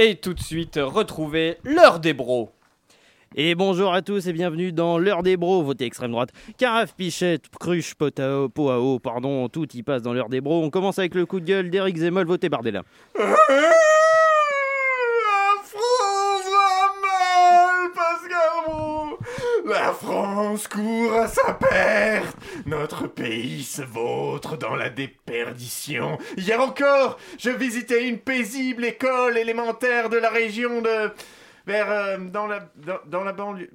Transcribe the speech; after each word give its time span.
Et 0.00 0.14
tout 0.14 0.32
de 0.32 0.40
suite, 0.40 0.78
retrouvez 0.80 1.56
l'heure 1.64 1.98
des 1.98 2.12
bros. 2.12 2.52
Et 3.34 3.56
bonjour 3.56 3.92
à 3.92 4.00
tous 4.00 4.28
et 4.28 4.32
bienvenue 4.32 4.70
dans 4.70 4.96
l'heure 4.96 5.24
des 5.24 5.36
bros, 5.36 5.60
votez 5.60 5.86
extrême 5.86 6.12
droite. 6.12 6.30
Carafe, 6.56 6.94
pichette, 6.94 7.48
cruche, 7.58 7.96
pot 7.96 8.16
à 8.20 8.36
eau, 8.36 8.48
pot 8.48 8.70
à 8.70 8.78
eau, 8.78 9.00
pardon, 9.00 9.48
tout 9.48 9.66
y 9.74 9.82
passe 9.82 10.02
dans 10.02 10.12
l'heure 10.12 10.28
des 10.28 10.40
bros. 10.40 10.62
On 10.62 10.70
commence 10.70 11.00
avec 11.00 11.16
le 11.16 11.26
coup 11.26 11.40
de 11.40 11.46
gueule 11.46 11.68
d'Éric 11.68 11.96
Zemmour, 11.96 12.26
votez 12.26 12.48
Bardella. 12.48 12.84
France 20.00 20.68
court 20.68 21.12
à 21.12 21.26
sa 21.26 21.54
perte. 21.54 22.36
Notre 22.66 23.08
pays 23.08 23.64
se 23.64 23.82
vautre 23.82 24.56
dans 24.56 24.76
la 24.76 24.90
déperdition. 24.90 26.18
Hier 26.36 26.60
encore, 26.60 27.18
je 27.36 27.50
visitais 27.50 28.06
une 28.06 28.18
paisible 28.18 28.84
école 28.84 29.36
élémentaire 29.36 30.08
de 30.08 30.16
la 30.16 30.30
région 30.30 30.82
de... 30.82 31.10
vers... 31.66 31.90
euh, 31.90 32.16
dans 32.18 32.46
la... 32.46 32.60
banlieue... 33.32 33.70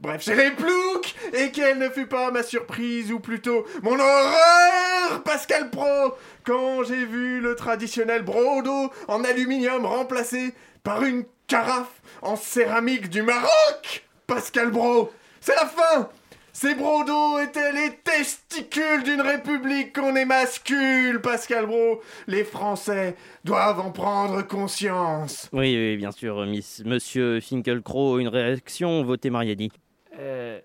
Bref, 0.00 0.22
chez 0.22 0.34
les 0.34 0.50
ploucs 0.50 1.14
Et 1.34 1.50
quelle 1.50 1.78
ne 1.78 1.90
fut 1.90 2.06
pas 2.06 2.30
ma 2.30 2.42
surprise, 2.42 3.12
ou 3.12 3.20
plutôt 3.20 3.66
mon 3.82 3.98
horreur, 3.98 5.22
Pascal 5.24 5.68
Pro, 5.68 6.14
quand 6.44 6.84
j'ai 6.84 7.04
vu 7.04 7.40
le 7.40 7.54
traditionnel 7.54 8.22
broc 8.22 8.62
d'eau 8.62 8.90
en 9.08 9.24
aluminium 9.24 9.84
remplacé 9.84 10.54
par 10.82 11.04
une 11.04 11.24
carafe 11.46 12.00
en 12.22 12.36
céramique 12.36 13.10
du 13.10 13.20
Maroc 13.20 14.06
Pascal 14.26 14.70
Bro, 14.70 15.12
c'est 15.46 15.54
la 15.54 15.66
fin 15.66 16.08
Ces 16.52 16.74
d'eau 16.74 17.38
étaient 17.38 17.72
les 17.72 17.92
testicules 18.02 19.04
d'une 19.04 19.20
république 19.20 19.94
qu'on 19.94 20.16
émascule, 20.16 21.20
Pascal 21.20 21.66
Bro 21.66 22.00
Les 22.26 22.42
Français 22.42 23.14
doivent 23.44 23.78
en 23.78 23.92
prendre 23.92 24.42
conscience 24.42 25.48
Oui, 25.52 25.76
oui, 25.76 25.96
bien 25.96 26.10
sûr, 26.10 26.44
miss, 26.46 26.82
monsieur 26.84 27.38
Finkelcrow, 27.38 28.18
une 28.18 28.26
réaction, 28.26 29.04
votez 29.04 29.30
Mariani. 29.30 29.70
Euh, 30.18 30.58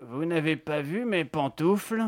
vous 0.00 0.24
n'avez 0.24 0.56
pas 0.56 0.80
vu 0.80 1.04
mes 1.04 1.26
pantoufles? 1.26 2.02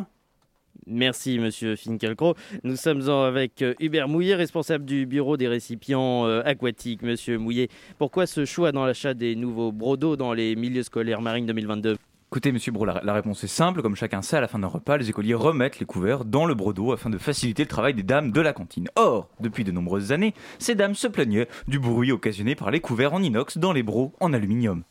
Merci, 0.87 1.39
monsieur 1.39 1.77
Finkelcrow. 1.77 2.35
Nous 2.63 2.77
sommes 2.77 3.07
en- 3.09 3.25
avec 3.25 3.61
euh, 3.61 3.75
Hubert 3.81 4.09
Mouillet, 4.09 4.35
responsable 4.35 4.85
du 4.87 5.05
bureau 5.07 5.37
des 5.37 5.49
récipients 5.49 6.27
euh, 6.27 6.43
aquatiques. 6.45 7.03
Monsieur 7.03 7.37
Mouillet, 7.39 7.69
pourquoi 7.99 8.27
ce 8.27 8.45
choix 8.45 8.73
dans 8.73 8.87
l'achat 8.87 9.13
des 9.15 9.35
nouveaux 9.37 9.73
brodos 9.73 10.17
dans 10.17 10.33
les 10.33 10.57
milieux 10.57 10.83
scolaires 10.83 11.21
marines 11.21 11.47
2022 11.47 11.97
Écoutez, 12.35 12.51
monsieur 12.51 12.73
Bro, 12.73 12.85
la, 12.85 13.13
réponse 13.13 13.45
est 13.45 13.47
simple. 13.47 13.81
Comme 13.81 13.95
chacun 13.95 14.21
sait, 14.21 14.39
à 14.39 14.41
la 14.41 14.49
fin 14.49 14.59
d'un 14.59 14.67
repas, 14.67 14.97
les 14.97 15.09
écoliers 15.09 15.35
remettent 15.35 15.79
les 15.79 15.87
couverts 15.87 16.25
dans 16.25 16.47
le 16.47 16.55
brodo 16.55 16.91
afin 16.91 17.09
de 17.09 17.17
faciliter 17.17 17.63
le 17.63 17.69
travail 17.69 17.95
des 17.95 18.03
dames 18.03 18.33
de 18.33 18.41
la 18.41 18.53
cantine. 18.53 18.89
Or, 18.97 19.29
depuis 19.39 19.63
de 19.63 19.71
nombreuses 19.71 20.11
années, 20.11 20.35
ces 20.59 20.75
dames 20.75 20.97
se 20.97 21.07
plaignaient 21.07 21.47
du 21.69 21.79
bruit 21.79 22.11
occasionné 22.11 22.57
par 22.57 22.73
les 22.73 22.81
couverts 22.81 23.15
en 23.15 23.23
inox 23.23 23.59
dans 23.59 23.73
les 23.73 23.85
bros 23.85 24.13
en 24.19 24.33
aluminium. 24.33 24.83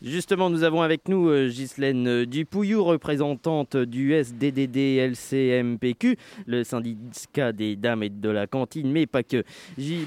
Justement, 0.00 0.48
nous 0.48 0.62
avons 0.62 0.80
avec 0.80 1.06
nous 1.06 1.28
euh, 1.28 1.50
Ghislaine 1.50 2.08
euh, 2.08 2.24
Dupouillou, 2.24 2.82
représentante 2.82 3.76
du 3.76 4.14
SDDD-LCMPQ, 4.14 6.16
le 6.46 6.64
syndicat 6.64 7.52
des 7.52 7.76
dames 7.76 8.04
et 8.04 8.08
de 8.08 8.30
la 8.30 8.46
cantine, 8.46 8.90
mais 8.90 9.04
pas 9.04 9.22
que. 9.22 9.44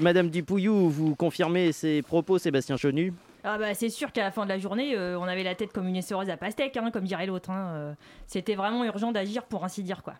Madame 0.00 0.28
Dupouillou, 0.28 0.90
vous 0.90 1.14
confirmez 1.14 1.70
ces 1.70 2.02
propos, 2.02 2.38
Sébastien 2.38 2.76
Chenu? 2.76 3.12
Ah 3.44 3.58
bah 3.58 3.74
c'est 3.74 3.90
sûr 3.90 4.10
qu'à 4.10 4.22
la 4.22 4.30
fin 4.30 4.44
de 4.44 4.48
la 4.48 4.58
journée, 4.58 4.96
euh, 4.96 5.18
on 5.18 5.24
avait 5.24 5.42
la 5.42 5.54
tête 5.54 5.72
comme 5.72 5.86
une 5.86 5.96
essoreuse 5.96 6.30
à 6.30 6.36
pastèque, 6.38 6.76
hein, 6.78 6.90
comme 6.90 7.04
dirait 7.04 7.26
l'autre. 7.26 7.50
hein, 7.50 7.72
euh. 7.74 7.92
C'était 8.26 8.54
vraiment 8.54 8.84
urgent 8.84 9.12
d'agir 9.12 9.44
pour 9.44 9.64
ainsi 9.64 9.82
dire 9.82 10.02
quoi. 10.02 10.14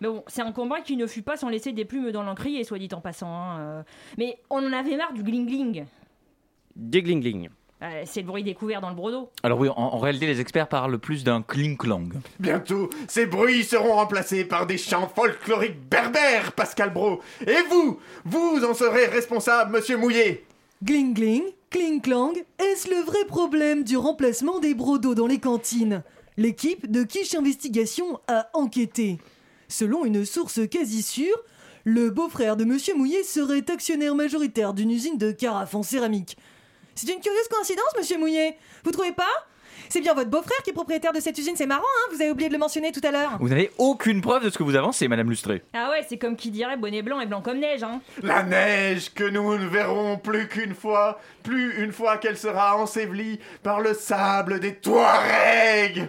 Mais 0.00 0.08
bon, 0.08 0.24
c'est 0.26 0.42
un 0.42 0.52
combat 0.52 0.80
qui 0.80 0.96
ne 0.96 1.06
fut 1.06 1.22
pas 1.22 1.36
sans 1.36 1.48
laisser 1.50 1.72
des 1.72 1.84
plumes 1.84 2.10
dans 2.10 2.22
l'encrier, 2.22 2.64
soit 2.64 2.78
dit 2.78 2.88
en 2.92 3.00
passant. 3.00 3.28
hein, 3.32 3.58
euh. 3.60 3.82
Mais 4.18 4.38
on 4.50 4.66
en 4.66 4.72
avait 4.72 4.96
marre 4.96 5.12
du 5.12 5.22
gling-gling. 5.22 5.84
Déglingling. 6.74 7.50
Euh, 7.82 8.02
c'est 8.06 8.20
le 8.22 8.26
bruit 8.28 8.44
découvert 8.44 8.80
dans 8.80 8.88
le 8.90 8.94
brodo. 8.94 9.28
Alors 9.42 9.58
oui, 9.58 9.68
en, 9.68 9.74
en 9.76 9.98
réalité, 9.98 10.26
les 10.26 10.40
experts 10.40 10.68
parlent 10.68 10.98
plus 10.98 11.24
d'un 11.24 11.42
cling-clang. 11.42 12.10
Bientôt, 12.38 12.88
ces 13.08 13.26
bruits 13.26 13.64
seront 13.64 13.94
remplacés 13.94 14.44
par 14.44 14.66
des 14.66 14.78
chants 14.78 15.08
folkloriques 15.08 15.80
berbères, 15.90 16.52
Pascal 16.52 16.92
Bro 16.92 17.20
Et 17.46 17.56
vous 17.68 17.98
Vous 18.24 18.64
en 18.64 18.72
serez 18.74 19.06
responsable, 19.06 19.72
monsieur 19.72 19.96
Mouillet 19.98 20.44
Gling 20.82 21.12
gling, 21.12 21.42
cling 21.72 22.02
clang, 22.02 22.34
est-ce 22.58 22.90
le 22.90 23.00
vrai 23.00 23.24
problème 23.24 23.82
du 23.82 23.96
remplacement 23.96 24.58
des 24.58 24.74
brodos 24.74 25.14
dans 25.14 25.26
les 25.26 25.38
cantines? 25.38 26.02
L'équipe 26.36 26.90
de 26.90 27.02
Quiche 27.02 27.34
Investigation 27.34 28.20
a 28.28 28.50
enquêté. 28.52 29.16
Selon 29.68 30.04
une 30.04 30.26
source 30.26 30.60
quasi 30.68 31.02
sûre, 31.02 31.36
le 31.84 32.10
beau-frère 32.10 32.58
de 32.58 32.64
Monsieur 32.64 32.94
Mouillet 32.94 33.22
serait 33.22 33.70
actionnaire 33.70 34.14
majoritaire 34.14 34.74
d'une 34.74 34.90
usine 34.90 35.16
de 35.16 35.32
carafes 35.32 35.74
en 35.74 35.82
céramique. 35.82 36.36
C'est 36.94 37.10
une 37.10 37.20
curieuse 37.20 37.48
coïncidence, 37.48 37.96
Monsieur 37.96 38.18
Mouillet. 38.18 38.58
Vous 38.84 38.90
trouvez 38.90 39.12
pas? 39.12 39.24
C'est 39.88 40.00
bien 40.00 40.14
votre 40.14 40.30
beau-frère 40.30 40.58
qui 40.64 40.70
est 40.70 40.74
propriétaire 40.74 41.12
de 41.12 41.20
cette 41.20 41.36
usine, 41.38 41.54
c'est 41.56 41.66
marrant, 41.66 41.82
hein 41.82 42.10
Vous 42.14 42.20
avez 42.22 42.30
oublié 42.30 42.48
de 42.48 42.54
le 42.54 42.58
mentionner 42.58 42.92
tout 42.92 43.00
à 43.04 43.10
l'heure. 43.10 43.36
Vous 43.40 43.48
n'avez 43.48 43.70
aucune 43.78 44.20
preuve 44.20 44.44
de 44.44 44.50
ce 44.50 44.58
que 44.58 44.62
vous 44.62 44.76
avancez, 44.76 45.08
Madame 45.08 45.28
Lustré. 45.30 45.62
Ah 45.74 45.90
ouais, 45.90 46.04
c'est 46.08 46.18
comme 46.18 46.36
qui 46.36 46.50
dirait 46.50 46.76
bonnet 46.76 47.02
blanc 47.02 47.20
et 47.20 47.26
blanc 47.26 47.40
comme 47.42 47.58
neige. 47.58 47.82
Hein. 47.82 48.00
La 48.22 48.42
neige 48.42 49.12
que 49.14 49.24
nous 49.24 49.56
ne 49.58 49.66
verrons 49.66 50.18
plus 50.18 50.48
qu'une 50.48 50.74
fois, 50.74 51.20
plus 51.42 51.82
une 51.82 51.92
fois 51.92 52.16
qu'elle 52.18 52.36
sera 52.38 52.76
ensevelie 52.76 53.38
par 53.62 53.80
le 53.80 53.94
sable 53.94 54.60
des 54.60 54.74
Touaregs 54.74 56.08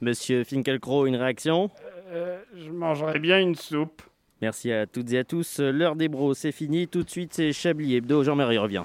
Monsieur 0.00 0.44
Finkelcrow, 0.44 1.06
une 1.06 1.16
réaction? 1.16 1.70
Euh, 2.12 2.38
Je 2.56 2.70
mangerais 2.70 3.18
bien 3.18 3.38
une 3.38 3.54
soupe. 3.54 4.02
Merci 4.40 4.72
à 4.72 4.86
toutes 4.86 5.12
et 5.12 5.18
à 5.18 5.24
tous. 5.24 5.60
L'heure 5.60 5.96
des 5.96 6.08
bros, 6.08 6.32
c'est 6.32 6.52
fini. 6.52 6.88
Tout 6.88 7.02
de 7.02 7.10
suite, 7.10 7.34
c'est 7.34 7.52
Chablis 7.52 7.96
Hebdo. 7.96 8.24
Jean-Marie 8.24 8.56
revient. 8.56 8.84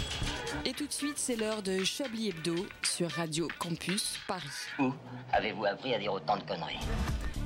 Et 0.65 0.73
tout 0.73 0.85
de 0.85 0.91
suite, 0.91 1.17
c'est 1.17 1.35
l'heure 1.35 1.61
de 1.61 1.83
Chablis 1.83 2.29
Hebdo 2.29 2.55
sur 2.83 3.09
Radio 3.09 3.47
Campus 3.59 4.17
Paris. 4.27 4.41
Où 4.79 4.91
avez-vous 5.31 5.65
appris 5.65 5.93
à 5.93 5.99
dire 5.99 6.13
autant 6.13 6.37
de 6.37 6.43
conneries 6.43 6.79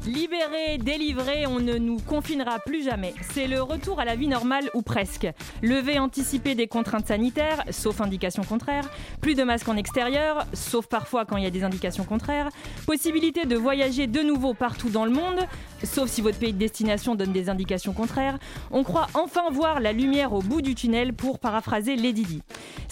Libérés, 0.05 0.77
délivrés, 0.77 1.47
on 1.47 1.59
ne 1.59 1.79
nous 1.79 1.97
confinera 1.97 2.59
plus 2.59 2.83
jamais. 2.83 3.15
C'est 3.33 3.47
le 3.47 3.63
retour 3.63 3.99
à 3.99 4.05
la 4.05 4.15
vie 4.15 4.27
normale 4.27 4.69
ou 4.75 4.83
presque. 4.83 5.27
Levée 5.63 5.97
anticipée 5.97 6.53
des 6.53 6.67
contraintes 6.67 7.07
sanitaires, 7.07 7.63
sauf 7.71 8.01
indication 8.01 8.43
contraire. 8.43 8.87
Plus 9.19 9.33
de 9.33 9.43
masques 9.43 9.67
en 9.67 9.75
extérieur, 9.75 10.45
sauf 10.53 10.85
parfois 10.85 11.25
quand 11.25 11.37
il 11.37 11.43
y 11.43 11.47
a 11.47 11.51
des 11.51 11.63
indications 11.63 12.03
contraires. 12.03 12.49
Possibilité 12.85 13.45
de 13.45 13.55
voyager 13.55 14.05
de 14.05 14.21
nouveau 14.21 14.53
partout 14.53 14.89
dans 14.89 15.05
le 15.05 15.11
monde, 15.11 15.39
sauf 15.83 16.07
si 16.07 16.21
votre 16.21 16.37
pays 16.37 16.53
de 16.53 16.59
destination 16.59 17.15
donne 17.15 17.31
des 17.31 17.49
indications 17.49 17.93
contraires. 17.93 18.37
On 18.69 18.83
croit 18.83 19.07
enfin 19.15 19.49
voir 19.51 19.79
la 19.79 19.91
lumière 19.91 20.33
au 20.33 20.43
bout 20.43 20.61
du 20.61 20.75
tunnel 20.75 21.13
pour 21.13 21.39
paraphraser 21.39 21.95
Lady 21.95 22.23
Di. 22.25 22.43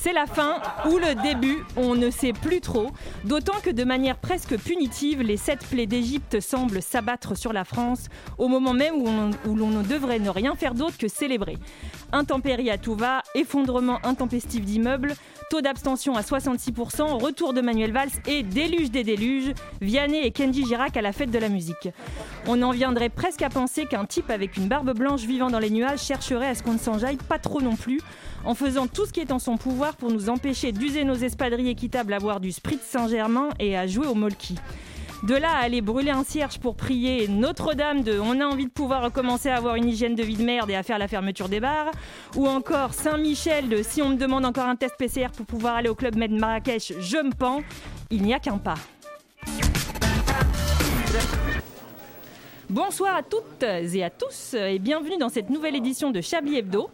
C'est 0.04 0.12
la 0.12 0.26
fin 0.26 0.58
ou 0.90 0.98
le 0.98 1.16
début, 1.24 1.64
on 1.78 1.96
ne 1.96 2.10
sait 2.10 2.34
plus 2.34 2.60
trop. 2.60 2.88
D'autant 3.24 3.62
que 3.64 3.70
de 3.70 3.86
manière 3.86 4.18
presque 4.18 4.58
punitive, 4.58 5.22
les 5.22 5.38
sept 5.38 5.66
plaies 5.66 5.86
d'Égypte 5.86 6.42
semblent 6.42 6.82
s'abattre 6.82 7.38
sur 7.38 7.54
la 7.54 7.64
France 7.64 8.10
au 8.38 8.50
moment 8.50 8.74
même 8.74 8.96
où 8.96 9.08
on, 9.08 9.32
où 9.50 9.56
l'on 9.56 9.70
ne 9.70 9.82
devrait 9.82 10.20
ne 10.20 10.30
rien 10.30 10.56
faire 10.56 10.74
d'autre 10.74 10.98
que 10.98 11.08
célébrer. 11.08 11.58
Intempéries 12.12 12.70
à 12.70 12.78
tout 12.78 12.96
va, 12.96 13.22
effondrement 13.34 14.06
intempestif 14.06 14.66
d'immeubles, 14.66 15.16
taux 15.50 15.62
d'abstention 15.62 16.18
à 16.18 16.22
66%, 16.22 17.24
retour 17.24 17.54
de 17.54 17.62
Manuel 17.62 17.94
Valls 17.94 18.10
et 18.28 18.44
déluge 18.44 18.92
des 18.92 19.06
déluges, 19.06 19.54
Vianney 19.80 20.20
et 20.26 20.32
Kenji 20.32 20.66
Girac 20.66 20.98
à 20.98 21.02
la 21.02 21.14
fête 21.14 21.32
de 21.32 21.40
la 21.40 21.48
musique. 21.48 21.88
On 22.46 22.62
en 22.62 22.72
viendrait 22.72 23.08
presque 23.08 23.42
à 23.42 23.50
penser 23.50 23.86
qu'un 23.86 24.04
type 24.04 24.30
avec 24.30 24.58
une 24.58 24.68
barbe 24.68 24.94
blanche 24.94 25.22
vivant 25.22 25.50
dans 25.50 25.60
les 25.60 25.70
nuages 25.70 26.02
chercherait 26.02 26.50
à 26.50 26.56
ce 26.56 26.62
qu'on 26.62 26.74
ne 26.74 26.78
s'enjaille 26.78 27.16
pas 27.16 27.40
trop 27.40 27.62
non 27.62 27.78
plus, 27.78 28.02
en 28.46 28.56
faisant 28.56 28.88
tout 28.88 29.06
ce 29.06 29.14
qui 29.14 29.20
est 29.20 29.32
en 29.32 29.40
son 29.40 29.58
pouvoir 29.58 29.96
pour 29.96 30.12
nous 30.12 30.30
empêcher 30.30 30.72
d'user 30.72 31.04
nos 31.04 31.16
espadrilles 31.16 31.70
équitables 31.70 32.14
à 32.14 32.20
boire 32.20 32.40
du 32.40 32.52
Sprit 32.52 32.80
Saint-Germain 32.82 33.50
et 33.60 33.78
à 33.78 33.88
jouer 33.88 34.08
au 34.08 34.16
molki. 34.16 34.56
De 35.24 35.36
là 35.36 35.52
à 35.52 35.64
aller 35.64 35.80
brûler 35.80 36.12
un 36.12 36.26
cierge 36.26 36.60
pour 36.60 36.76
prier 36.76 37.30
Notre-Dame 37.30 38.04
de 38.04 38.20
on 38.20 38.42
a 38.42 38.46
envie 38.46 38.66
de 38.66 38.72
pouvoir 38.72 39.04
recommencer 39.04 39.48
à 39.48 39.56
avoir 39.56 39.76
une 39.76 39.88
hygiène 39.88 40.16
de 40.16 40.24
vie 40.24 40.36
de 40.36 40.44
merde 40.44 40.70
et 40.70 40.76
à 40.76 40.84
faire 40.84 41.00
la 41.00 41.08
fermeture 41.08 41.48
des 41.48 41.62
bars, 41.62 41.92
ou 42.36 42.46
encore 42.46 42.94
Saint-Michel 42.94 43.70
de 43.70 43.82
si 43.84 44.02
on 44.02 44.10
me 44.10 44.18
demande 44.18 44.46
encore 44.46 44.66
un 44.66 44.76
test 44.76 44.96
PCR 44.98 45.30
pour 45.36 45.46
pouvoir 45.46 45.76
aller 45.76 45.88
au 45.88 45.96
club 45.96 46.18
Med 46.18 46.32
Marrakech, 46.32 46.92
je 47.00 47.18
me 47.24 47.32
pends, 47.32 47.62
il 48.12 48.24
n'y 48.24 48.34
a 48.34 48.40
qu'un 48.40 48.58
pas. 48.58 48.76
Bonsoir 52.70 53.16
à 53.16 53.24
toutes 53.24 53.64
et 53.64 54.04
à 54.04 54.10
tous 54.10 54.56
et 54.56 54.80
bienvenue 54.80 55.18
dans 55.18 55.30
cette 55.30 55.50
nouvelle 55.50 55.76
édition 55.78 56.12
de 56.12 56.20
Chablis 56.20 56.58
Hebdo. 56.58 56.90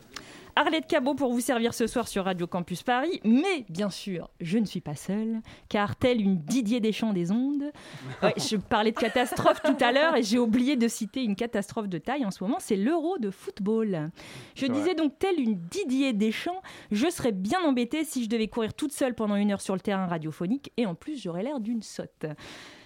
Arlette 0.56 0.88
Cabot 0.88 1.14
pour 1.14 1.32
vous 1.32 1.40
servir 1.40 1.74
ce 1.74 1.88
soir 1.88 2.08
sur 2.08 2.26
Radio 2.26 2.48
Campus 2.48 2.84
Paris. 2.84 3.22
Mais 3.24 3.66
bien 3.70 3.90
sûr, 3.90 4.30
je 4.42 4.58
ne 4.58 4.66
suis 4.66 4.82
pas 4.82 4.96
seule, 4.96 5.42
car 5.70 5.96
telle 5.96 6.22
une 6.22 6.40
Didier 6.40 6.80
Deschamps 6.80 7.14
des 7.14 7.32
ondes, 7.32 7.72
Ouais, 8.24 8.34
je 8.38 8.58
parlais 8.58 8.92
de 8.92 8.98
catastrophe 8.98 9.62
tout 9.62 9.78
à 9.80 9.92
l'heure 9.92 10.16
et 10.16 10.24
j'ai 10.24 10.40
oublié 10.40 10.76
de 10.76 10.88
citer 10.88 11.24
une 11.24 11.36
catastrophe 11.36 11.88
de 11.88 11.98
taille 11.98 12.26
en 12.26 12.32
ce 12.32 12.44
moment, 12.44 12.58
c'est 12.60 12.76
l'euro 12.76 13.18
de 13.18 13.30
football. 13.30 14.12
Je 14.56 14.66
disais 14.66 14.96
donc 14.96 15.18
telle 15.20 15.40
une 15.40 15.56
Didier 15.56 16.14
Deschamps, 16.14 16.62
je 16.92 17.10
serais 17.10 17.32
bien 17.32 17.62
embêtée 17.62 18.04
si 18.04 18.24
je 18.24 18.30
devais 18.30 18.48
courir 18.48 18.74
toute 18.74 18.92
seule 18.92 19.16
pendant 19.16 19.36
une 19.36 19.52
heure 19.52 19.62
sur 19.62 19.76
le 19.76 19.82
terrain 19.82 20.08
radiophonique 20.08 20.72
et 20.78 20.86
en 20.86 20.96
plus 20.96 21.22
j'aurais 21.22 21.44
l'air 21.44 21.60
d'une 21.60 21.82
sotte. 21.82 22.26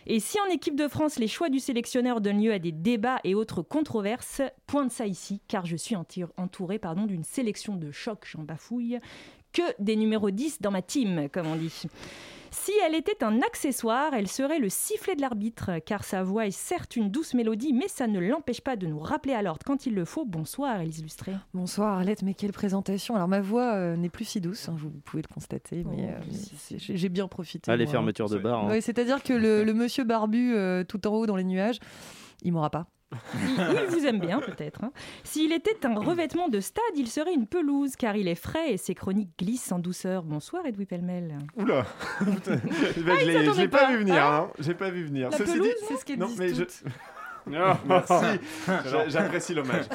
Et 0.05 0.19
si 0.19 0.39
en 0.39 0.45
équipe 0.51 0.75
de 0.75 0.87
France, 0.87 1.17
les 1.17 1.27
choix 1.27 1.49
du 1.49 1.59
sélectionneur 1.59 2.19
donnent 2.19 2.41
lieu 2.41 2.51
à 2.51 2.59
des 2.59 2.71
débats 2.71 3.19
et 3.23 3.35
autres 3.35 3.61
controverses, 3.61 4.41
point 4.67 4.85
de 4.85 4.91
ça 4.91 5.07
ici, 5.07 5.41
car 5.47 5.65
je 5.65 5.75
suis 5.77 5.95
pardon, 6.79 7.05
d'une 7.05 7.23
sélection 7.23 7.75
de 7.75 7.91
choc, 7.91 8.27
j'en 8.29 8.43
bafouille, 8.43 8.99
que 9.53 9.61
des 9.79 9.95
numéros 9.95 10.31
10 10.31 10.61
dans 10.61 10.71
ma 10.71 10.81
team, 10.81 11.29
comme 11.31 11.47
on 11.47 11.55
dit. 11.55 11.83
Si 12.55 12.71
elle 12.85 12.93
était 12.93 13.23
un 13.23 13.41
accessoire, 13.41 14.13
elle 14.13 14.27
serait 14.27 14.59
le 14.59 14.69
sifflet 14.69 15.15
de 15.15 15.21
l'arbitre, 15.21 15.71
car 15.83 16.03
sa 16.03 16.21
voix 16.21 16.45
est 16.45 16.51
certes 16.51 16.95
une 16.95 17.09
douce 17.09 17.33
mélodie, 17.33 17.73
mais 17.73 17.87
ça 17.87 18.05
ne 18.05 18.19
l'empêche 18.19 18.61
pas 18.61 18.75
de 18.75 18.85
nous 18.85 18.99
rappeler 18.99 19.33
à 19.33 19.41
l'ordre 19.41 19.61
quand 19.65 19.87
il 19.87 19.95
le 19.95 20.05
faut. 20.05 20.23
Bonsoir, 20.23 20.79
Elise 20.79 21.01
Lustré. 21.01 21.33
Bonsoir 21.55 21.97
Arlette, 21.97 22.21
mais 22.21 22.35
quelle 22.35 22.51
présentation. 22.53 23.15
Alors 23.15 23.27
ma 23.27 23.41
voix 23.41 23.73
euh, 23.73 23.95
n'est 23.95 24.09
plus 24.09 24.25
si 24.25 24.39
douce, 24.39 24.69
hein, 24.69 24.75
vous 24.77 24.91
pouvez 24.91 25.23
le 25.27 25.33
constater, 25.33 25.83
mais 25.83 26.09
euh, 26.13 26.77
j'ai 26.77 27.09
bien 27.09 27.27
profité. 27.27 27.71
Ah, 27.71 27.75
les 27.75 27.85
moi. 27.85 27.91
fermetures 27.91 28.29
de 28.29 28.37
bar. 28.37 28.65
hein. 28.65 28.67
Oui, 28.69 28.81
C'est-à-dire 28.83 29.23
que 29.23 29.33
le, 29.33 29.63
le 29.63 29.73
monsieur 29.73 30.03
barbu 30.03 30.53
euh, 30.55 30.83
tout 30.83 31.07
en 31.07 31.11
haut 31.11 31.25
dans 31.25 31.35
les 31.35 31.43
nuages, 31.43 31.79
il 32.43 32.53
m'aura 32.53 32.69
pas. 32.69 32.85
Il, 33.35 33.49
il 33.83 33.87
vous 33.89 34.05
aime 34.05 34.19
bien, 34.19 34.39
peut-être. 34.39 34.83
hein. 34.83 34.91
S'il 35.23 35.51
était 35.53 35.85
un 35.85 35.95
revêtement 35.95 36.47
de 36.49 36.59
stade, 36.59 36.83
il 36.95 37.07
serait 37.07 37.33
une 37.33 37.47
pelouse, 37.47 37.95
car 37.95 38.15
il 38.15 38.27
est 38.27 38.35
frais 38.35 38.73
et 38.73 38.77
ses 38.77 38.95
chroniques 38.95 39.31
glissent 39.39 39.71
en 39.71 39.79
douceur. 39.79 40.23
Bonsoir, 40.23 40.65
Edoui 40.65 40.85
Pellemel. 40.85 41.37
Oula 41.55 41.85
je 42.21 42.99
il 42.99 43.57
l'ai- 43.57 43.67
pas, 43.67 43.89
vu 43.91 43.97
venir, 43.97 44.15
Ah. 44.17 44.37
hein. 44.49 44.51
J'ai 44.59 44.73
pas 44.73 44.89
vu 44.89 45.03
venir. 45.05 45.29
La 45.29 45.37
Ceci 45.37 45.51
pelouse, 45.53 45.67
dit- 45.67 45.85
c'est 45.87 45.97
ce 45.97 46.05
qu'elles 46.05 46.19
non, 46.19 46.27
Merci, 47.85 48.39
J'a- 48.67 49.07
j'apprécie 49.09 49.53
l'hommage. 49.53 49.85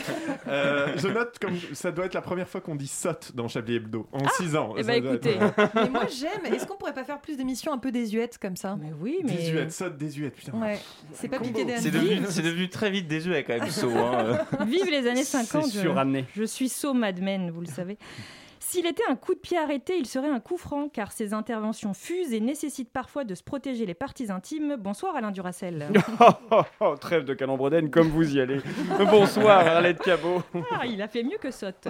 Euh, 0.47 0.89
je 0.97 1.09
note 1.09 1.39
comme 1.41 1.57
ça 1.73 1.91
doit 1.91 2.07
être 2.07 2.15
la 2.15 2.21
première 2.21 2.49
fois 2.49 2.61
qu'on 2.61 2.75
dit 2.75 2.87
sotte 2.87 3.33
dans 3.35 3.49
Chablis 3.49 3.77
Hebdo 3.77 4.07
en 4.13 4.29
6 4.29 4.57
ans. 4.57 4.75
eh 4.77 4.81
être- 4.81 4.91
écoutez. 4.91 5.39
Mais 5.75 5.89
moi 5.89 6.07
j'aime. 6.09 6.53
Est-ce 6.53 6.67
qu'on 6.67 6.77
pourrait 6.77 6.95
pas 6.95 7.05
faire 7.05 7.21
plus 7.21 7.37
d'émissions 7.37 7.73
un 7.73 7.79
peu 7.79 7.91
désuètes 7.93 8.39
comme 8.39 8.57
ça? 8.57 8.77
Mais 8.81 8.93
oui, 9.01 9.19
mais. 9.25 9.33
Désuète, 9.35 9.73
sotte, 9.73 9.97
désuète, 9.97 10.35
putain. 10.35 10.53
Ouais. 10.53 10.79
C'est 11.13 11.29
pas 11.29 11.39
piqué 11.41 11.65
des 11.65 11.77
C'est 11.79 11.91
devenu, 11.91 12.69
très 12.69 12.91
vite 12.91 13.09
désuet 13.09 13.45
quand 13.45 13.59
même, 13.59 13.71
saut. 13.71 13.91
Hein. 13.97 14.39
Vive 14.67 14.91
les 14.91 15.07
années 15.09 15.25
50. 15.25 15.67
C'est 15.67 15.81
suranné. 15.81 16.25
Je, 16.35 16.43
je 16.43 16.47
suis 16.47 16.69
so 16.69 16.95
Mad 16.95 17.21
Men, 17.21 17.51
vous 17.51 17.61
le 17.61 17.67
savez. 17.67 17.99
S'il 18.71 18.87
était 18.87 19.05
un 19.09 19.17
coup 19.17 19.33
de 19.33 19.39
pied 19.39 19.57
arrêté, 19.57 19.97
il 19.97 20.05
serait 20.05 20.29
un 20.29 20.41
coup 20.41 20.59
franc, 20.59 20.91
car 20.91 21.11
ses 21.11 21.33
interventions 21.33 21.95
fusent 21.95 22.35
et 22.35 22.41
nécessitent 22.41 22.93
parfois 22.93 23.25
de 23.25 23.35
se 23.35 23.43
protéger 23.43 23.87
les 23.87 23.95
parties 23.95 24.31
intimes. 24.31 24.77
Bonsoir 24.79 25.17
Alain 25.17 25.31
Duracel. 25.31 25.89
Oh, 26.21 26.61
oh, 26.81 26.95
trêve 27.01 27.25
de 27.25 27.33
calembredaine 27.33 27.91
comme 27.91 28.09
vous 28.09 28.37
y 28.37 28.41
allez. 28.41 28.61
Bonsoir, 29.11 29.67
Arlette 29.67 30.03
Cabot. 30.03 30.43
Ah, 30.71 30.85
il 30.85 31.01
a 31.01 31.09
fait 31.09 31.23
mieux 31.23 31.39
que 31.41 31.51
Sotte. 31.51 31.89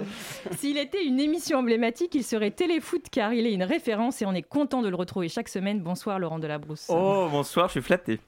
S'il 0.51 0.77
était 0.77 1.03
une 1.03 1.19
émission 1.19 1.57
emblématique, 1.57 2.15
il 2.15 2.23
serait 2.23 2.51
Téléfoot, 2.51 3.09
car 3.11 3.33
il 3.33 3.45
est 3.45 3.53
une 3.53 3.63
référence 3.63 4.21
et 4.21 4.25
on 4.25 4.33
est 4.33 4.41
content 4.41 4.81
de 4.81 4.87
le 4.87 4.95
retrouver 4.95 5.27
chaque 5.27 5.49
semaine. 5.49 5.81
Bonsoir 5.81 6.17
Laurent 6.17 6.39
Delabrousse. 6.39 6.87
Oh, 6.87 7.27
bonsoir, 7.29 7.67
je 7.67 7.71
suis 7.71 7.81
flatté. 7.81 8.21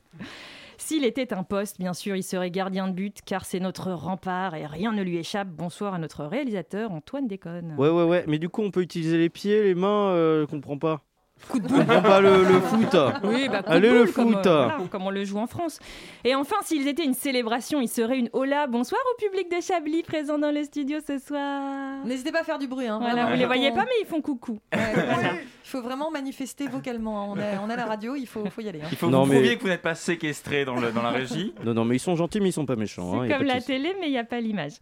S'il 0.84 1.06
était 1.06 1.32
un 1.32 1.44
poste, 1.44 1.78
bien 1.78 1.94
sûr, 1.94 2.16
il 2.16 2.24
serait 2.24 2.50
gardien 2.50 2.88
de 2.88 2.94
but, 2.94 3.20
car 3.24 3.46
c'est 3.46 3.60
notre 3.60 3.92
rempart 3.92 4.56
et 4.56 4.66
rien 4.66 4.92
ne 4.92 5.04
lui 5.04 5.18
échappe. 5.18 5.48
Bonsoir 5.48 5.94
à 5.94 6.00
notre 6.00 6.26
réalisateur 6.26 6.92
Antoine 6.92 7.28
Déconne. 7.28 7.76
Ouais, 7.78 7.90
ouais, 7.90 8.04
ouais. 8.04 8.26
Mais 8.28 8.40
du 8.40 8.50
coup, 8.50 8.64
on 8.64 8.72
peut 8.72 8.82
utiliser 8.82 9.20
les 9.20 9.30
pieds, 9.30 9.62
les 9.62 9.76
mains, 9.76 10.10
euh, 10.10 10.42
je 10.42 10.46
comprends 10.48 10.80
pas. 10.80 11.04
Coup 11.50 11.60
de 11.60 11.68
boule. 11.68 11.80
comprends 11.80 12.02
pas 12.02 12.22
le, 12.22 12.44
le 12.44 12.60
foot. 12.62 12.96
Oui, 13.24 13.50
bah, 13.50 13.64
coup 13.64 13.72
Allez, 13.72 13.90
de 13.90 13.94
le 13.94 14.06
comme, 14.12 14.34
foot. 14.34 14.46
euh, 14.48 14.68
voilà, 14.68 14.84
comme 14.90 15.06
on 15.06 15.10
le 15.10 15.24
joue 15.26 15.38
en 15.38 15.48
France. 15.48 15.80
Et 16.24 16.34
enfin, 16.36 16.56
s'ils 16.64 16.88
étaient 16.88 17.04
une 17.04 17.14
célébration, 17.14 17.82
ils 17.82 17.88
seraient 17.90 18.18
une 18.20 18.30
hola. 18.34 18.68
Bonsoir 18.68 19.02
au 19.14 19.22
public 19.22 19.50
de 19.52 19.62
Chablis 19.62 20.04
présent 20.04 20.38
dans 20.38 20.52
le 20.52 20.64
studio 20.64 21.00
ce 21.06 21.18
soir. 21.18 22.06
N'hésitez 22.06 22.32
pas 22.32 22.42
à 22.42 22.44
faire 22.44 22.60
du 22.60 22.68
bruit. 22.68 22.88
Hein, 22.88 23.00
Voilà, 23.02 23.26
vous 23.32 23.36
les 23.38 23.46
voyez 23.46 23.70
On- 23.72 23.76
pas, 23.76 23.84
mais 23.84 23.92
ils 24.02 24.08
font 24.08 24.22
coucou. 24.22 24.60
Il 24.74 25.70
faut 25.78 25.82
vraiment 25.82 26.12
manifester 26.12 26.68
vocalement. 26.68 27.22
hein. 27.22 27.28
On 27.30 27.40
a, 27.40 27.66
on 27.66 27.70
a 27.70 27.76
la 27.76 27.86
radio, 27.86 28.16
il 28.16 28.26
faut, 28.28 28.44
faut 28.50 28.62
y 28.62 28.68
aller. 28.70 28.82
hein. 28.82 28.88
Il 28.92 28.98
faut 28.98 29.10
Non, 29.10 29.24
vous 29.24 29.32
mais- 29.32 29.36
prouviez 29.40 29.58
que 29.58 29.62
vous 29.62 29.70
n'êtes 29.70 29.82
pas 29.82 29.96
séquestré 29.96 30.66
dans, 30.66 30.76
le- 30.80 30.92
dans 30.92 31.02
la 31.04 31.12
régie. 31.12 31.54
Non, 31.64 31.74
non, 31.74 31.86
mais 31.86 31.96
ils 31.96 32.00
sont 32.00 32.16
gentils, 32.16 32.40
mais 32.42 32.50
ils 32.50 32.54
sont 32.54 32.66
pas 32.66 32.76
méchants. 32.76 33.22
hein, 33.22 33.26
y 33.26 33.30
C'est 33.30 33.34
a 33.34 33.38
comme 33.38 33.48
pas 33.48 33.54
de 33.54 33.56
la 33.56 33.62
souci. 33.62 33.68
télé, 33.68 33.96
mais 34.00 34.08
il 34.08 34.12
n'y 34.12 34.18
a 34.18 34.24
pas 34.24 34.40
l'image. 34.42 34.74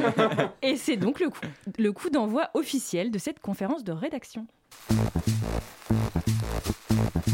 Et 0.62 0.76
c'est 0.76 0.96
donc 0.96 1.20
le 1.20 1.28
coup, 1.30 1.38
le 1.78 1.92
coup 1.92 2.10
d'envoi 2.10 2.48
officiel 2.54 3.10
de 3.10 3.18
cette 3.18 3.38
conférence 3.40 3.84
de 3.84 3.92
rédaction. 3.92 4.46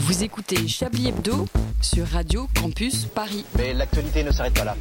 Vous 0.08 0.24
écoutez 0.24 0.66
Chablis 0.66 1.08
Hebdo 1.08 1.44
sur 1.82 2.06
Radio 2.06 2.46
Campus 2.58 3.04
Paris. 3.04 3.44
Mais 3.58 3.74
l'actualité 3.74 4.24
ne 4.24 4.30
s'arrête 4.30 4.54
pas 4.54 4.64
là. 4.64 4.74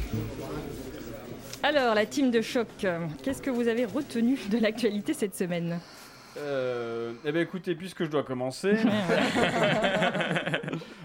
Alors, 1.62 1.94
la 1.94 2.06
team 2.06 2.30
de 2.30 2.40
choc, 2.40 2.66
qu'est-ce 3.22 3.42
que 3.42 3.50
vous 3.50 3.68
avez 3.68 3.84
retenu 3.84 4.38
de 4.50 4.56
l'actualité 4.56 5.12
cette 5.12 5.36
semaine? 5.36 5.80
Euh, 6.38 7.12
eh 7.26 7.32
ben 7.32 7.42
écoutez, 7.42 7.74
puisque 7.74 8.04
je 8.04 8.08
dois 8.08 8.22
commencer. 8.22 8.72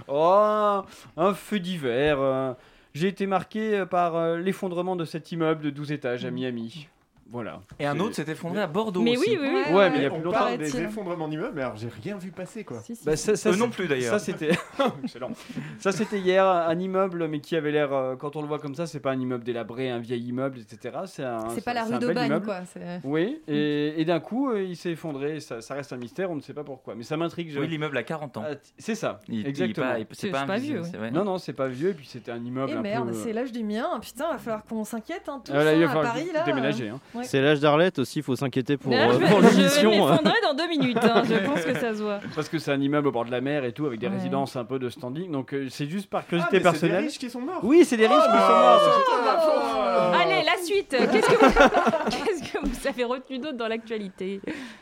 oh, 0.08 0.82
un 1.18 1.34
feu 1.34 1.60
d'hiver. 1.60 2.22
euh, 2.22 2.54
J'ai 2.94 3.10
été 3.10 3.28
marqué 3.28 3.84
par 3.92 4.16
euh, 4.16 4.38
l'effondrement 4.38 4.96
de 4.96 5.04
cet 5.04 5.34
immeuble 5.34 5.64
de 5.64 5.70
12 5.70 5.92
étages 5.92 6.24
à 6.24 6.32
Miami. 6.32 6.88
Voilà. 7.34 7.60
Et 7.80 7.86
un 7.88 8.00
autre 8.00 8.14
s'est 8.16 8.30
effondré 8.32 8.62
à 8.62 8.68
Bordeaux 8.68 9.02
Mais 9.02 9.18
aussi. 9.18 9.32
oui, 9.32 9.38
oui, 9.42 9.50
oui. 9.68 9.74
Ouais, 9.76 9.90
mais 9.90 9.98
il 9.98 10.04
y 10.04 10.06
a 10.06 10.12
On 10.12 10.16
plus 10.16 10.24
longtemps. 10.24 10.56
des 10.56 10.82
effondrements 10.82 11.28
d'immeubles, 11.28 11.54
mais 11.56 11.64
alors 11.64 11.76
j'ai 11.76 11.90
rien 12.04 12.16
vu 12.18 12.30
passer 12.32 12.64
quoi. 12.64 12.80
Si, 12.82 12.96
si. 12.96 13.04
Bah, 13.06 13.16
ça, 13.16 13.36
ça, 13.36 13.50
Eux 13.50 13.56
non 13.56 13.70
plus, 13.72 13.88
d'ailleurs. 13.88 14.14
Ça 14.14 14.20
c'était 14.20 14.52
excellent. 15.04 15.32
Ça 15.80 15.92
c'était 15.92 16.20
hier 16.20 16.46
un 16.46 16.78
immeuble, 16.80 17.28
mais 17.28 17.40
qui 17.40 17.56
avait 17.56 17.72
l'air, 17.72 17.92
euh, 17.92 18.16
quand 18.16 18.36
on 18.36 18.42
le 18.42 18.48
voit 18.48 18.60
comme 18.60 18.76
ça, 18.76 18.86
c'est 18.86 19.00
pas 19.00 19.12
un 19.12 19.20
immeuble 19.20 19.44
délabré, 19.44 19.90
un 19.90 19.98
vieil 20.00 20.28
immeuble, 20.28 20.60
etc. 20.60 20.96
C'est 21.08 21.64
pas 21.66 21.74
la 21.74 21.86
rue 21.86 21.98
d'Aubagne, 21.98 22.40
quoi. 22.42 22.60
Oui, 23.04 23.42
et, 23.48 24.00
et 24.00 24.06
d'un 24.06 24.20
coup, 24.20 24.52
euh, 24.52 24.62
il 24.62 24.76
s'est 24.78 24.92
effondré. 24.92 25.40
Ça, 25.40 25.60
ça 25.62 25.74
reste 25.74 25.92
un 25.92 25.98
mystère, 25.98 26.30
on 26.30 26.36
ne 26.36 26.42
sait 26.42 26.54
pas 26.54 26.64
pourquoi. 26.64 26.94
Mais 26.96 27.04
ça 27.04 27.18
m'intrigue. 27.18 27.50
je- 27.52 27.60
Oui, 27.60 27.68
l'immeuble 27.68 27.98
a 27.98 28.04
40 28.04 28.38
ans. 28.38 28.44
Ah, 28.48 28.54
c'est 28.78 28.96
ça, 28.96 29.20
Il- 29.28 29.48
exactement. 29.48 29.88
C'est- 30.12 30.30
pas, 30.30 30.46
pas 30.46 30.58
vieux. 30.58 30.84
Non, 31.12 31.24
non, 31.26 31.38
c'est 31.40 31.54
pas 31.54 31.68
vieux, 31.68 31.90
et 31.90 31.94
puis 31.96 32.06
c'était 32.06 32.32
un 32.32 32.44
immeuble 32.44 32.72
Et 32.72 32.76
un 32.76 32.82
merde, 32.82 33.08
peu. 33.08 33.14
c'est 33.14 33.34
l'âge 33.34 33.52
du 33.52 33.64
mien. 33.64 33.88
Putain, 34.02 34.32
va 34.32 34.38
falloir 34.38 34.64
qu'on 34.66 34.84
s'inquiète 34.84 35.24
hein, 35.28 35.42
tous 35.44 35.52
Ah, 35.52 35.64
là, 35.64 35.74
il 35.74 35.80
va 35.80 35.86
hein, 35.86 35.90
à 35.90 35.94
falloir 35.94 36.14
Paris 36.14 36.30
là. 36.34 36.44
déménager. 36.44 36.92
Ouais. 37.24 37.28
C'est 37.30 37.42
l'âge 37.42 37.60
d'Arlette 37.60 38.00
aussi, 38.00 38.20
il 38.20 38.24
faut 38.24 38.36
s'inquiéter 38.36 38.78
pour, 38.78 38.92
Là, 38.92 39.10
euh, 39.10 39.14
je 39.14 39.18
vais, 39.18 39.28
pour 39.30 39.42
je 39.42 39.48
vais 39.48 39.56
l'émission. 39.58 39.90
m'effondrer 39.92 40.34
dans 40.44 40.54
deux 40.54 40.68
minutes, 40.68 40.98
hein, 41.02 41.24
je 41.26 41.34
pense 41.46 41.62
que 41.62 41.74
ça 41.74 41.94
se 41.96 42.02
voit. 42.04 42.20
Parce 42.36 42.50
que 42.50 42.60
c'est 42.60 42.72
un 42.72 42.80
immeuble 42.80 43.08
au 43.08 43.12
bord 43.12 43.26
de 43.26 43.32
la 43.32 43.42
mer 43.42 43.66
et 43.66 43.72
tout, 43.74 43.86
avec 43.86 44.00
des 44.00 44.08
Ouais. 44.08 44.14
résidences 44.14 44.56
un 44.56 44.66
peu 44.66 44.80
de 44.80 44.90
standing. 44.90 45.32
Donc 45.32 45.54
euh, 45.54 45.68
c'est 45.70 45.88
juste 45.88 46.10
par 46.10 46.22
Ah, 46.26 46.30
curiosité 46.30 46.58
mais 46.58 46.60
c'est 46.60 46.64
des 46.64 46.72
personnelle. 46.72 47.04
riches 47.06 47.18
qui 47.20 47.30
sont 47.30 47.42
morts. 47.42 47.60
Oui, 47.64 47.84
c'est 47.86 47.98
des 47.98 48.08
riches 48.08 48.18
qui 48.18 48.24
sont 48.24 48.32
morts. 48.38 48.82
Oh, 49.16 50.16
Allez, 50.22 50.44
la 50.46 50.64
suite. 50.64 50.90
Qu'est-ce 50.90 51.28
que 51.28 51.46
vous, 51.46 51.52
qu'est-ce 52.26 52.52
que 52.54 52.58
vous 52.68 52.88
avez 52.88 53.04
retenu 53.04 53.40
d'autre 53.40 53.58
dans 53.58 53.68
l'actualité? 53.68 54.42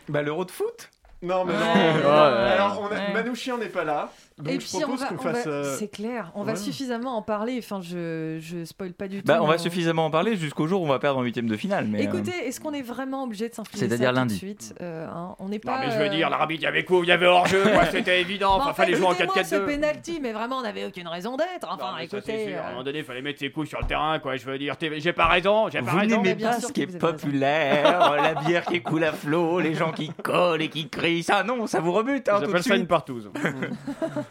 Bah, 0.10 0.22
l'euro 0.22 0.46
de 0.46 0.52
foot 0.52 0.90
Non, 1.22 1.46
mais 1.46 1.54
Ouais, 1.54 1.60
non. 2.04 2.10
ouais, 2.10 2.52
Alors, 2.52 2.82
on 2.82 2.88
a... 2.88 2.98
ouais. 2.98 3.14
Manouchian 3.14 3.58
n'est 3.58 3.68
pas 3.68 3.84
là. 3.84 4.12
Donc 4.42 4.54
Et 4.54 4.60
je 4.60 4.66
puis 4.68 4.84
on 4.86 4.96
va, 4.96 5.36
euh, 5.48 5.76
c'est 5.78 5.88
clair, 5.90 6.32
on 6.36 6.44
va 6.44 6.56
suffisamment 6.56 7.16
en 7.18 7.22
parler. 7.22 7.56
Enfin, 7.60 7.80
je, 7.82 8.38
je 8.42 8.64
spoil 8.66 8.94
pas 8.94 9.08
du 9.08 9.20
tout. 9.20 9.28
Bah, 9.28 9.40
on 9.42 9.48
va 9.48 9.58
suffisamment 9.58 10.06
en 10.06 10.12
parler 10.12 10.36
jusqu'au 10.36 10.68
jour 10.68 10.82
où 10.82 10.86
on 10.86 10.90
va 10.90 11.00
perdre 11.00 11.20
en 11.20 11.24
huitième 11.24 11.48
de 11.48 11.56
finale. 11.58 11.86
Mais, 11.88 12.00
euh, 12.00 12.04
Écoutez, 12.04 12.32
est-ce 12.48 12.60
qu'on 12.60 12.74
est 12.74 12.82
vraiment 12.82 13.24
obligé 13.24 13.50
de 13.50 13.54
s'infliger 13.54 13.86
C'est-à-dire 13.88 14.08
ça 14.08 14.14
tout 14.14 14.16
lundi. 14.20 14.34
de 14.36 14.40
suite 14.40 14.74
Euh, 14.82 15.08
hein, 15.08 15.36
On 15.40 15.50
n'est 15.50 15.56
Non, 15.64 15.72
pas. 15.72 15.80
mais 15.80 15.92
je 15.92 15.98
veux 15.98 16.06
euh, 16.06 16.10
dire, 16.10 16.30
l'arbitre, 16.30 16.62
il 16.62 16.66
y 16.66 16.68
avait 16.68 16.84
quoi 16.86 17.00
Il 17.04 17.08
y 17.10 17.12
avait 17.12 17.28
hors-jeu, 17.28 17.64
quoi, 17.74 17.86
c'était 17.92 18.22
évident. 18.22 18.56
Enfin, 18.58 18.74
fallait 18.74 18.96
jouer 18.96 19.06
en 19.08 19.14
écoutez-moi, 19.14 19.44
ce 19.44 19.56
4-4-2. 19.56 19.66
penalty, 19.66 20.20
mais 20.22 20.32
vraiment, 20.34 20.58
on 20.58 20.62
n'avait 20.64 20.86
aucune 20.86 21.08
raison 21.08 21.38
d'être. 21.38 21.68
Non, 21.68 21.74
Enfin, 21.74 21.92
ça, 21.92 21.98
c'est 22.00 22.18
écoutez. 22.18 22.56
À 22.56 22.68
un 22.68 22.72
moment 22.72 22.84
donné, 22.84 23.00
il 23.00 23.06
fallait 23.06 23.22
mettre 23.22 23.40
ses 23.40 23.52
couilles 23.52 23.68
sur 23.68 23.80
le 23.80 23.88
terrain, 23.88 24.20
quoi. 24.20 24.36
Je 24.38 24.46
veux 24.46 24.58
dire, 24.58 24.78
t'es- 24.78 25.00
j'ai 25.00 25.14
pas 25.14 25.28
raison, 25.28 25.70
j'ai 25.70 25.82
pas 25.82 25.92
Vous 25.92 25.98
raison. 25.98 26.22
pas 26.24 26.60
sûr 26.60 26.68
ce 26.70 26.74
qui 26.74 26.82
est 26.84 26.86
vous 26.86 26.98
populaire, 26.98 28.16
la 28.16 28.34
bière 28.36 28.66
qui 28.66 28.82
coule 28.82 29.04
à 29.04 29.12
flot, 29.12 29.60
les 29.60 29.74
gens 29.76 29.92
qui 29.92 30.10
collent 30.24 30.62
et 30.62 30.70
qui 30.70 30.90
crient. 30.90 31.24
Ça, 31.24 31.44
non, 31.44 31.68
ça 31.68 31.80
vous 31.80 31.92
rebute 31.92 32.28
hein, 32.30 32.36
tout 32.40 32.46
J'appelle 32.48 32.64
ça 32.64 32.76
une 32.76 32.88
partouze. 32.88 33.30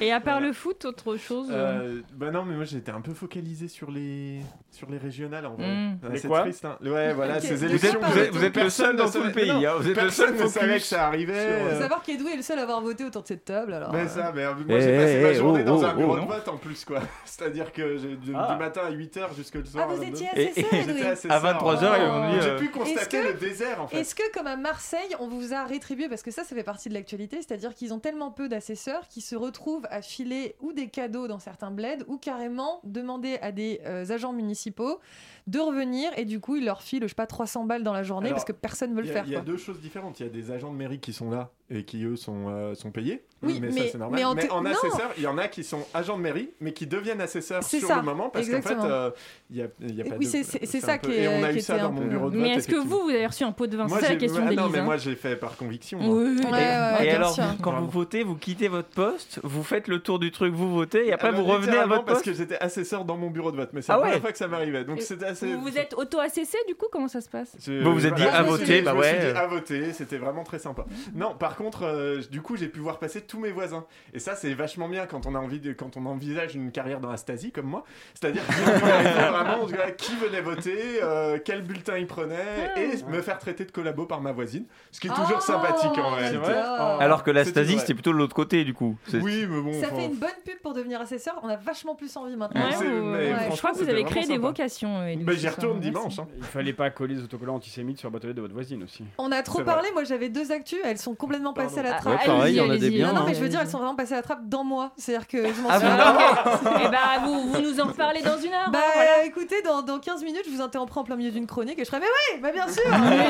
Et 0.00 0.12
à 0.12 0.20
part 0.20 0.40
le 0.40 0.52
foot, 0.52 0.84
autre 0.84 1.16
chose 1.16 1.48
euh, 1.50 1.98
Euh, 1.98 2.02
bah 2.14 2.30
non, 2.30 2.44
mais 2.44 2.54
moi 2.54 2.64
j'étais 2.64 2.90
un 2.92 3.00
peu 3.00 3.12
focalisé 3.14 3.68
sur 3.68 3.90
les 3.90 4.40
sur 4.70 4.88
les 4.90 4.98
régionales 4.98 5.46
en 5.46 5.54
vrai. 5.54 5.66
Mm. 5.66 5.98
Ah, 6.02 6.06
c'est 6.16 6.28
quoi 6.28 6.40
triste. 6.42 6.64
Hein. 6.64 6.78
Ouais, 6.82 7.12
voilà, 7.12 7.40
ces 7.40 7.54
Vous 7.54 7.64
élections. 7.64 8.00
vous 8.00 8.18
êtes- 8.18 8.30
vous 8.32 8.44
êtes 8.44 8.56
le 8.56 8.70
seul 8.70 8.96
dans 8.96 9.10
tout 9.10 9.22
le 9.22 9.32
pays, 9.32 9.48
non, 9.48 9.56
hein, 9.66 9.74
vous 9.78 9.88
êtes 9.90 10.00
le 10.02 10.10
seul 10.10 10.34
focus 10.36 10.52
savait 10.52 10.76
que 10.78 10.84
ça 10.84 11.06
arrivait. 11.06 11.32
faut 11.34 11.66
euh, 11.74 11.80
savoir 11.80 12.02
qu'Edou 12.02 12.28
est 12.28 12.36
le 12.36 12.42
seul 12.42 12.58
à 12.58 12.62
avoir 12.62 12.80
voté 12.80 13.04
autour 13.04 13.22
de 13.22 13.26
cette 13.28 13.44
table. 13.44 13.72
Alors, 13.74 13.92
Mais 13.92 14.00
euh, 14.00 14.08
ça, 14.08 14.32
mais 14.34 14.44
moi 14.44 14.56
Eh, 14.68 14.80
j'ai 14.80 14.96
passé 14.96 15.16
eh, 15.18 15.22
ma 15.22 15.28
eh, 15.30 15.34
journée 15.34 15.60
oh, 15.64 15.66
dans 15.68 15.80
oh, 15.82 15.84
un 15.84 15.94
bureau 15.94 16.12
oh, 16.12 16.16
de 16.16 16.20
non. 16.20 16.26
vote 16.26 16.48
en 16.48 16.56
plus 16.56 16.84
quoi. 16.84 17.00
C'est-à-dire 17.24 17.72
que 17.72 17.96
j'ai 17.98 18.16
du, 18.16 18.32
Ah. 18.34 18.52
du 18.52 18.58
matin 18.58 18.82
à 18.86 18.90
8h 18.92 19.34
jusque 19.36 19.54
le 19.56 19.64
soir. 19.64 19.86
Ah, 19.90 19.94
vous 19.94 20.02
à 20.02 20.06
étiez 20.06 20.26
22. 20.28 20.40
Et- 20.40 20.50
assez 20.50 20.60
et 20.60 20.62
seul, 20.62 20.78
J'étais 20.80 20.90
Edouin. 21.00 21.10
assez 21.10 21.28
À 21.30 21.40
sœur, 21.40 21.52
23h, 21.62 21.90
ouais. 21.90 21.98
ils 22.00 22.06
m'ont 22.08 22.30
dit. 22.30 22.40
J'ai 22.42 22.56
pu 22.56 22.68
constater 22.70 23.22
le 23.22 23.34
désert 23.34 23.82
en 23.82 23.88
fait. 23.88 23.98
Est-ce 24.00 24.14
que, 24.14 24.32
comme 24.32 24.46
à 24.46 24.56
Marseille, 24.56 25.14
on 25.18 25.28
vous 25.28 25.52
a 25.52 25.64
rétribué 25.64 26.08
Parce 26.08 26.22
que 26.22 26.30
ça, 26.30 26.44
ça 26.44 26.54
fait 26.54 26.62
partie 26.64 26.88
de 26.88 26.94
l'actualité, 26.94 27.36
c'est-à-dire 27.38 27.74
qu'ils 27.74 27.92
ont 27.92 27.98
tellement 27.98 28.30
peu 28.30 28.48
d'assesseurs 28.48 29.08
qu'ils 29.08 29.22
se 29.22 29.34
retrouvent 29.36 29.86
à 29.90 30.02
filer 30.02 30.54
ou 30.60 30.72
des 30.72 30.88
cadeaux 30.88 31.28
dans 31.28 31.38
certains 31.38 31.70
bleds 31.70 32.04
ou 32.06 32.16
carrément 32.18 32.80
demander 32.84 33.38
à 33.42 33.52
des 33.52 33.80
euh, 33.84 34.08
agents 34.10 34.32
municipaux 34.32 34.98
de 35.46 35.58
revenir 35.58 36.10
et 36.16 36.24
du 36.24 36.40
coup 36.40 36.56
ils 36.56 36.64
leur 36.64 36.82
filent 36.82 37.02
je 37.02 37.08
sais 37.08 37.14
pas 37.14 37.26
300 37.26 37.64
balles 37.64 37.82
dans 37.82 37.92
la 37.92 38.02
journée 38.02 38.28
Alors, 38.28 38.36
parce 38.36 38.44
que 38.44 38.52
personne 38.52 38.94
veut 38.94 39.00
le 39.02 39.06
Il 39.06 39.08
y 39.08 39.10
a- 39.10 39.14
faire. 39.14 39.26
Il 39.26 39.32
y 39.32 39.36
a 39.36 39.40
deux 39.40 39.56
choses 39.56 39.80
différentes. 39.80 40.20
Il 40.20 40.24
y 40.24 40.26
a 40.26 40.32
des 40.32 40.50
agents 40.50 40.72
de 40.72 40.76
mairie 40.76 41.00
qui 41.00 41.12
sont 41.12 41.30
là 41.30 41.50
et 41.70 41.84
qui 41.84 42.04
eux 42.04 42.16
sont, 42.16 42.48
euh, 42.48 42.74
sont 42.74 42.90
payés. 42.90 43.24
Oui, 43.42 43.58
mais, 43.60 43.68
mais- 43.68 43.80
ça 43.86 43.92
c'est 43.92 43.98
normal. 43.98 44.20
mais 44.20 44.24
en 44.50 44.60
Mais 44.60 44.70
assesseur, 44.70 45.10
il 45.16 45.22
y 45.22 45.26
en 45.26 45.38
a 45.38 45.48
qui 45.48 45.64
sont 45.64 45.86
agents 45.94 46.18
de 46.18 46.22
mairie 46.22 46.50
mais 46.60 46.72
qui 46.72 46.86
deviennent 46.86 47.20
assesseurs 47.22 47.62
sur 47.62 47.80
ça, 47.88 47.96
le 47.96 48.02
moment 48.02 48.28
parce 48.28 48.48
qu'en 48.48 48.60
fait, 48.60 48.76
euh, 48.82 49.10
il 49.50 49.56
y 49.56 49.62
a, 49.62 49.66
y 49.80 50.00
a 50.02 50.04
pas 50.04 50.16
Oui, 50.18 50.26
de- 50.26 50.30
c'est- 50.44 50.80
ça 50.80 50.98
peu- 50.98 51.08
qui 51.08 51.14
Et 51.14 51.22
est- 51.22 51.28
on 51.28 51.42
a 51.42 51.52
eu 51.52 51.60
ça 51.60 51.78
dans 51.78 51.90
mon 51.90 52.04
bureau 52.06 52.28
de 52.30 52.36
Mais 52.36 52.48
vote, 52.50 52.58
est-ce 52.58 52.68
que 52.68 52.76
vous, 52.76 53.02
vous 53.04 53.08
avez 53.08 53.26
reçu 53.26 53.44
un 53.44 53.52
pot 53.52 53.66
de 53.66 53.76
vin? 53.76 53.88
C'est 53.88 54.00
ça 54.00 54.08
la 54.10 54.16
question 54.16 54.44
ah. 54.46 54.52
Non, 54.52 54.68
mais 54.68 54.78
hein. 54.80 54.84
moi 54.84 54.96
j'ai 54.98 55.14
fait 55.16 55.36
par 55.36 55.56
conviction. 55.56 55.98
moi. 55.98 56.16
Oui, 56.16 56.36
oui, 56.38 57.06
et 57.06 57.10
alors, 57.10 57.32
sûr. 57.32 57.44
quand 57.62 57.80
vous 57.80 57.88
votez, 57.88 58.22
vous 58.24 58.36
quittez 58.36 58.68
votre 58.68 58.88
poste, 58.90 59.40
vous 59.42 59.62
faites 59.62 59.88
le 59.88 60.00
tour 60.00 60.18
du 60.18 60.30
truc, 60.30 60.52
vous 60.52 60.70
votez, 60.74 61.06
et 61.08 61.12
après 61.12 61.32
vous 61.32 61.44
revenez 61.44 61.78
à 61.78 61.86
votre 61.86 62.04
parce 62.04 62.18
poste. 62.18 62.24
que 62.26 62.34
j'étais 62.34 62.58
assesseur 62.58 63.04
dans 63.04 63.16
mon 63.16 63.30
bureau 63.30 63.50
de 63.52 63.56
vote, 63.56 63.70
mais 63.72 63.80
c'est 63.82 63.92
Ah 63.92 63.96
la 63.96 64.02
première 64.02 64.20
fois 64.20 64.32
que 64.32 64.38
ça 64.38 64.48
m'arrivait. 64.48 64.84
Donc 64.84 64.98
Et 64.98 65.02
c'était 65.02 65.24
assez. 65.26 65.54
Vous 65.54 65.78
êtes 65.78 65.94
auto-assessé 65.94 66.58
du 66.68 66.74
coup 66.74 66.86
Comment 66.92 67.08
ça 67.08 67.20
se 67.22 67.28
passe? 67.30 67.56
Vous 67.66 67.94
vous 67.94 68.06
êtes 68.06 68.14
dit, 68.14 68.24
à 68.24 68.42
voter, 68.42 68.82
bah 68.82 68.92
je 68.92 68.98
me 68.98 69.02
suis 69.02 69.12
ouais. 69.16 69.32
dit, 69.32 69.38
à 69.38 69.46
voter, 69.46 69.92
c'était 69.94 70.18
vraiment 70.18 70.44
très 70.44 70.58
sympa. 70.58 70.84
Non, 71.14 71.34
par 71.34 71.56
contre, 71.56 71.84
euh, 71.84 72.20
du 72.30 72.42
coup, 72.42 72.56
j'ai 72.56 72.68
pu 72.68 72.80
voir 72.80 72.98
passer 72.98 73.22
tous 73.30 73.38
mes 73.38 73.52
voisins. 73.52 73.84
Et 74.12 74.18
ça, 74.18 74.34
c'est 74.34 74.52
vachement 74.54 74.88
bien 74.88 75.06
quand 75.06 75.26
on 75.26 75.34
a 75.34 75.38
envie 75.38 75.60
de, 75.60 75.72
quand 75.72 75.96
on 75.96 76.04
envisage 76.06 76.54
une 76.56 76.72
carrière 76.72 76.98
dans 77.00 77.10
la 77.10 77.16
Stasi 77.16 77.52
comme 77.52 77.66
moi. 77.66 77.84
C'est-à-dire 78.14 78.42
vraiment 78.42 79.66
qui 79.96 80.16
venait 80.16 80.40
voter, 80.40 81.00
euh, 81.02 81.38
quel 81.44 81.62
bulletin 81.62 81.96
il 81.98 82.06
prenait, 82.06 82.72
et 82.76 83.02
me 83.10 83.22
faire 83.22 83.38
traiter 83.38 83.64
de 83.64 83.70
collabo 83.70 84.06
par 84.06 84.20
ma 84.20 84.32
voisine. 84.32 84.64
Ce 84.90 85.00
qui 85.00 85.06
est 85.06 85.10
toujours 85.10 85.38
Oh, 85.38 85.40
sympathique 85.40 85.90
en 85.92 85.94
j'adore. 85.94 86.14
réalité. 86.14 86.52
Alors 87.00 87.22
que 87.22 87.30
la 87.30 87.44
Stasi, 87.44 87.72
vrai. 87.72 87.80
c'était 87.80 87.94
plutôt 87.94 88.12
de 88.12 88.16
l'autre 88.18 88.34
côté, 88.34 88.64
du 88.64 88.74
coup. 88.74 88.96
C'est- 89.06 89.20
Oui, 89.20 89.46
mais 89.48 89.60
bon. 89.60 89.72
Ça 89.80 89.86
enfin, 89.86 89.96
fait 89.96 90.06
une 90.06 90.16
bonne 90.16 90.30
pub 90.44 90.58
pour 90.62 90.74
devenir 90.74 91.00
assesseur. 91.00 91.38
On 91.42 91.48
a 91.48 91.56
vachement 91.56 91.94
plus 91.94 92.14
envie 92.16 92.36
maintenant. 92.36 92.60
Ouais, 92.60 92.76
ouais, 92.76 93.34
Je 93.52 93.56
crois 93.58 93.72
que 93.72 93.78
vous 93.78 93.88
avez 93.88 94.04
créé 94.04 94.22
des 94.24 94.34
sympa. 94.34 94.46
vocations. 94.48 95.00
euh, 95.00 95.14
Bah, 95.20 95.32
j'y 95.36 95.48
retourne 95.48 95.80
dimanche. 95.80 96.18
hein. 96.18 96.26
Il 96.36 96.42
fallait 96.44 96.72
pas 96.72 96.90
coller 96.90 97.14
des 97.14 97.22
autocollants 97.22 97.54
antisémites 97.56 97.98
sur 97.98 98.10
la 98.10 98.18
lettres 98.18 98.32
de 98.34 98.40
votre 98.40 98.54
voisine 98.54 98.82
aussi. 98.82 99.04
On 99.18 99.30
a 99.32 99.42
trop 99.42 99.58
vrai. 99.62 99.64
parlé. 99.64 99.88
Moi, 99.92 100.04
j'avais 100.04 100.28
deux 100.28 100.50
actus. 100.52 100.78
Elles 100.84 100.98
sont 100.98 101.14
complètement 101.14 101.52
passées 101.52 101.78
à 101.80 101.82
la 101.84 101.96
Ah, 101.96 102.00
trappe. 102.00 102.20
Ouais, 102.20 102.26
pareil, 102.26 102.54
il 102.54 102.58
y 102.58 102.60
en 102.60 102.70
a 102.70 102.76
des 102.76 102.90
bien, 102.90 103.12
Non, 103.20 103.26
mais 103.26 103.34
je 103.34 103.40
veux 103.40 103.48
dire, 103.48 103.60
elles 103.60 103.68
sont 103.68 103.78
vraiment 103.78 103.94
passées 103.94 104.14
à 104.14 104.16
la 104.16 104.22
trappe 104.22 104.48
dans 104.48 104.64
moi. 104.64 104.92
C'est-à-dire 104.96 105.26
que 105.28 105.38
je 105.52 105.60
m'en 105.60 105.68
Ah 105.70 105.74
souviens. 105.80 106.80
Eh 106.84 106.88
bah, 106.88 106.98
vous, 107.24 107.52
vous 107.52 107.60
nous 107.60 107.80
en 107.80 107.86
reparlez 107.86 108.22
dans 108.22 108.36
une 108.38 108.52
heure. 108.52 108.70
Bah, 108.70 108.78
hein, 108.82 108.90
voilà. 108.94 109.24
écoutez, 109.26 109.62
dans, 109.62 109.82
dans 109.82 109.98
15 109.98 110.22
minutes, 110.24 110.42
je 110.46 110.50
vous 110.50 110.60
interromps 110.62 110.96
en 110.96 111.04
plein 111.04 111.16
milieu 111.16 111.30
d'une 111.30 111.46
chronique 111.46 111.78
et 111.78 111.84
je 111.84 111.88
ferai, 111.90 112.00
mais 112.00 112.06
oui, 112.06 112.40
bah 112.42 112.50
bien 112.52 112.66
sûr 112.68 112.82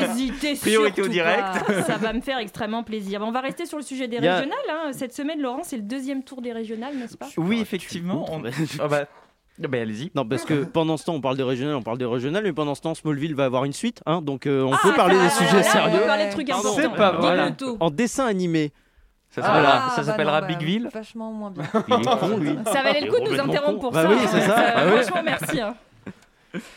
N'hésitez 0.07 0.55
Priorité 0.55 1.01
au 1.01 1.07
direct. 1.07 1.65
pas. 1.65 1.83
Ça 1.87 1.97
va 1.97 2.13
me 2.13 2.21
faire 2.21 2.37
extrêmement 2.37 2.83
plaisir. 2.83 3.19
Bon, 3.19 3.27
on 3.27 3.31
va 3.31 3.41
rester 3.41 3.65
sur 3.65 3.77
le 3.77 3.83
sujet 3.83 4.07
des 4.07 4.17
a- 4.17 4.35
régionales. 4.35 4.57
hein. 4.69 4.91
Cette 4.93 5.13
semaine, 5.13 5.41
Laurent, 5.41 5.61
c'est 5.63 5.77
le 5.77 5.83
deuxième 5.83 6.23
tour 6.23 6.41
des 6.41 6.51
régionales, 6.53 6.95
n'est-ce 6.95 7.17
pas? 7.17 7.27
Oui, 7.37 7.59
effectivement. 7.61 8.25
On... 8.31 8.41
Ah 8.79 8.87
bah... 8.87 9.05
ah 9.63 9.67
bah, 9.67 9.77
allez-y. 9.79 10.11
Non, 10.15 10.25
parce 10.25 10.43
que 10.45 10.63
pendant 10.63 10.97
ce 10.97 11.05
temps, 11.05 11.13
on 11.13 11.21
parle 11.21 11.37
des 11.37 11.43
régionales, 11.43 11.75
on 11.75 11.81
parle 11.83 11.97
des 11.97 12.05
régionales, 12.05 12.43
mais 12.43 12.53
pendant 12.53 12.73
ce 12.75 12.81
temps, 12.81 12.95
Smallville 12.95 13.35
va 13.35 13.45
avoir 13.45 13.65
une 13.65 13.73
suite, 13.73 14.01
hein, 14.05 14.21
donc 14.21 14.47
euh, 14.47 14.63
on 14.63 14.73
Ah, 14.73 14.79
peut 14.81 14.93
parler 14.93 15.17
des 15.19 15.29
sujets 15.29 15.63
sérieux. 15.63 15.91
On 15.95 15.99
peut 15.99 16.05
parler 16.05 16.25
de 16.27 16.31
trucs 16.31 16.49
importants. 16.49 16.89
Pas 16.97 17.51
tout. 17.51 17.77
En 17.79 17.89
dessin 17.91 18.25
animé. 18.25 18.71
Ça 19.33 19.41
Ah, 19.43 19.47
s'appellera, 19.47 19.71
bah 19.77 19.93
ça 19.95 20.03
s'appellera 20.03 20.41
non, 20.41 20.47
bah, 20.47 20.53
Bigville 20.53 20.89
Vachement 20.93 21.31
moins 21.31 21.51
bien. 21.51 21.63
Il 21.87 21.93
est 21.93 22.19
con, 22.19 22.37
lui. 22.37 22.57
Ça 22.65 22.81
valait 22.83 23.01
le 23.01 23.11
coup 23.11 23.19
de 23.23 23.29
nous 23.31 23.39
interrompre 23.39 23.79
con. 23.79 23.79
pour 23.79 23.91
Bah 23.93 24.03
ça. 24.03 24.09
oui, 24.09 24.17
c'est 24.27 24.41
ça. 24.41 24.59
Euh, 24.59 24.75
Bah 24.75 24.81
oui. 24.93 25.01
Franchement, 25.03 25.21
merci. 25.23 25.61
hein. 25.61 25.73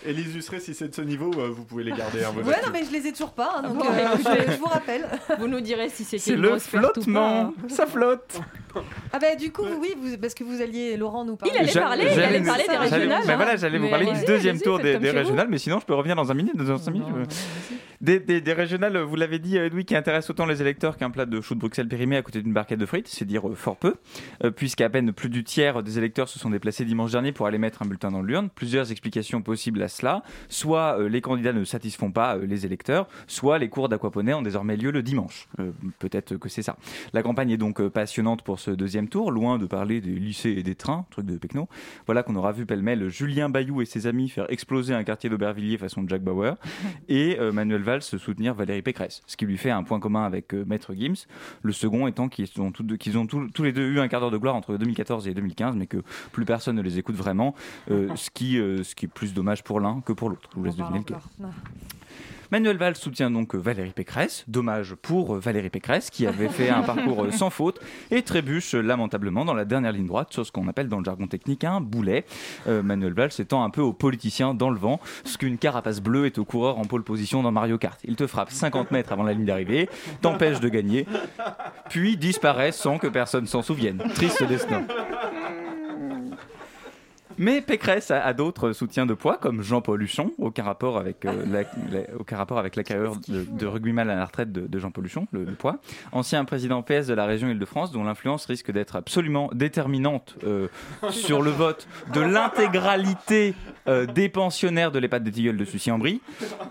Élise 0.07 0.33
Jusseret, 0.33 0.61
si 0.61 0.73
c'est 0.75 0.89
de 0.89 0.95
ce 0.95 1.03
niveau, 1.03 1.31
euh, 1.39 1.49
vous 1.51 1.65
pouvez 1.65 1.83
les 1.85 1.91
garder. 1.93 2.23
hein, 2.25 2.33
Ouais, 2.37 2.61
non, 2.65 2.71
mais 2.73 2.85
je 2.85 2.93
les 2.93 3.09
ai 3.09 3.13
toujours 3.13 3.33
pas, 3.33 3.57
hein, 3.57 3.63
donc 3.63 3.77
Bon, 3.79 3.85
euh, 3.91 4.17
je, 4.47 4.53
je 4.53 4.59
vous 4.59 4.67
rappelle. 4.67 5.05
Vous 5.41 5.49
nous 5.49 5.61
direz 5.61 5.89
si 5.89 6.05
C'est 6.05 6.35
une 6.35 6.41
le 6.43 6.49
ou 6.51 6.53
pas. 6.53 6.59
flottement. 6.61 7.53
Ça 7.69 7.87
flotte. 7.87 8.41
Ah 9.13 9.19
bah 9.21 9.37
du 9.39 9.53
coup, 9.53 9.63
oui, 9.81 9.95
vous, 9.97 10.17
parce 10.19 10.35
que 10.35 10.43
vous 10.43 10.61
alliez, 10.61 10.97
Laurent, 10.97 11.25
nous 11.25 11.37
parler. 11.37 11.55
Il 11.55 11.61
allait 11.61 11.73
parler, 11.73 12.05
il 12.13 12.21
allait 12.21 12.41
parler 12.43 12.65
des 12.69 12.77
régionales. 12.77 13.23
bah 13.27 13.33
hein. 13.33 13.37
voilà, 13.37 13.57
j'allais 13.57 13.79
vous 13.79 13.89
parler 13.89 14.07
du 14.13 14.25
deuxième 14.25 14.61
tour 14.61 14.79
des, 14.81 14.97
régionales, 14.97 15.49
mais 15.49 15.59
sinon 15.59 15.79
je 15.81 15.87
peux 15.87 15.95
revenir 15.95 16.17
dans 16.17 16.31
un 16.31 16.35
minute, 16.35 16.57
dans 16.57 16.65
non, 16.65 16.77
allez-y. 16.87 17.03
Des, 18.01 18.19
des, 18.21 18.41
des 18.41 18.53
régionales, 18.53 18.99
vous 18.99 19.17
l'avez 19.17 19.39
dit, 19.39 19.57
euh, 19.57 19.67
Edoui, 19.67 19.85
qui 19.85 19.97
intéressent 19.97 20.31
autant 20.31 20.45
les 20.45 20.61
électeurs 20.61 20.97
qu'un 20.99 21.11
plat 21.11 21.25
de 21.25 21.41
chou 21.41 21.55
de 21.55 21.61
Bruxelles 21.61 21.89
périmé 21.89 22.17
à 22.17 22.23
côté 22.23 22.43
d'une 22.43 22.53
barquette 22.53 22.79
de 22.81 22.85
frites, 22.87 23.09
c'est 23.09 23.25
dire 23.25 23.45
fort 23.55 23.77
peu, 23.77 23.95
puisqu'à 24.57 24.91
peine 24.91 25.13
plus 25.13 25.29
du 25.31 25.43
tiers 25.45 25.83
des 25.83 25.97
électeurs 25.97 26.29
se 26.29 26.39
sont 26.39 26.51
déplacés 26.51 26.85
dimanche 26.85 27.13
dernier 27.13 27.33
pour 27.33 27.47
aller 27.47 27.59
mettre 27.59 27.81
un 27.83 27.87
bulletin 27.87 28.11
dans 28.11 28.23
l'urne. 28.23 28.51
Plusieurs 28.55 28.91
explications 28.91 29.41
possibles 29.41 29.64
à 29.83 29.89
cela. 29.89 30.23
Soit 30.49 30.99
euh, 30.99 31.09
les 31.09 31.21
candidats 31.21 31.53
ne 31.53 31.65
satisfont 31.65 32.11
pas 32.11 32.37
euh, 32.37 32.47
les 32.47 32.67
électeurs, 32.67 33.09
soit 33.27 33.59
les 33.59 33.69
cours 33.69 33.89
d'aquaponie 33.89 34.33
ont 34.35 34.43
désormais 34.43 34.77
lieu 34.77 34.91
le 34.91 35.03
dimanche. 35.03 35.49
Euh, 35.59 35.73
Peut-être 35.99 36.37
que 36.37 36.49
c'est 36.49 36.63
ça. 36.63 36.77
La 37.13 37.23
campagne 37.23 37.51
est 37.51 37.57
donc 37.57 37.87
passionnante 37.89 38.43
pour 38.43 38.59
ce 38.59 38.71
deuxième 38.71 39.09
tour, 39.09 39.31
loin 39.31 39.59
de 39.59 39.67
parler 39.67 40.01
des 40.01 40.13
lycées 40.13 40.55
et 40.59 40.63
des 40.63 40.75
trains, 40.75 41.07
truc 41.11 41.27
de 41.27 41.37
Pecno. 41.37 41.69
Voilà 42.07 42.23
qu'on 42.23 42.37
aura 42.37 42.53
vu 42.53 42.67
pêle-mêle 42.67 43.09
Julien 43.09 43.49
Bayou 43.49 43.81
et 43.81 43.85
ses 43.85 44.07
amis 44.07 44.29
faire 44.29 44.51
exploser 44.51 44.95
un 44.95 45.05
quartier 45.05 45.31
d'Aubervilliers 45.31 45.79
façon 45.79 46.05
Jack 46.07 46.23
Bauer 46.23 46.57
et 47.09 47.39
Manuel 47.53 47.83
Valls 47.83 48.03
soutenir 48.03 48.55
Valérie 48.55 48.83
Pécresse, 48.83 49.23
ce 49.27 49.37
qui 49.37 49.47
lui 49.47 49.57
fait 49.57 49.71
un 49.71 49.83
point 49.83 50.01
commun 50.01 50.25
avec 50.25 50.53
Maître 50.53 50.95
Gims. 50.95 51.27
Le 51.63 51.73
second 51.73 52.07
étant 52.07 52.29
qu'ils 52.29 52.49
ont, 52.61 52.71
tous 52.71 52.85
ont 52.85 53.63
les 53.63 53.73
deux 53.73 53.89
eu 53.89 54.01
un 54.01 54.09
quart 54.09 54.21
d'heure 54.21 54.31
de 54.31 54.39
gloire 54.39 54.55
entre 54.55 54.77
2014 54.77 55.29
et 55.29 55.35
2015, 55.35 55.77
mais 55.77 55.87
que 55.87 55.99
plus 56.33 56.45
personne 56.45 56.77
ne 56.77 56.83
les 56.83 56.99
écoute 56.99 57.15
vraiment, 57.15 57.55
euh, 57.91 58.09
ce, 58.17 58.31
qui, 58.31 58.59
euh, 58.59 58.83
ce 58.83 58.95
qui 58.95 59.07
est 59.07 59.09
plus 59.09 59.35
dommage 59.35 59.54
pour 59.63 59.81
l'un 59.81 60.01
que 60.01 60.13
pour 60.13 60.31
l'autre. 60.31 60.49
Je 60.53 60.59
vous 60.59 60.65
laisse 60.65 60.77
deviner 60.77 60.99
lequel. 60.99 61.17
Manuel 62.55 62.77
Valls 62.77 62.95
soutient 62.95 63.33
donc 63.33 63.55
Valérie 63.55 63.91
Pécresse. 63.91 64.45
Dommage 64.47 64.95
pour 64.95 65.35
Valérie 65.35 65.71
Pécresse 65.71 66.09
qui 66.09 66.25
avait 66.25 66.49
fait 66.49 66.71
un 66.71 66.83
parcours 66.83 67.27
sans 67.33 67.51
faute 67.51 67.81
et 68.13 68.23
trébuche 68.23 68.75
lamentablement 68.75 69.45
dans 69.45 69.55
la 69.55 69.65
dernière 69.65 69.91
ligne 69.91 70.07
droite 70.07 70.33
sur 70.33 70.47
ce 70.47 70.53
qu'on 70.53 70.69
appelle 70.69 70.89
dans 70.89 70.99
le 70.99 71.05
jargon 71.05 71.27
technique 71.27 71.65
un 71.65 71.81
boulet. 71.81 72.25
Euh, 72.69 72.83
Manuel 72.83 73.13
Valls 73.13 73.33
étant 73.41 73.65
un 73.65 73.71
peu 73.71 73.81
au 73.81 73.93
politicien 73.93 74.55
dans 74.55 74.71
le 74.71 74.79
vent, 74.79 75.01
ce 75.25 75.37
qu'une 75.37 75.59
carapace 75.59 76.01
bleue 76.01 76.27
est 76.27 76.39
au 76.39 76.45
coureur 76.45 76.79
en 76.79 76.85
pole 76.85 77.03
position 77.03 77.43
dans 77.43 77.51
Mario 77.51 77.77
Kart. 77.77 77.99
Il 78.05 78.15
te 78.15 78.27
frappe 78.27 78.53
50 78.53 78.91
mètres 78.91 79.13
avant 79.13 79.25
la 79.25 79.33
ligne 79.33 79.47
d'arrivée, 79.47 79.89
t'empêche 80.21 80.61
de 80.61 80.69
gagner, 80.69 81.07
puis 81.89 82.17
disparaît 82.17 82.71
sans 82.71 82.99
que 82.99 83.09
personne 83.09 83.47
s'en 83.47 83.63
souvienne. 83.63 83.99
Triste 84.15 84.45
destin. 84.45 84.85
Mais 87.39 87.61
Pécresse 87.61 88.11
a, 88.11 88.23
a 88.25 88.33
d'autres 88.33 88.73
soutiens 88.73 89.07
de 89.07 89.15
poids, 89.15 89.37
comme 89.37 89.63
Jean-Paul 89.63 90.03
Huchon, 90.03 90.33
aucun 90.39 90.63
rapport 90.65 90.99
avec, 90.99 91.25
euh, 91.25 91.45
la, 91.51 91.63
la- 91.91 92.07
aucun 92.19 92.37
rapport 92.37 92.59
avec 92.59 92.77
la 92.77 92.85
carrière 92.85 93.13
de, 93.29 93.45
de 93.45 93.67
rugbyman 93.67 94.09
à 94.09 94.15
la 94.15 94.25
retraite 94.25 94.53
de, 94.53 94.67
de 94.67 94.79
Jean-Paul 94.79 95.07
Huchon, 95.07 95.27
le, 95.33 95.45
le 95.45 95.53
poids. 95.53 95.79
Ancien 96.13 96.45
président 96.45 96.83
PS 96.83 97.07
de 97.07 97.15
la 97.15 97.27
région 97.27 97.49
Île-de-France, 97.49 97.93
dont 97.93 98.05
l'influence 98.05 98.47
risque 98.47 98.71
d'être 98.71 98.97
absolument 98.97 99.51
déterminante 99.55 100.37
euh, 100.45 100.69
sur 101.11 101.43
le 101.43 101.51
vote 101.51 101.87
de 102.13 102.21
l'intégralité 102.21 103.55
euh, 103.89 104.07
des 104.07 104.29
pensionnaires 104.29 104.91
de 104.93 104.99
l'EHPAD 104.99 105.25
des 105.25 105.33
Tilleuls 105.33 105.57
de 105.57 105.65
Sucy-en-Brie. 105.65 106.21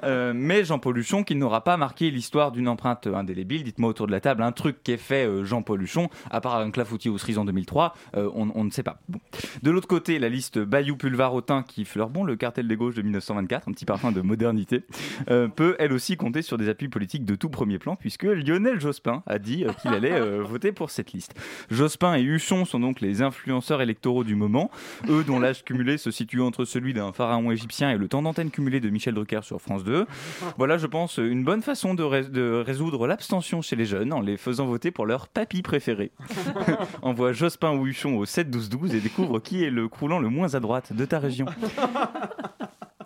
Euh, 0.03 0.34
mais 0.36 0.63
Jean-Paul 0.65 0.98
Huchon, 0.98 1.24
qui 1.24 1.36
n'aura 1.36 1.63
pas 1.63 1.77
marqué 1.77 2.10
l'histoire 2.12 2.51
d'une 2.51 2.67
empreinte 2.67 3.08
indélébile. 3.08 3.63
Dites-moi 3.63 3.89
autour 3.89 4.08
de 4.08 4.12
la 4.12 4.20
table 4.20 4.41
un 4.43 4.51
truc 4.51 4.84
qui 4.84 4.91
est 4.93 4.98
fait 4.98 5.25
euh, 5.27 5.43
Jean-Paul 5.46 5.82
Huchon, 5.82 6.10
à 6.32 6.41
part 6.41 6.55
un 6.55 6.72
clafoutis 6.72 7.10
aux 7.10 7.17
cerises 7.17 7.38
en 7.38 7.46
2003, 7.46 7.93
euh, 8.15 8.29
on, 8.36 8.50
on 8.55 8.63
ne 8.63 8.72
sait 8.72 8.84
pas. 8.84 9.00
Bon. 9.10 9.20
De 9.62 9.72
l'autre 9.72 9.88
côté, 9.88 10.20
la 10.20 10.29
liste 10.29 10.52
Bayou-Pulvar-Autin, 10.60 11.63
qui 11.63 11.86
fleure 11.86 12.10
bon 12.10 12.24
le 12.24 12.36
cartel 12.36 12.67
des 12.67 12.75
gauches 12.75 12.95
de 12.95 13.01
1924, 13.01 13.67
un 13.67 13.72
petit 13.72 13.86
parfum 13.86 14.12
de 14.12 14.22
modernité, 14.22 14.83
euh, 15.29 15.48
peut 15.48 15.75
elle 15.79 15.93
aussi 15.93 16.17
compter 16.17 16.41
sur 16.41 16.57
des 16.57 16.69
appuis 16.69 16.88
politiques 16.89 17.25
de 17.25 17.36
tout 17.36 17.50
premier 17.50 17.79
plan, 17.79 17.95
puisque 17.95 18.24
Lionel 18.24 18.79
Jospin 18.79 19.24
a 19.27 19.39
dit 19.39 19.65
euh, 19.65 19.72
qu'il 19.74 19.91
allait 19.93 20.12
euh, 20.13 20.43
voter 20.48 20.72
pour 20.72 20.89
cette 20.89 21.12
liste. 21.13 21.33
Jospin 21.69 22.15
et 22.15 22.22
Huchon 22.24 22.65
sont 22.65 22.79
donc 22.79 23.01
les 23.01 23.22
influenceurs 23.22 23.81
électoraux 23.81 24.24
du 24.24 24.36
moment, 24.36 24.69
eux 25.10 25.24
dont 25.24 25.39
l'âge 25.39 25.63
cumulé 25.63 25.98
se 25.98 26.12
situe 26.12 26.41
entre 26.41 26.65
celui 26.65 26.93
d'un 26.93 27.12
pharaon 27.13 27.51
égyptien 27.51 27.91
et 27.91 27.98
le 27.98 28.07
temps 28.07 28.22
d'antenne 28.22 28.51
cumulé 28.51 28.79
de 28.79 28.89
Michel 28.89 29.13
Drucker 29.13 29.41
sur 29.43 29.62
France 29.62 29.83
2. 29.83 30.05
Voilà, 30.57 30.77
je 30.77 30.88
pense, 30.88 31.17
une 31.17 31.43
bonne 31.43 31.62
façon 31.62 31.93
de, 31.93 32.03
ré- 32.03 32.24
de 32.29 32.63
résoudre 32.65 33.07
l'abstention 33.07 33.62
chez 33.62 33.75
les 33.75 33.86
jeunes 33.86 34.13
en 34.13 34.22
les 34.22 34.38
faisant 34.38 34.65
voter 34.65 34.91
pour 34.91 35.05
leur 35.05 35.27
papy 35.27 35.62
préféré. 35.62 36.12
Envoie 37.01 37.33
Jospin 37.33 37.72
ou 37.72 37.88
Huchon 37.88 38.17
au 38.17 38.25
7-12-12 38.25 38.95
et 38.95 39.00
découvre 39.00 39.39
qui 39.39 39.63
est 39.63 39.69
le 39.69 39.88
croulant 39.88 40.19
le 40.19 40.29
moins 40.29 40.42
à 40.45 40.59
droite 40.59 40.93
de 40.93 41.05
ta 41.05 41.19
région. 41.19 41.45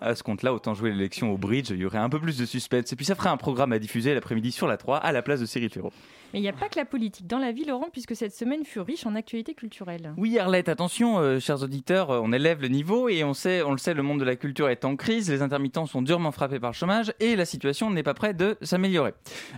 À 0.00 0.14
ce 0.14 0.22
compte-là, 0.22 0.54
autant 0.54 0.74
jouer 0.74 0.90
l'élection 0.92 1.32
au 1.32 1.36
bridge, 1.36 1.70
il 1.70 1.78
y 1.78 1.84
aurait 1.84 1.98
un 1.98 2.08
peu 2.08 2.20
plus 2.20 2.38
de 2.38 2.46
suspense. 2.46 2.92
Et 2.92 2.96
puis 2.96 3.04
ça 3.04 3.16
ferait 3.16 3.30
un 3.30 3.36
programme 3.36 3.72
à 3.72 3.80
diffuser 3.80 4.14
l'après-midi 4.14 4.52
sur 4.52 4.68
la 4.68 4.76
3 4.76 4.98
à 4.98 5.10
la 5.10 5.22
place 5.22 5.40
de 5.40 5.46
Cyril 5.46 5.70
Ferraud. 5.70 5.92
Mais 6.32 6.40
il 6.40 6.42
n'y 6.42 6.48
a 6.48 6.52
pas 6.52 6.68
que 6.68 6.78
la 6.78 6.84
politique 6.84 7.26
dans 7.26 7.38
la 7.38 7.52
vie, 7.52 7.64
Laurent, 7.64 7.88
puisque 7.90 8.14
cette 8.14 8.34
semaine 8.34 8.64
fut 8.64 8.80
riche 8.80 9.06
en 9.06 9.14
actualités 9.14 9.54
culturelles. 9.54 10.12
Oui, 10.18 10.38
Arlette, 10.38 10.68
attention, 10.68 11.18
euh, 11.18 11.40
chers 11.40 11.62
auditeurs, 11.62 12.10
euh, 12.10 12.20
on 12.22 12.32
élève 12.32 12.60
le 12.60 12.68
niveau 12.68 13.08
et 13.08 13.24
on 13.24 13.32
sait, 13.32 13.62
le 13.62 13.78
sait, 13.78 13.94
le 13.94 14.02
monde 14.02 14.20
de 14.20 14.24
la 14.24 14.36
culture 14.36 14.68
est 14.68 14.84
en 14.84 14.94
crise, 14.96 15.30
les 15.30 15.40
intermittents 15.40 15.86
sont 15.86 16.02
durement 16.02 16.30
frappés 16.30 16.60
par 16.60 16.70
le 16.70 16.74
chômage 16.74 17.14
et 17.18 17.34
la 17.34 17.46
situation 17.46 17.90
n'est 17.90 18.02
pas 18.02 18.14
prête 18.14 18.36
de 18.36 18.58
s'améliorer. 18.60 19.14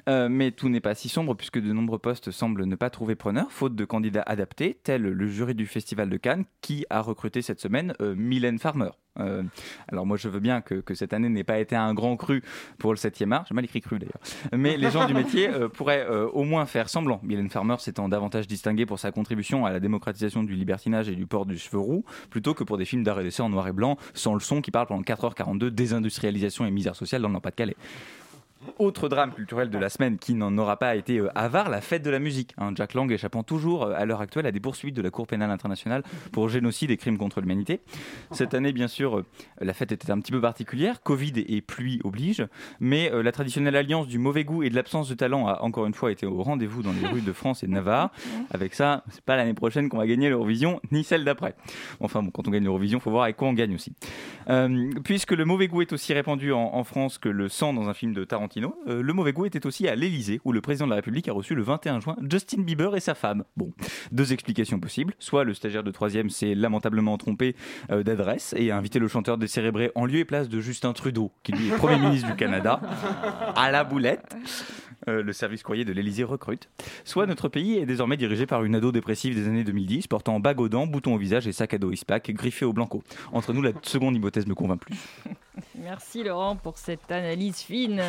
Euh, 0.09 0.29
mais 0.31 0.53
tout 0.53 0.69
n'est 0.69 0.81
pas 0.81 0.95
si 0.95 1.09
sombre 1.09 1.35
puisque 1.35 1.59
de 1.59 1.73
nombreux 1.73 1.99
postes 1.99 2.31
semblent 2.31 2.65
ne 2.65 2.77
pas 2.77 2.91
trouver 2.91 3.17
preneur, 3.17 3.51
faute 3.51 3.75
de 3.75 3.85
candidats 3.85 4.23
adaptés, 4.23 4.79
tel 4.85 5.03
le 5.03 5.27
jury 5.27 5.57
du 5.57 5.67
Festival 5.67 6.09
de 6.09 6.17
Cannes 6.19 6.45
qui 6.61 6.87
a 6.89 7.01
recruté 7.01 7.43
cette 7.43 7.61
semaine 7.61 7.95
Mylène 8.01 8.59
Farmer. 8.59 8.91
Euh, 9.21 9.43
alors 9.89 10.07
moi 10.07 10.17
je 10.17 10.29
veux 10.29 10.41
bien 10.41 10.61
que, 10.61 10.83
cette 10.95 11.13
année 11.13 11.29
n'ait 11.29 11.45
pas 11.45 11.59
été 11.59 11.77
un 11.77 11.95
grand 11.95 12.17
cru 12.17 12.43
pour 12.79 12.93
le 12.93 12.99
7e 12.99 13.33
art, 13.33 13.45
j'ai 13.49 13.55
mal 13.55 13.65
écrit 13.65 13.81
cru 13.81 13.99
d'ailleurs, 13.99 14.21
mais 14.53 14.77
les 14.77 14.91
gens 14.91 15.07
du 15.07 15.15
métier 15.15 15.49
euh, 15.49 15.69
pourraient 15.69 16.07
euh, 16.09 16.29
au 16.29 16.45
moins 16.45 16.67
faire 16.67 16.89
semblant. 16.89 17.21
Mylène 17.23 17.49
Farmer 17.49 17.77
s'étant 17.79 18.09
davantage 18.09 18.47
distinguée 18.47 18.87
pour 18.87 18.99
sa 18.99 19.13
contribution 19.13 19.67
à 19.67 19.73
la 19.73 19.81
démocratisation 19.81 20.43
du 20.43 20.55
libertinage 20.55 21.09
et 21.09 21.15
du 21.15 21.27
port 21.27 21.47
du 21.47 21.59
cheveu 21.59 21.79
roux, 21.79 22.05
plutôt 22.31 22.55
que 22.55 22.65
pour 22.65 22.77
des 22.77 22.85
films 22.85 23.05
d'art 23.05 23.21
et 23.21 23.23
d'essai 23.23 23.43
en 23.43 23.49
noir 23.49 23.69
et 23.69 23.73
blanc, 23.73 23.97
sans 24.15 24.35
le 24.35 24.41
son 24.41 24.61
qui 24.61 24.71
parle 24.71 24.87
pendant 24.87 25.03
4h42 25.03 25.71
désindustrialisation 25.71 26.67
et 26.67 26.71
misère 26.71 26.97
sociale 26.97 27.23
dans 27.23 27.29
le 27.29 27.33
Nord-Pas-de-Calais. 27.35 27.77
Autre 28.79 29.09
drame 29.09 29.33
culturel 29.33 29.71
de 29.71 29.79
la 29.79 29.89
semaine 29.89 30.19
qui 30.19 30.35
n'en 30.35 30.57
aura 30.59 30.77
pas 30.77 30.95
été 30.95 31.19
euh, 31.19 31.31
avare, 31.35 31.71
la 31.71 31.81
fête 31.81 32.03
de 32.03 32.11
la 32.11 32.19
musique. 32.19 32.53
hein. 32.59 32.73
Jack 32.75 32.93
Lang 32.93 33.11
échappant 33.11 33.43
toujours 33.43 33.85
euh, 33.85 33.95
à 33.97 34.05
l'heure 34.05 34.21
actuelle 34.21 34.45
à 34.45 34.53
des 34.53 34.61
poursuites 34.61 34.95
de 34.95 35.01
la 35.01 35.11
Cour 35.11 35.27
pénale 35.27 35.51
internationale 35.51 36.03
pour 36.31 36.51
génocide 36.51 36.91
et 36.91 36.99
crimes 36.99 37.17
contre 37.17 37.41
l'humanité. 37.41 37.81
Cette 38.33 38.53
année, 38.53 38.73
bien 38.73 38.89
sûr, 38.89 39.19
euh, 39.19 39.27
la 39.61 39.73
fête 39.73 39.93
était 39.93 40.11
un 40.11 40.21
petit 40.21 40.31
peu 40.33 40.43
particulière. 40.43 41.03
Covid 41.03 41.33
et 41.37 41.63
pluie 41.63 42.01
oblige. 42.05 42.47
Mais 42.81 43.11
la 43.11 43.33
traditionnelle 43.33 43.77
alliance 43.77 44.07
du 44.07 44.19
mauvais 44.19 44.45
goût 44.45 44.63
et 44.63 44.69
de 44.69 44.75
l'absence 44.75 45.09
de 45.09 45.15
talent 45.15 45.47
a 45.47 45.63
encore 45.63 45.87
une 45.87 45.95
fois 45.95 46.13
été 46.13 46.27
au 46.27 46.43
rendez-vous 46.43 46.83
dans 46.83 46.93
les 46.93 47.07
rues 47.07 47.23
de 47.23 47.33
France 47.33 47.63
et 47.63 47.67
de 47.67 47.73
Navarre. 47.73 48.11
Avec 48.51 48.75
ça, 48.75 49.05
c'est 49.11 49.25
pas 49.25 49.37
l'année 49.37 49.55
prochaine 49.55 49.89
qu'on 49.89 49.99
va 49.99 50.07
gagner 50.07 50.29
l'Eurovision, 50.29 50.81
ni 50.91 51.03
celle 51.03 51.25
d'après. 51.25 51.55
Enfin, 52.01 52.23
bon, 52.23 52.31
quand 52.31 52.47
on 52.47 52.51
gagne 52.51 52.65
l'Eurovision, 52.65 53.01
faut 53.01 53.11
voir 53.11 53.25
avec 53.25 53.37
quoi 53.37 53.49
on 53.49 53.53
gagne 53.55 53.75
aussi. 53.75 53.95
Puisque 55.05 55.33
le 55.33 55.45
mauvais 55.45 55.69
goût 55.69 55.83
est 55.83 55.93
aussi 55.93 56.13
répandu 56.13 56.53
en, 56.53 56.75
en 56.75 56.85
France 56.85 57.19
que 57.19 57.29
le 57.29 57.49
sang 57.49 57.73
dans 57.73 57.89
un 57.89 57.95
film 57.95 58.13
de 58.13 58.25
Tarantino, 58.25 58.50
euh, 58.59 59.03
le 59.03 59.13
mauvais 59.13 59.33
goût 59.33 59.47
était 59.47 59.67
aussi 59.67 59.89
à 59.89 59.95
l'Elysée, 59.95 60.41
où 60.45 60.53
le 60.53 60.61
président 60.61 60.87
de 60.87 60.91
la 60.91 60.97
République 60.97 61.29
a 61.29 61.33
reçu 61.33 61.55
le 61.55 61.63
21 61.63 62.01
juin 62.01 62.17
Justin 62.29 62.63
Bieber 62.63 62.95
et 62.97 63.01
sa 63.01 63.15
femme. 63.15 63.45
Bon, 63.57 63.73
deux 64.13 64.33
explications 64.33 64.81
possibles. 64.81 65.15
Soit 65.19 65.45
le 65.45 65.55
stagiaire 65.55 65.83
de 65.83 65.91
3 65.91 66.11
s'est 66.29 66.55
lamentablement 66.55 67.17
trompé 67.19 67.55
euh, 67.91 68.03
d'adresse 68.03 68.55
et 68.57 68.71
a 68.71 68.77
invité 68.77 68.99
le 68.99 69.09
chanteur 69.09 69.39
décérébré 69.39 69.93
en 69.95 70.07
lieu 70.07 70.19
et 70.19 70.25
place 70.25 70.49
de 70.49 70.61
Justin 70.61 70.93
Trudeau, 70.93 71.33
qui 71.43 71.53
lui 71.53 71.69
est 71.69 71.77
Premier 71.77 71.99
ministre 72.01 72.29
du 72.29 72.37
Canada, 72.37 72.81
à 73.55 73.71
la 73.71 73.85
boulette. 73.85 74.37
Euh, 75.09 75.23
le 75.23 75.33
service 75.33 75.63
courrier 75.63 75.85
de 75.85 75.93
l'Elysée 75.93 76.25
recrute. 76.25 76.69
Soit 77.05 77.27
notre 77.27 77.49
pays 77.49 77.79
est 77.79 77.87
désormais 77.87 78.19
dirigé 78.19 78.45
par 78.45 78.65
une 78.65 78.75
ado 78.75 78.93
dépressive 78.93 79.35
des 79.35 79.49
années 79.49 79.65
2010, 79.65 80.09
portant 80.09 80.39
bague 80.41 80.61
aux 80.61 80.69
dents, 80.69 80.87
bouton 80.87 81.15
au 81.15 81.19
visage 81.19 81.47
et 81.47 81.53
sac 81.53 81.73
à 81.73 81.79
dos 81.79 81.91
Ispac, 81.91 82.31
griffé 82.33 82.67
au 82.67 82.75
blanco. 82.75 83.03
Entre 83.33 83.55
nous, 83.55 83.63
la 83.63 83.73
seconde 83.83 84.17
hypothèse 84.17 84.47
me 84.47 84.55
convainc 84.55 84.81
plus. 84.81 84.97
Merci 85.79 86.23
Laurent 86.23 86.57
pour 86.57 86.79
cette 86.79 87.11
analyse 87.11 87.59
fine. 87.59 88.01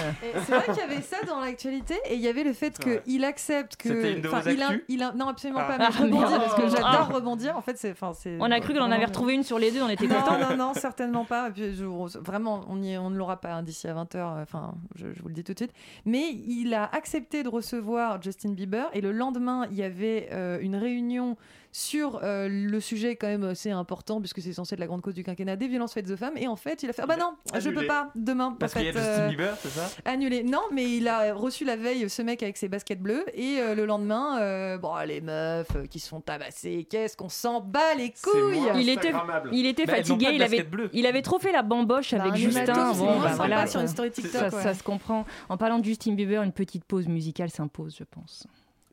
C'est 0.45 0.51
vrai 0.53 0.65
qu'il 0.65 0.75
y 0.77 0.81
avait 0.81 1.01
ça 1.01 1.17
dans 1.25 1.39
l'actualité 1.39 1.95
et 2.09 2.15
il 2.15 2.21
y 2.21 2.27
avait 2.27 2.43
le 2.43 2.53
fait 2.53 2.77
Ouais. 2.85 3.01
qu'il 3.05 3.23
accepte 3.25 3.75
que. 3.77 3.89
C'était 3.89 4.13
une 4.13 4.21
de 4.21 4.27
enfin, 4.27 4.39
vos 4.41 4.49
il 4.51 4.61
a, 4.61 4.69
il 4.87 5.03
a- 5.03 5.11
non, 5.13 5.27
absolument 5.27 5.61
Ah. 5.63 5.65
pas, 5.65 5.77
mais 5.77 5.91
je 5.91 5.97
rebondis 6.03 6.19
merde. 6.19 6.41
parce 6.41 6.55
que 6.55 6.67
j'adore 6.69 6.85
Ah. 6.85 7.03
rebondir. 7.13 7.57
En 7.57 7.61
fait, 7.61 7.77
c'est. 7.77 7.91
enfin, 7.91 8.13
c'est- 8.13 8.37
On 8.39 8.51
a 8.51 8.59
cru 8.59 8.73
qu'on 8.73 8.81
en 8.81 8.91
avait 8.91 9.05
retrouvé 9.05 9.33
une 9.33 9.43
sur 9.43 9.57
les 9.59 9.71
deux, 9.71 9.81
on 9.81 9.89
était 9.89 10.07
non, 10.07 10.15
contents. 10.21 10.37
non, 10.39 10.55
non, 10.55 10.73
certainement 10.73 11.25
pas. 11.25 11.49
Et 11.49 11.51
puis, 11.51 11.75
je- 11.75 12.17
vraiment, 12.19 12.63
on, 12.69 12.81
y 12.81 12.91
est- 12.93 12.97
on 12.97 13.09
ne 13.09 13.17
l'aura 13.17 13.37
pas 13.41 13.53
hein, 13.53 13.63
d'ici 13.63 13.87
à 13.87 13.93
20h. 13.93 14.41
Enfin, 14.41 14.75
je, 14.95 15.11
je 15.13 15.21
vous 15.21 15.27
le 15.27 15.33
dis 15.33 15.43
tout 15.43 15.53
de 15.53 15.57
suite. 15.59 15.73
Mais 16.05 16.29
il 16.31 16.73
a 16.73 16.85
accepté 16.93 17.43
de 17.43 17.49
recevoir 17.49 18.21
Justin 18.21 18.51
Bieber 18.53 18.85
et 18.93 19.01
le 19.01 19.11
lendemain, 19.11 19.67
il 19.71 19.77
y 19.77 19.83
avait 19.83 20.29
euh, 20.31 20.59
une 20.61 20.75
réunion 20.75 21.37
sur 21.73 22.19
euh, 22.23 22.47
le 22.49 22.79
sujet 22.81 23.15
quand 23.15 23.27
même 23.27 23.43
assez 23.45 23.71
important 23.71 24.19
puisque 24.19 24.41
c'est 24.41 24.51
censé 24.53 24.73
être 24.75 24.79
la 24.81 24.87
grande 24.87 25.01
cause 25.01 25.13
du 25.13 25.23
quinquennat 25.23 25.55
des 25.55 25.67
violences 25.67 25.93
faites 25.93 26.09
aux 26.11 26.17
femmes. 26.17 26.35
Et 26.37 26.47
en 26.47 26.55
fait, 26.57 26.83
il 26.83 26.89
a 26.89 26.93
fait 26.93 27.01
ah 27.01 27.07
bah 27.07 27.15
non, 27.17 27.33
je 27.53 27.67
Annulé. 27.67 27.75
peux 27.81 27.87
pas 27.87 28.11
demain. 28.15 28.55
Parce 28.59 28.73
qu'il 28.73 28.83
y 28.83 28.89
a 28.89 28.91
Justin 28.91 29.07
euh, 29.09 29.29
Bieber, 29.29 29.55
c'est 29.61 29.69
ça? 29.69 29.89
Annulé. 30.05 30.43
Non, 30.43 30.61
mais 30.73 30.97
il 30.97 31.07
a 31.07 31.33
reçu 31.33 31.63
la 31.63 31.77
veille 31.77 32.09
ce 32.09 32.21
mec 32.21 32.43
avec 32.43 32.57
ses 32.57 32.67
baskets 32.67 32.99
bleues 32.99 33.23
et 33.33 33.59
euh, 33.59 33.73
le 33.75 33.85
lendemain, 33.85 34.39
euh, 34.41 34.77
bon, 34.77 34.95
les 35.07 35.21
meufs 35.21 35.67
euh, 35.75 35.85
qui 35.85 35.99
se 35.99 36.09
font 36.09 36.19
tabasser, 36.21 36.85
qu'est-ce 36.89 37.15
qu'on 37.15 37.29
s'en 37.29 37.61
bat 37.61 37.95
les 37.97 38.11
couilles 38.11 38.59
Il 38.75 38.89
était, 38.89 39.13
il 39.53 39.65
était 39.65 39.85
Bah, 39.85 39.95
fatigué, 39.95 40.27
il 40.33 40.43
avait, 40.43 40.63
bleu. 40.63 40.89
il 40.93 41.05
avait 41.05 41.21
trop 41.21 41.39
fait 41.39 41.51
la 41.53 41.61
bamboche 41.63 42.13
Bah, 42.13 42.23
avec 42.23 42.35
Justin. 42.35 42.93
c'est 42.93 42.99
Bon, 42.99 43.19
bah, 43.21 43.31
voilà, 43.37 43.65
sur 43.67 43.79
ça- 43.79 43.81
une 43.81 43.87
story 43.87 44.11
TikTok, 44.11 44.31
Ça, 44.33 44.43
ouais. 44.57 44.63
ça 44.63 44.73
se 44.73 44.83
comprend. 44.83 45.25
En 45.47 45.55
parlant 45.57 45.79
de 45.79 45.85
Justin 45.85 46.13
Bieber, 46.13 46.43
une 46.43 46.51
petite 46.51 46.83
pause 46.83 47.07
musicale 47.07 47.49
s'impose, 47.49 47.95
je 47.97 48.03
pense. 48.03 48.45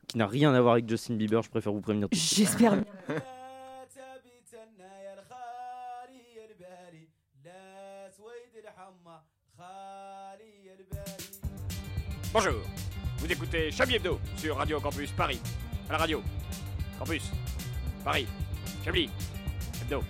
Qui 0.09 0.17
n'a 0.17 0.25
rien 0.25 0.51
à 0.55 0.59
voir 0.59 0.73
avec 0.73 0.89
Justin 0.89 1.13
Bieber, 1.13 1.43
je 1.43 1.49
préfère 1.51 1.71
vous 1.71 1.81
prévenir. 1.81 2.07
J'espère 2.11 2.75
bien. 2.75 2.83
Bonjour, 12.33 12.53
vous 13.17 13.31
écoutez 13.31 13.71
Chablis 13.71 13.95
Hebdo 13.95 14.19
sur 14.35 14.55
Radio 14.57 14.79
Campus 14.79 15.11
Paris. 15.11 15.39
À 15.89 15.93
la 15.93 15.97
radio. 15.99 16.21
Campus. 16.97 17.31
Paris. 18.03 18.27
Chablis. 18.83 19.09
Hebdo. 19.81 20.03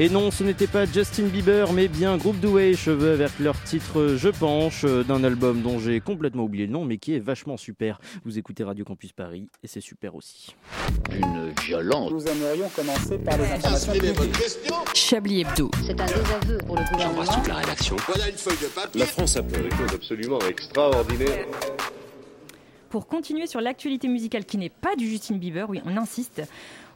Et 0.00 0.08
non, 0.08 0.32
ce 0.32 0.42
n'était 0.42 0.66
pas 0.66 0.86
Justin 0.86 1.26
Bieber, 1.26 1.72
mais 1.72 1.86
bien 1.86 2.16
Groupe 2.16 2.40
Douai, 2.40 2.74
cheveux 2.74 3.12
avec 3.12 3.38
leur 3.38 3.54
titre 3.62 4.16
Je 4.16 4.28
penche, 4.28 4.82
euh, 4.82 5.04
d'un 5.04 5.22
album 5.22 5.62
dont 5.62 5.78
j'ai 5.78 6.00
complètement 6.00 6.42
oublié 6.42 6.66
le 6.66 6.72
nom, 6.72 6.84
mais 6.84 6.98
qui 6.98 7.14
est 7.14 7.20
vachement 7.20 7.56
super. 7.56 8.00
Vous 8.24 8.36
écoutez 8.36 8.64
Radio 8.64 8.84
Campus 8.84 9.12
Paris, 9.12 9.48
et 9.62 9.68
c'est 9.68 9.80
super 9.80 10.16
aussi. 10.16 10.56
Une 11.12 11.52
violence. 11.62 12.10
Nous 12.10 12.26
aimerions 12.26 12.68
commencer 12.70 13.18
par 13.18 13.38
les 13.38 13.44
informations 13.44 13.92
Chablis 14.94 15.42
Hebdo. 15.42 15.70
C'est 15.86 16.00
un 16.00 16.06
désaveu 16.06 16.58
pour 16.66 16.76
le 16.76 16.82
gouvernement. 16.90 17.22
toute 17.22 17.46
la 17.46 17.54
rédaction. 17.54 17.96
Voilà 18.08 18.28
une 18.28 18.36
feuille 18.36 18.58
de 18.62 18.74
papier. 18.74 19.00
La 19.00 19.06
France 19.06 19.36
a 19.36 19.44
fait 19.44 19.62
des 19.62 19.70
choses 19.76 19.94
absolument 19.94 20.40
extraordinaires. 20.40 21.46
Pour 22.90 23.06
continuer 23.06 23.46
sur 23.46 23.60
l'actualité 23.60 24.08
musicale 24.08 24.44
qui 24.44 24.58
n'est 24.58 24.70
pas 24.70 24.96
du 24.96 25.08
Justin 25.08 25.36
Bieber, 25.36 25.70
oui, 25.70 25.80
on 25.84 25.96
insiste. 25.96 26.42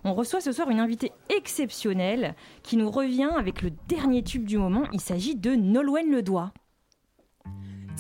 On 0.05 0.15
reçoit 0.15 0.41
ce 0.41 0.53
soir 0.53 0.71
une 0.71 0.81
invitée 0.81 1.13
exceptionnelle 1.37 2.35
qui 2.63 2.77
nous 2.77 2.91
revient 2.91 3.31
avec 3.37 3.63
le 3.63 3.71
dernier 3.89 4.23
tube 4.23 4.45
du 4.45 4.59
moment. 4.59 4.85
Il 4.93 5.01
s'agit 5.01 5.35
de 5.35 5.55
Nolwenn 5.55 6.11
Ledois. 6.11 6.53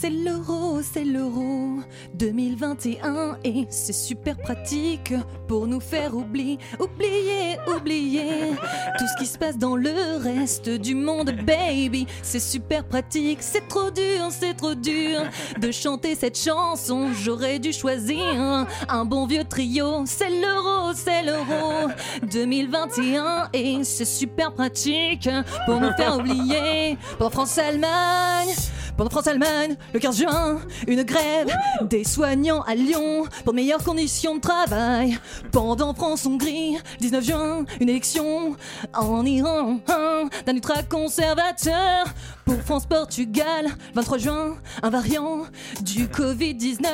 C'est 0.00 0.10
l'euro, 0.10 0.80
c'est 0.80 1.02
l'euro 1.02 1.80
2021 2.14 3.38
et 3.42 3.66
c'est 3.68 3.92
super 3.92 4.36
pratique 4.36 5.12
pour 5.48 5.66
nous 5.66 5.80
faire 5.80 6.14
oublier, 6.14 6.60
oublier, 6.78 7.58
oublier 7.66 8.52
tout 8.96 9.04
ce 9.08 9.18
qui 9.18 9.26
se 9.26 9.36
passe 9.36 9.58
dans 9.58 9.74
le 9.74 10.22
reste 10.22 10.68
du 10.68 10.94
monde, 10.94 11.32
baby. 11.44 12.06
C'est 12.22 12.38
super 12.38 12.84
pratique, 12.84 13.38
c'est 13.40 13.66
trop 13.66 13.90
dur, 13.90 14.28
c'est 14.30 14.54
trop 14.54 14.76
dur 14.76 15.22
de 15.60 15.72
chanter 15.72 16.14
cette 16.14 16.38
chanson. 16.38 17.08
J'aurais 17.12 17.58
dû 17.58 17.72
choisir 17.72 18.68
un 18.88 19.04
bon 19.04 19.26
vieux 19.26 19.42
trio. 19.42 20.04
C'est 20.06 20.30
l'euro, 20.30 20.92
c'est 20.94 21.24
l'euro 21.24 21.88
2021 22.22 23.48
et 23.52 23.82
c'est 23.82 24.04
super 24.04 24.52
pratique 24.54 25.28
pour 25.66 25.80
nous 25.80 25.92
faire 25.94 26.18
oublier. 26.18 26.96
Pendant 27.18 27.30
France-Allemagne, 27.30 28.54
pendant 28.98 29.10
France-Allemagne, 29.10 29.76
le 29.94 30.00
15 30.00 30.18
juin, 30.18 30.60
une 30.88 31.04
grève 31.04 31.56
des 31.82 32.02
soignants 32.02 32.62
à 32.62 32.74
Lyon 32.74 33.26
pour 33.44 33.54
meilleures 33.54 33.82
conditions 33.82 34.34
de 34.34 34.40
travail. 34.40 35.16
Pendant 35.52 35.94
France-Hongrie, 35.94 36.76
19 36.98 37.24
juin, 37.24 37.64
une 37.80 37.88
élection 37.88 38.56
en 38.92 39.24
Iran 39.24 39.78
hein, 39.86 40.28
d'un 40.44 40.54
ultra-conservateur. 40.56 42.06
Pour 42.44 42.56
France-Portugal, 42.62 43.68
23 43.94 44.18
juin, 44.18 44.56
un 44.82 44.90
variant 44.90 45.42
du 45.82 46.06
Covid-19. 46.06 46.86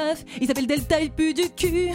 Il 0.43 0.47
s'appelle 0.47 0.67
Delta, 0.67 1.01
il 1.01 1.11
pue 1.11 1.33
du 1.33 1.49
cul. 1.49 1.91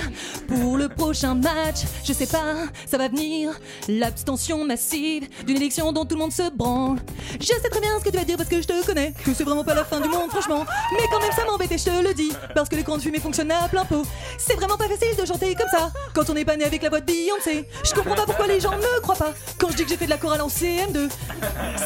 Pour 0.50 0.78
le 0.78 0.90
prochain 0.90 1.36
match, 1.36 1.82
je 2.04 2.12
sais 2.12 2.26
pas, 2.26 2.66
ça 2.88 2.98
va 2.98 3.08
venir. 3.08 3.52
L'abstention 3.88 4.66
massive 4.66 5.28
d'une 5.46 5.58
élection 5.58 5.92
dont 5.92 6.06
tout 6.06 6.16
le 6.16 6.22
monde 6.22 6.32
se 6.32 6.50
branle. 6.50 6.98
Je 7.40 7.46
sais 7.46 7.70
très 7.70 7.80
bien 7.80 7.92
ce 8.00 8.04
que 8.04 8.10
tu 8.10 8.18
vas 8.18 8.24
dire 8.24 8.36
parce 8.36 8.50
que 8.50 8.60
je 8.60 8.68
te 8.68 8.84
connais. 8.84 9.14
Que 9.24 9.32
c'est 9.36 9.44
vraiment 9.44 9.64
pas 9.64 9.76
la 9.76 9.86
fin 9.86 10.02
du 10.02 10.10
monde, 10.10 10.32
franchement. 10.32 10.66
Mais 10.94 11.06
quand 11.12 11.20
même, 11.20 11.32
ça 11.34 11.46
m'embête 11.46 11.72
et 11.72 11.78
je 11.78 11.86
te 11.86 12.04
le 12.04 12.16
dis. 12.16 12.32
Parce 12.56 12.68
que 12.68 12.76
l'écran 12.76 12.98
de 12.98 13.02
fumée 13.04 13.20
fonctionne 13.20 13.52
à 13.52 13.68
plein 13.68 13.86
pot. 13.86 14.02
C'est 14.40 14.56
vraiment 14.56 14.76
pas 14.76 14.88
facile 14.88 15.16
de 15.16 15.26
chanter 15.26 15.54
comme 15.54 15.70
ça. 15.70 15.92
Quand 16.16 16.28
on 16.32 16.34
n'est 16.34 16.46
pas 16.46 16.58
né 16.58 16.66
avec 16.66 16.82
la 16.82 16.90
voix 16.90 17.02
de 17.02 17.06
Beyoncé. 17.06 17.68
Je 17.84 17.94
comprends 17.94 18.16
pas 18.16 18.26
pourquoi 18.26 18.48
les 18.48 18.60
gens 18.60 18.72
me 18.72 19.02
croient 19.02 19.16
pas. 19.16 19.34
Quand 19.60 19.70
je 19.70 19.76
dis 19.76 19.84
que 19.84 19.90
j'ai 19.90 19.98
fait 19.98 20.06
de 20.06 20.10
la 20.10 20.18
chorale 20.18 20.42
en 20.42 20.48
CM2. 20.48 21.10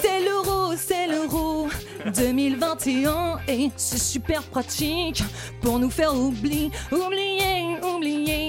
C'est 0.02 0.22
l'euro, 0.22 0.74
c'est 0.78 1.08
l'euro 1.08 1.68
2021 2.16 3.40
et 3.48 3.72
c'est 3.76 4.00
super 4.00 4.44
pratique 4.44 5.24
pour 5.62 5.80
nous 5.80 5.90
faire 5.90 6.16
oublier, 6.16 6.72
oublier, 6.92 7.78
oublier 7.84 8.43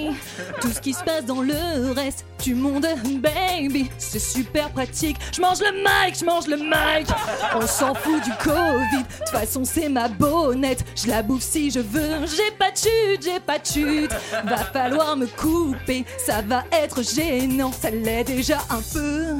tout 0.61 0.71
ce 0.71 0.79
qui 0.79 0.93
se 0.93 1.03
passe 1.03 1.25
dans 1.25 1.41
le 1.41 1.91
reste 1.93 2.25
du 2.43 2.55
monde, 2.55 2.85
baby. 3.19 3.89
C'est 3.97 4.19
super 4.19 4.69
pratique. 4.69 5.17
Je 5.33 5.41
mange 5.41 5.59
le 5.59 5.71
mic, 5.71 6.19
je 6.19 6.25
mange 6.25 6.47
le 6.47 6.57
mic. 6.57 7.07
On 7.55 7.65
s'en 7.65 7.93
fout 7.93 8.23
du 8.23 8.31
Covid. 8.43 9.03
De 9.03 9.17
toute 9.19 9.29
façon, 9.29 9.63
c'est 9.65 9.89
ma 9.89 10.07
bonnette. 10.07 10.85
Je 10.95 11.07
la 11.07 11.21
bouffe 11.21 11.43
si 11.43 11.71
je 11.71 11.79
veux. 11.79 12.25
J'ai 12.25 12.51
pas 12.57 12.71
de 12.71 12.77
chute, 12.77 13.23
j'ai 13.23 13.39
pas 13.39 13.59
de 13.59 13.65
chute. 13.65 14.11
Va 14.45 14.57
falloir 14.57 15.15
me 15.17 15.27
couper. 15.27 16.05
Ça 16.17 16.41
va 16.41 16.63
être 16.71 17.03
gênant. 17.03 17.71
Ça 17.71 17.89
l'est 17.89 18.23
déjà 18.23 18.59
un 18.69 18.81
peu. 18.93 19.35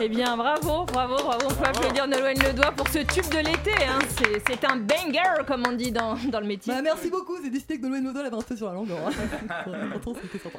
Eh 0.00 0.08
bien, 0.08 0.36
bravo, 0.36 0.84
bravo, 0.84 1.14
bravo. 1.16 1.46
On 1.50 1.54
peut 1.54 1.64
applaudir 1.66 2.06
Nolwenn 2.08 2.36
Ledois 2.42 2.72
pour 2.72 2.88
ce 2.88 2.98
tube 2.98 3.28
de 3.30 3.38
l'été. 3.38 3.70
hein. 3.86 3.98
C'est- 4.18 4.64
un 4.64 4.76
banger, 4.76 5.44
comme 5.46 5.64
on 5.66 5.72
dit 5.72 5.92
dans, 5.92 6.14
dans 6.30 6.40
le 6.40 6.46
métier. 6.46 6.72
Bah, 6.72 6.80
merci 6.82 7.10
beaucoup, 7.10 7.36
c'est 7.42 7.50
décidé 7.50 7.76
que 7.78 7.82
Nolwenn 7.82 8.06
Ledois 8.06 8.22
avait 8.24 8.36
un 8.36 8.40
peu 8.42 8.56
sur 8.56 8.66
la 8.68 8.74
langue. 8.74 8.88
hein. 8.90 9.60
Pourtant, 9.92 10.14
c'était 10.20 10.38
sympa. 10.42 10.58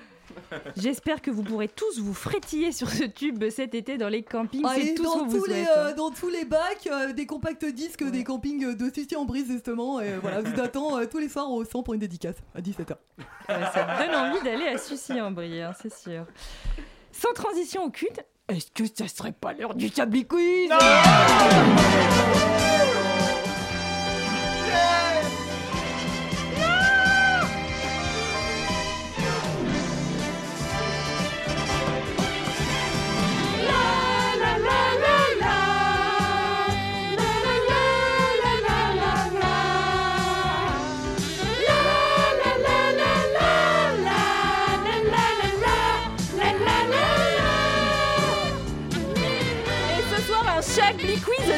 J'espère 0.78 1.22
que 1.22 1.32
vous 1.32 1.44
pourrez 1.44 1.68
tous 1.68 2.00
vous 2.00 2.14
frétiller 2.14 2.72
sur 2.72 2.90
ce 2.90 3.04
tube 3.04 3.44
cet 3.50 3.74
été 3.76 3.98
dans 3.98 4.10
les 4.10 4.24
campings. 4.24 4.64
Ah, 4.66 4.74
C'est 4.76 4.96
ce 4.98 5.02
dans, 5.02 5.26
vous 5.26 5.38
tous 5.40 5.46
les, 5.46 5.64
souhaite. 5.66 5.78
euh, 5.78 5.94
dans 5.96 6.12
tous 6.12 6.30
les 6.30 6.46
bacs, 6.46 6.88
euh, 6.92 7.14
des 7.14 7.26
compacts 7.26 7.66
disques, 7.66 8.04
des 8.04 8.24
campings 8.24 8.76
de 8.76 8.94
Sucy 8.94 9.16
en 9.16 9.26
brise 9.26 9.48
justement. 9.48 10.00
Et 10.02 10.14
voilà, 10.22 10.42
vous 10.42 10.62
attend 10.62 10.98
euh, 11.00 11.06
tous 11.10 11.18
les 11.20 11.30
soirs 11.30 11.50
au 11.52 11.64
100 11.66 11.84
pour 11.84 11.94
une 11.94 12.00
dédicace 12.00 12.36
à 12.54 12.62
17h. 12.62 12.96
Ouais, 13.50 13.56
ça 13.74 13.86
donne 14.06 14.16
envie 14.16 14.42
d'aller 14.44 14.68
à 14.68 14.78
Sucy 14.78 15.20
en 15.22 15.32
brie, 15.32 15.62
hein, 15.62 15.72
c'est 15.82 15.94
sûr. 15.94 16.26
Sans 17.12 17.34
transition 17.34 17.84
aucune, 17.86 18.10
est-ce 18.50 18.68
que 18.72 18.84
ça 18.94 19.08
serait 19.08 19.32
pas 19.32 19.54
l'heure 19.54 19.74
du 19.76 19.90
Chablis 19.90 20.28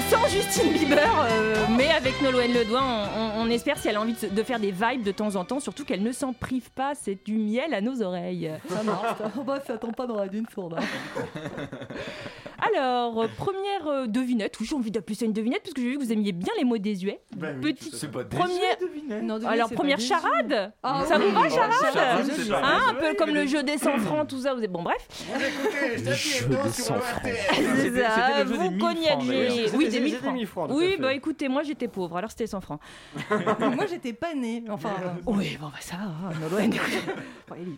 sans 0.10 0.28
Justine 0.28 0.72
Bieber, 0.74 1.00
euh, 1.30 1.56
mais 1.78 1.90
avec 1.92 2.22
Nolwenn 2.22 2.54
Ledois, 2.54 2.82
on, 2.84 3.20
on- 3.20 3.42
on 3.46 3.50
espère 3.50 3.78
si 3.78 3.88
elle 3.88 3.96
a 3.96 4.02
envie 4.02 4.14
de, 4.14 4.44
faire 4.44 4.60
des 4.60 4.72
vibes 4.72 5.04
de 5.04 5.12
temps 5.12 5.36
en 5.36 5.44
temps, 5.46 5.60
surtout 5.60 5.86
qu'elle 5.86 6.04
ne 6.04 6.12
s'en 6.12 6.34
prive 6.34 6.70
pas, 6.72 6.94
c'est 6.96 7.18
du 7.26 7.34
miel 7.38 7.74
à 7.74 7.82
nos 7.82 8.02
oreilles. 8.02 8.52
Ça 8.70 8.84
marche, 8.84 9.18
ça. 9.18 9.32
bah, 9.46 9.60
ça 9.66 9.78
tombe 9.78 9.96
pas 9.96 10.06
dans 10.08 10.16
la 10.18 10.28
dune 10.28 10.46
sourde. 10.54 10.76
hein. 10.80 10.84
Alors, 12.62 13.22
euh, 13.22 13.28
première 13.38 13.88
euh, 13.88 14.08
devinette, 14.08 14.60
oui 14.60 14.66
j'ai 14.68 14.76
envie 14.76 14.92
d'appeler 14.92 15.16
ça 15.16 15.26
une 15.26 15.34
devinette, 15.34 15.62
parce 15.64 15.74
que 15.74 15.82
j'ai 15.82 15.90
vu 15.90 15.98
que 15.98 16.04
vous 16.04 16.12
aimiez 16.12 16.32
bien 16.32 16.52
les 16.58 16.64
mots 16.64 16.78
désuets. 16.78 17.20
Bah 17.36 17.48
oui, 17.64 17.74
Petite 17.74 17.96
c'est 17.96 18.12
pas 18.12 18.24
première... 18.24 18.78
Non, 19.24 19.36
devinette, 19.38 19.50
Alors, 19.52 19.70
première 19.72 20.00
charade 20.00 20.74
Ah 20.84 21.04
Ça 21.08 21.18
oui. 21.20 21.26
vous 21.28 21.34
va, 21.34 21.42
Oh, 21.46 21.50
charade 21.56 22.30
pas 22.52 22.58
Hein, 22.64 22.80
Un 22.90 22.94
peu 22.96 23.14
comme 23.16 23.32
le 23.32 23.46
jeu 23.46 23.64
des 23.64 23.78
100 23.78 23.98
francs, 24.00 24.28
tout 24.28 24.40
ça, 24.40 24.54
vous 24.54 24.64
êtes... 24.64 24.72
Bon, 24.72 24.82
bref. 24.84 25.08
Écoutez, 25.30 25.98
je 25.98 26.04
jeu 26.04 26.50
t'attire 26.50 26.64
des 26.64 26.70
sur 26.72 26.86
100 26.86 26.96
le 26.96 27.02
francs. 27.02 27.18
RTL. 27.22 27.36
C'est 27.78 28.02
ça, 28.02 28.44
vous 28.44 28.54
des 28.58 28.70
1000 28.70 28.80
francs, 28.80 28.96
cognagez. 28.96 29.28
d'ailleurs. 29.28 29.54
Oui, 29.54 29.68
C'était- 29.68 29.78
des 29.78 29.86
c'était 29.86 30.00
1000 30.02 30.12
des 30.12 30.18
francs. 30.18 30.34
1000 30.34 30.48
francs, 30.48 30.68
tout 30.70 30.74
à 30.74 30.78
Oui, 30.78 30.96
bah 31.00 31.14
écoutez, 31.14 31.48
moi 31.50 31.64
j'étais 31.64 31.88
pauvre, 31.88 32.18
alors 32.18 32.32
c'était 32.32 32.48
100 32.48 32.62
francs. 32.62 32.80
Moi, 33.60 33.86
j'étais 33.90 34.14
pas 34.14 34.34
née. 34.34 34.64
Enfin, 34.70 34.90
Oui, 35.26 35.58
bon, 35.60 35.68
bah 35.68 35.74
ça 35.80 35.98
va, 35.98 36.32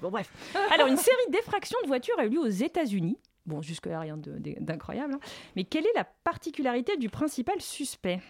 bon, 0.02 0.10
bref. 0.10 0.30
Alors, 0.74 0.88
une 0.88 0.98
série 0.98 1.18
d'effractions 1.30 1.78
de 1.84 1.88
voitures 1.88 2.16
a 2.20 2.26
eu 2.26 2.30
lieu 2.30 2.40
aux 2.40 2.48
États-Unis. 2.48 3.18
Bon, 3.50 3.64
jusque-là, 3.64 4.00
rien 4.02 4.16
d'incroyable. 4.18 5.16
hein. 5.16 5.20
Mais 5.56 5.64
quelle 5.64 5.86
est 5.88 5.96
la 5.96 6.04
particularité 6.04 6.98
du 6.98 7.10
principal 7.10 7.60
suspect? 7.60 8.22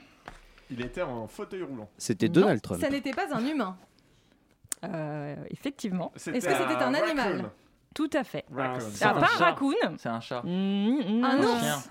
Il 0.71 0.81
était 0.81 1.01
en 1.01 1.27
fauteuil 1.27 1.63
roulant. 1.63 1.89
C'était 1.97 2.29
Donald 2.29 2.61
Trump. 2.61 2.79
ça 2.79 2.89
n'était 2.89 3.11
pas 3.11 3.35
un 3.35 3.45
humain. 3.45 3.77
Euh, 4.85 5.35
Effectivement. 5.49 6.13
Est-ce 6.15 6.29
que 6.31 6.39
c'était 6.39 6.53
un 6.83 6.93
animal? 6.93 7.51
Tout 7.93 8.09
à 8.13 8.23
fait. 8.23 8.45
Ah, 8.57 8.75
un 8.75 9.13
pas 9.13 9.19
un 9.35 9.37
raccoon. 9.43 9.73
C'est 9.97 10.07
un 10.09 10.21
chat. 10.21 10.41
Mm, 10.43 11.21
Un 11.23 11.37
non. 11.39 11.53
ours. 11.55 11.89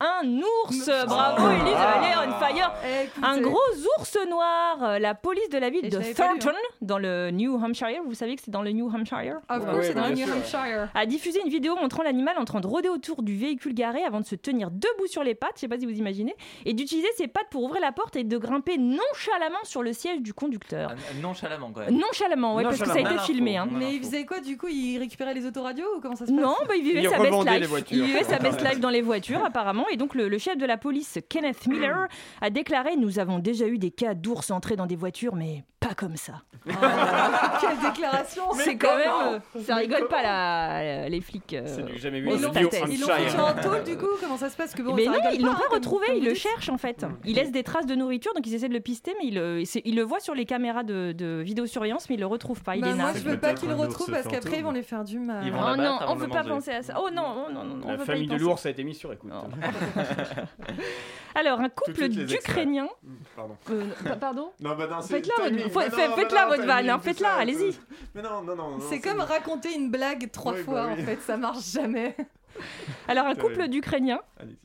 Un 0.00 0.26
ours, 0.38 0.90
bravo 1.06 1.42
Oh. 1.46 1.50
Elise, 1.50 1.74
elle 1.74 2.04
est 2.04 2.28
on 2.28 2.32
fire. 2.38 2.72
Écoutez. 3.04 3.26
Un 3.26 3.40
gros 3.40 3.58
ours 3.98 4.18
noir. 4.28 4.78
Euh, 4.82 4.98
La 4.98 5.14
police 5.14 5.48
de 5.50 5.58
la 5.58 5.70
ville 5.70 5.84
Et 5.86 5.88
de 5.88 5.98
lu, 5.98 6.04
hein. 6.08 6.12
Thornton, 6.14 6.56
dans 6.82 6.98
le 6.98 7.30
New 7.30 7.54
Hampshire, 7.56 8.02
vous 8.04 8.14
savez 8.14 8.36
que 8.36 8.42
c'est 8.44 8.50
dans 8.50 8.62
le 8.62 8.72
New 8.72 8.88
Hampshire? 8.94 9.36
Of 9.48 9.64
course, 9.64 9.76
ouais, 9.76 9.82
c'est 9.84 9.94
dans 9.94 10.08
le 10.08 10.14
New 10.14 10.26
sûr. 10.26 10.34
Hampshire. 10.36 10.88
a 10.94 11.06
diffusé 11.06 11.40
une 11.44 11.50
vidéo 11.50 11.76
montrant 11.76 12.02
l'animal 12.02 12.36
en 12.38 12.44
train 12.44 12.60
de 12.60 12.66
rôder 12.66 12.88
autour 12.88 13.22
du 13.22 13.36
véhicule 13.36 13.72
garé 13.74 14.02
avant 14.04 14.20
de 14.20 14.26
se 14.26 14.34
tenir 14.34 14.70
debout 14.70 15.06
sur 15.06 15.22
les 15.24 15.34
pattes, 15.34 15.52
je 15.56 15.60
sais 15.60 15.68
pas 15.68 15.78
si 15.78 15.86
vous 15.86 15.92
imaginez, 15.96 16.34
et 16.66 16.74
d'utiliser 16.74 17.08
ses 17.16 17.28
pattes 17.28 17.48
pour 17.50 17.62
ouvrir 17.64 17.80
la 17.80 17.92
porte 17.92 18.16
et 18.16 18.24
de 18.24 18.36
grimper 18.38 18.76
nonchalamment 18.78 19.64
sur 19.64 19.82
le 19.82 19.92
siège 19.92 20.20
du 20.20 20.34
conducteur. 20.34 20.90
Ah, 20.92 21.14
Nonchalamment 21.22 21.70
quand 21.74 21.80
même. 21.80 21.96
Nonchalamment, 21.96 22.54
ouais, 22.56 22.64
parce 22.64 22.78
que 22.78 22.84
ça 22.86 22.92
a 22.92 22.98
été 22.98 23.02
Nonchalamment. 23.04 23.24
filmé. 23.26 23.56
Hein. 23.56 23.68
Mais 23.72 23.94
il 23.94 24.00
faisait 24.00 24.26
quoi 24.26 24.40
du 24.40 24.56
coup? 24.58 24.68
Il 24.68 24.98
récupérait 24.98 25.32
les 25.34 25.46
autoradios 25.46 25.86
ou 25.96 26.00
comment 26.00 26.16
ça 26.16 26.26
se 26.26 26.32
passe? 26.32 26.40
Non, 26.40 26.54
bah, 26.68 26.74
il 26.76 26.82
vivait 26.82 27.02
Il 27.02 27.08
sa 27.08 27.18
best 27.18 27.32
life. 27.46 27.84
Il 27.92 28.02
vivait 28.04 28.24
sa 28.24 28.38
best 28.38 28.60
life 28.68 28.80
dans 28.80 28.90
les 28.90 29.00
voitures, 29.02 29.44
apparemment. 29.44 29.85
Et 29.92 29.96
donc, 29.96 30.14
le, 30.14 30.28
le 30.28 30.38
chef 30.38 30.56
de 30.58 30.66
la 30.66 30.76
police, 30.76 31.18
Kenneth 31.28 31.66
Miller, 31.66 32.06
a 32.40 32.50
déclaré 32.50 32.96
Nous 32.96 33.18
avons 33.18 33.38
déjà 33.38 33.66
eu 33.66 33.78
des 33.78 33.90
cas 33.90 34.14
d'ours 34.14 34.50
entrés 34.50 34.76
dans 34.76 34.86
des 34.86 34.96
voitures, 34.96 35.34
mais 35.36 35.64
pas 35.80 35.94
comme 35.94 36.16
ça. 36.16 36.42
Quelle 36.66 37.78
déclaration 37.92 38.42
C'est 38.54 38.76
quand 38.76 38.96
même. 38.96 39.08
euh, 39.56 39.60
ça 39.62 39.76
rigole 39.76 40.08
pas, 40.08 40.22
là, 40.22 41.08
les 41.08 41.20
flics. 41.20 41.54
euh, 41.54 41.62
C'est 41.66 41.84
du 41.84 41.98
jamais 41.98 42.20
vu. 42.20 42.28
Ils 42.32 42.42
l'ont 42.42 42.50
ils 42.54 42.96
foutu 42.98 43.38
en 43.38 43.54
tôle 43.62 43.84
du 43.84 43.96
coup 43.96 44.06
Comment 44.20 44.36
ça 44.36 44.48
se 44.50 44.56
passe 44.56 44.74
que 44.74 44.82
bon, 44.82 44.94
mais 44.94 45.04
non, 45.06 45.12
ils 45.32 45.42
l'ont 45.44 45.52
pas 45.54 45.68
retrouvé, 45.74 46.06
ils 46.16 46.24
le 46.24 46.34
cherchent 46.34 46.68
en 46.70 46.78
fait. 46.78 47.06
Il 47.24 47.36
laisse 47.36 47.52
des 47.52 47.62
traces 47.62 47.86
de 47.86 47.94
nourriture, 47.94 48.32
donc 48.34 48.46
ils 48.46 48.54
essaient 48.54 48.68
de 48.68 48.74
le 48.74 48.80
pister, 48.80 49.14
mais 49.20 49.28
il, 49.28 49.34
le- 49.36 49.64
c'est- 49.64 49.82
il 49.84 49.94
le 49.96 50.02
voit 50.02 50.18
sur 50.20 50.34
les 50.34 50.44
caméras 50.44 50.82
de, 50.82 51.12
de 51.12 51.40
vidéosurveillance, 51.44 52.08
mais 52.08 52.16
il 52.16 52.20
le 52.20 52.26
retrouve 52.26 52.62
pas. 52.62 52.74
Il 52.76 52.82
Bah, 52.82 52.88
est 52.90 52.94
moi 52.94 53.12
je 53.14 53.20
veux 53.20 53.38
pas 53.38 53.54
qu'ils 53.54 53.68
le 53.68 53.74
retrouvent 53.76 54.10
parce 54.10 54.26
qu'après 54.26 54.58
ils 54.58 54.64
vont 54.64 54.72
les 54.72 54.82
faire 54.82 55.04
du 55.04 55.18
mal. 55.18 55.46
Ils 55.46 55.52
Oh 55.54 55.76
non, 55.76 55.98
on 56.08 56.14
le 56.16 56.26
pas 56.28 56.42
penser 56.44 56.70
à 56.72 56.82
ça. 56.82 56.94
Oh 56.98 57.08
non, 57.12 57.22
oh 57.48 57.52
non, 57.52 57.64
non, 57.64 57.74
non, 57.76 57.86
on 57.86 57.90
La 57.92 57.98
famille 57.98 58.26
de 58.26 58.36
l'ours 58.36 58.64
a 58.66 58.70
été 58.70 58.82
mise 58.82 58.98
sur 58.98 59.12
écoute. 59.12 59.30
Alors, 61.34 61.60
un 61.60 61.68
couple 61.68 62.08
d'Ukrainiens. 62.08 62.88
Pardon. 63.34 63.56
Euh, 63.70 63.84
pa- 64.04 64.16
pardon 64.16 64.52
Non, 64.60 64.74
bah 64.74 64.86
non, 64.86 65.02
Faites-la, 65.02 65.44
faites- 65.44 66.32
bah 66.32 66.46
votre 66.46 66.64
vanne, 66.64 66.88
hein, 66.88 66.98
faites-la, 66.98 67.34
allez-y. 67.34 67.78
Mais 68.14 68.22
non, 68.22 68.42
non, 68.42 68.56
non. 68.56 68.70
non, 68.78 68.80
C'est 68.88 69.00
comme 69.00 69.20
raconter 69.20 69.74
une 69.74 69.90
blague 69.90 70.30
trois 70.30 70.52
Oui, 70.52 70.58
bah 70.60 70.64
fois 70.64 70.86
oui. 70.94 71.02
en 71.02 71.04
fait, 71.04 71.20
ça 71.20 71.36
marche 71.36 71.70
jamais. 71.72 72.16
Alors, 73.08 73.26
un 73.26 73.34
couple 73.34 73.68
d'Ukrainiens. 73.68 74.20
Allez-y. 74.40 74.56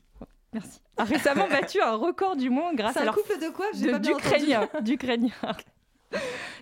Merci. 0.54 0.80
A 0.98 1.04
récemment 1.04 1.48
battu 1.48 1.80
un 1.80 1.94
record 1.94 2.36
du 2.36 2.50
monde 2.50 2.76
grâce 2.76 2.92
C'est 2.94 2.98
à 3.00 3.02
un 3.02 3.04
leur 3.06 3.14
couple 3.14 3.38
de 3.38 3.48
quoi? 3.48 3.66
d'Ukrainiens. 3.98 4.68
d'Ukrainiens. 4.80 5.32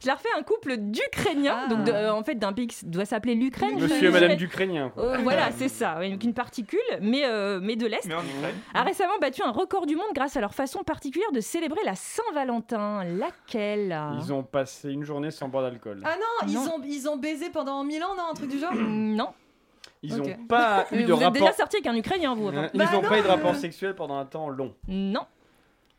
Je 0.03 0.07
leur 0.07 0.19
fais 0.21 0.29
un 0.39 0.43
couple 0.43 0.77
d'Ukrainiens, 0.79 1.65
Ah. 1.65 1.69
donc 1.69 1.85
de- 1.85 1.93
euh, 1.93 2.13
en 2.13 2.23
fait 2.25 2.35
d'un 2.37 2.53
pays 2.53 2.67
qui 2.69 2.87
doit 2.87 3.05
s'appeler 3.05 3.35
l'Ukraine. 3.35 3.79
Monsieur 3.79 4.09
et. 4.09 4.11
Madame 4.11 4.35
d'Ukrainien. 4.37 4.93
Euh, 4.99 5.19
voilà, 5.23 5.51
c'est 5.53 5.69
ça, 5.69 5.97
oui, 5.99 6.17
une 6.23 6.33
particule, 6.35 6.79
mais, 7.01 7.25
euh, 7.27 7.61
mais 7.63 7.77
de 7.77 7.87
l'Est, 7.87 8.07
Mais 8.07 8.15
en 8.15 8.25
Ukraine 8.25 8.55
a 8.75 8.83
récemment 8.83 9.19
battu 9.21 9.43
un 9.43 9.51
record 9.51 9.87
du 9.87 9.97
monde 9.97 10.07
grâce 10.15 10.37
à 10.37 10.41
leur 10.41 10.55
façon 10.55 10.83
particulière 10.85 11.33
de 11.33 11.41
célébrer 11.41 11.81
la 11.85 11.95
Saint-Valentin. 11.95 13.05
Laquelle? 13.05 13.99
Ils 14.19 14.33
ont 14.33 14.43
passé 14.43 14.91
une 14.91 15.05
journée 15.05 15.31
sans 15.31 15.49
boire 15.49 15.65
d'alcool. 15.65 16.01
Ah 16.05 16.17
non, 16.17 16.49
ils 16.49 16.55
Non. 16.55 16.61
ont, 16.77 16.83
ils 16.87 17.09
ont 17.09 17.17
baisé 17.17 17.51
pendant 17.51 17.85
1000 17.85 18.03
ans, 18.03 18.15
non 18.17 18.25
Un 18.31 18.35
truc 18.35 18.49
du 18.51 18.59
genre? 18.59 18.73
Non. 18.75 19.29
Ils 20.03 20.19
Ok. 20.19 20.27
ont 20.29 20.47
pas 20.47 20.87
eu 20.93 21.03
de 21.03 21.13
Vous 21.13 21.19
êtes 21.19 21.25
rapport. 21.25 21.33
déjà 21.33 21.53
sorti 21.53 21.77
avec 21.77 21.87
un 21.87 21.95
Ukrainien, 21.95 22.35
vous. 22.35 22.49
Ils 22.49 22.79
Bah 22.79 22.87
ont 22.95 23.03
non, 23.03 23.09
pas 23.09 23.19
eu 23.19 23.23
de 23.23 23.27
rapport 23.29 23.55
sexuel 23.55 23.95
pendant 23.95 24.17
un 24.17 24.25
temps 24.25 24.49
long. 24.49 24.75
Non, 24.89 25.27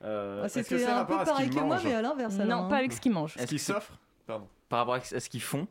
Euh, 0.03 0.41
Ah, 0.43 0.49
c'est 0.49 0.87
un 0.87 1.05
peu 1.05 1.15
pareil 1.23 1.49
que 1.49 1.59
moi, 1.59 1.79
mais 1.83 1.93
à 1.93 2.01
l'inverse. 2.01 2.39
alors, 2.39 2.59
non, 2.61 2.65
hein. 2.65 2.69
pas 2.69 2.77
avec 2.77 2.91
ce 2.93 2.99
qu'ils 3.01 3.11
mangent. 3.11 3.35
Est-ce 3.37 3.47
qu'ils 3.47 3.59
s'offrent 3.59 3.97
Pardon. 4.25 4.47
Par 4.69 4.79
rapport 4.79 4.95
à 4.95 4.99
ce 5.01 5.29
qu'ils 5.29 5.41
font 5.41 5.67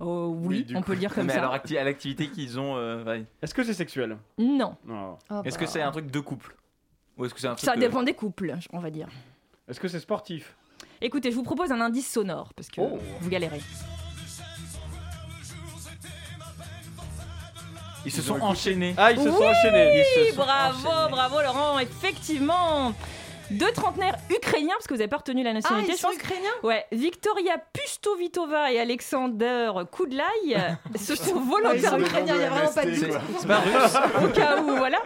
Oh, 0.00 0.34
oui, 0.36 0.66
on 0.74 0.80
coup. 0.80 0.86
peut 0.86 0.92
le 0.94 0.98
dire 0.98 1.14
comme 1.14 1.26
Mais 1.26 1.32
ça. 1.34 1.38
alors, 1.40 1.54
acti- 1.54 1.76
à 1.78 1.84
l'activité 1.84 2.28
qu'ils 2.28 2.58
ont. 2.58 2.76
euh, 2.76 3.04
ouais. 3.04 3.24
Est-ce 3.42 3.54
que 3.54 3.62
c'est 3.62 3.74
sexuel 3.74 4.16
Non, 4.38 4.76
Non. 4.86 5.18
Ah, 5.30 5.42
Est-ce 5.44 5.56
bah. 5.58 5.64
que 5.64 5.70
c'est 5.70 5.82
un 5.82 5.90
truc 5.92 6.10
de 6.10 6.20
couple 6.20 6.56
Ou 7.18 7.24
est-ce 7.26 7.34
que 7.34 7.40
c'est 7.40 7.46
un 7.46 7.54
truc. 7.54 7.68
ça 7.68 7.76
dépend 7.76 8.02
des 8.02 8.14
couples, 8.14 8.54
on 8.72 8.78
va 8.78 8.90
dire. 8.90 9.08
Est-ce 9.68 9.78
que 9.80 9.88
c'est 9.88 10.00
sportif 10.00 10.56
Écoutez, 11.00 11.30
je 11.30 11.36
vous 11.36 11.42
propose 11.42 11.70
un 11.72 11.80
indice 11.80 12.10
sonore, 12.10 12.52
parce 12.54 12.68
que 12.68 12.80
Oh. 12.80 12.98
vous 13.20 13.28
galérez. 13.30 13.60
Ils 18.04 18.10
se 18.12 18.22
sont 18.22 18.40
enchaînés. 18.40 18.94
Ah, 18.96 19.12
ils 19.12 19.18
se 19.18 19.30
sont 19.30 19.42
enchaînés. 19.44 20.00
Ils 20.00 20.04
se 20.04 20.20
Oui, 20.20 20.30
sont 20.30 20.36
bravo, 20.42 20.88
enchaînés. 20.88 21.10
bravo 21.10 21.42
Laurent, 21.42 21.78
effectivement 21.78 22.94
Deux 23.52 23.70
trentenaires 23.72 24.16
ukrainiens, 24.34 24.74
parce 24.74 24.86
que 24.86 24.94
vous 24.94 25.00
avez 25.00 25.08
pas 25.08 25.18
retenu 25.18 25.42
la 25.42 25.50
Ah, 25.50 25.54
nationalité, 25.54 25.92
ils 25.92 25.96
je 25.96 26.00
sont 26.00 26.08
pense. 26.08 26.16
ukrainiens? 26.16 26.50
Ouais, 26.62 26.84
Victoria 26.92 27.56
Pustovitova 27.72 28.72
et 28.72 28.80
Alexander 28.80 29.70
Koudlaï 29.90 30.24
euh, 30.56 30.58
se 30.98 31.14
sont 31.14 31.34
Ah, 31.36 31.38
Ils 31.42 31.50
volontairement, 31.50 31.98
ukrainiens, 32.06 32.34
il 32.34 32.38
n'y 32.40 32.44
a 32.44 32.50
vraiment 32.50 32.72
pas 32.72 32.84
de 32.84 32.94
C'est- 32.94 33.06
doute. 33.06 33.18
C'est 33.38 33.46
pas 33.48 33.58
russe 33.58 33.94
au 34.24 34.28
cas 34.28 34.60
où, 34.62 34.76
voilà, 34.76 34.98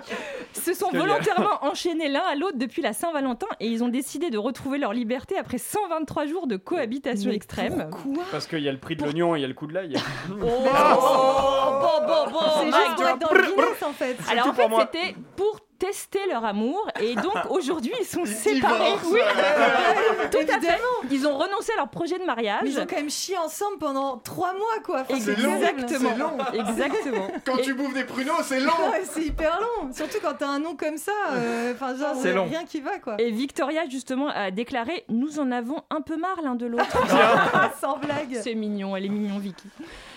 se 0.53 0.75
sont 0.75 0.91
volontairement 0.91 1.59
enchaînés 1.65 2.09
l'un 2.09 2.23
à 2.23 2.35
l'autre 2.35 2.57
depuis 2.59 2.83
la 2.83 2.93
Saint-Valentin 2.93 3.47
et 3.61 3.67
ils 3.67 3.83
ont 3.85 3.89
décidé 3.89 4.31
de 4.31 4.39
retrouver 4.39 4.79
leur 4.79 4.93
liberté 4.93 5.37
après 5.39 5.59
123 5.59 6.27
jours 6.27 6.47
de 6.47 6.57
cohabitation 6.57 7.31
Mais 7.31 7.37
extrême. 7.37 7.89
Pourquoi? 7.91 8.25
Parce 8.31 8.47
qu'il 8.47 8.61
y 8.61 8.69
a 8.69 8.73
le 8.73 8.79
prix 8.79 8.97
de 8.97 9.03
l'oignon 9.03 9.35
et 9.35 9.39
il 9.39 9.43
y 9.43 9.45
a 9.45 9.49
le 9.49 9.55
coup 9.55 9.67
de 9.67 9.75
l'ail. 9.75 9.97
Oh, 10.31 10.35
bon, 10.37 12.07
bon, 12.07 12.31
bon, 12.33 12.41
C'est 12.61 12.67
juste 12.67 12.95
pour 12.97 13.09
être 13.09 13.19
dans 13.19 13.33
le 13.35 13.43
Guinness 13.43 13.83
en 13.83 13.93
fait. 13.93 14.17
Alors 14.31 14.49
en 14.49 14.55
fait, 14.55 14.69
c'était 14.81 15.17
pour 15.37 15.61
tester 15.79 16.21
leur 16.31 16.45
amour 16.45 16.87
et 17.01 17.15
donc 17.15 17.35
aujourd'hui 17.51 17.93
ils 18.01 18.07
sont 18.07 18.25
séparés. 18.25 18.95
Oui, 19.11 19.21
tout 20.31 20.39
à 20.53 20.61
fait. 20.61 20.81
Ils 21.11 21.27
ont 21.27 21.37
renoncé 21.39 21.73
à 21.73 21.77
leur 21.77 21.89
projet 21.89 22.19
de 22.19 22.25
mariage. 22.25 22.61
Mais 22.65 22.71
ils 22.71 22.81
ont 22.81 22.87
quand 22.87 22.97
même 22.97 23.11
chié 23.11 23.37
ensemble 23.39 23.79
pendant 23.79 24.19
3 24.19 24.53
mois 24.55 24.61
quoi. 24.85 25.01
Enfin, 25.03 25.19
C'est 25.21 25.37
long, 25.39 25.55
Exactement. 25.57 26.17
long. 26.17 26.37
Exactement. 26.53 27.29
Quand 27.45 27.57
Et- 27.59 27.63
tu 27.63 27.75
bouffes 27.75 27.95
des 27.95 28.05
pruneaux, 28.05 28.33
c'est 28.43 28.61
long 28.61 28.73
Ouais, 28.91 29.03
c'est 29.05 29.23
hyper 29.25 29.61
long, 29.61 29.93
surtout 29.93 30.19
quand 30.23 30.35
t'as 30.39 30.49
un 30.49 30.59
nom 30.59 30.75
comme 30.77 30.97
ça. 30.97 31.13
euh, 31.33 31.73
Enfin, 31.75 31.95
genre, 31.97 32.15
C'est 32.21 32.33
rien 32.33 32.65
qui 32.65 32.81
va 32.81 32.99
quoi. 32.99 33.17
Et 33.19 33.31
Victoria 33.31 33.89
justement 33.89 34.29
a 34.29 34.51
déclaré 34.51 35.05
Nous 35.09 35.39
en 35.39 35.51
avons 35.53 35.83
un 35.91 36.01
peu 36.01 36.17
marre 36.17 36.41
l'un 36.43 36.55
de 36.55 36.67
l'autre. 36.67 36.97
Sans 37.81 37.99
blague. 37.99 38.39
C'est 38.43 38.55
mignon, 38.55 38.97
elle 38.97 39.07
est 39.07 39.11
mignon 39.11 39.39
Vicky. 39.39 39.69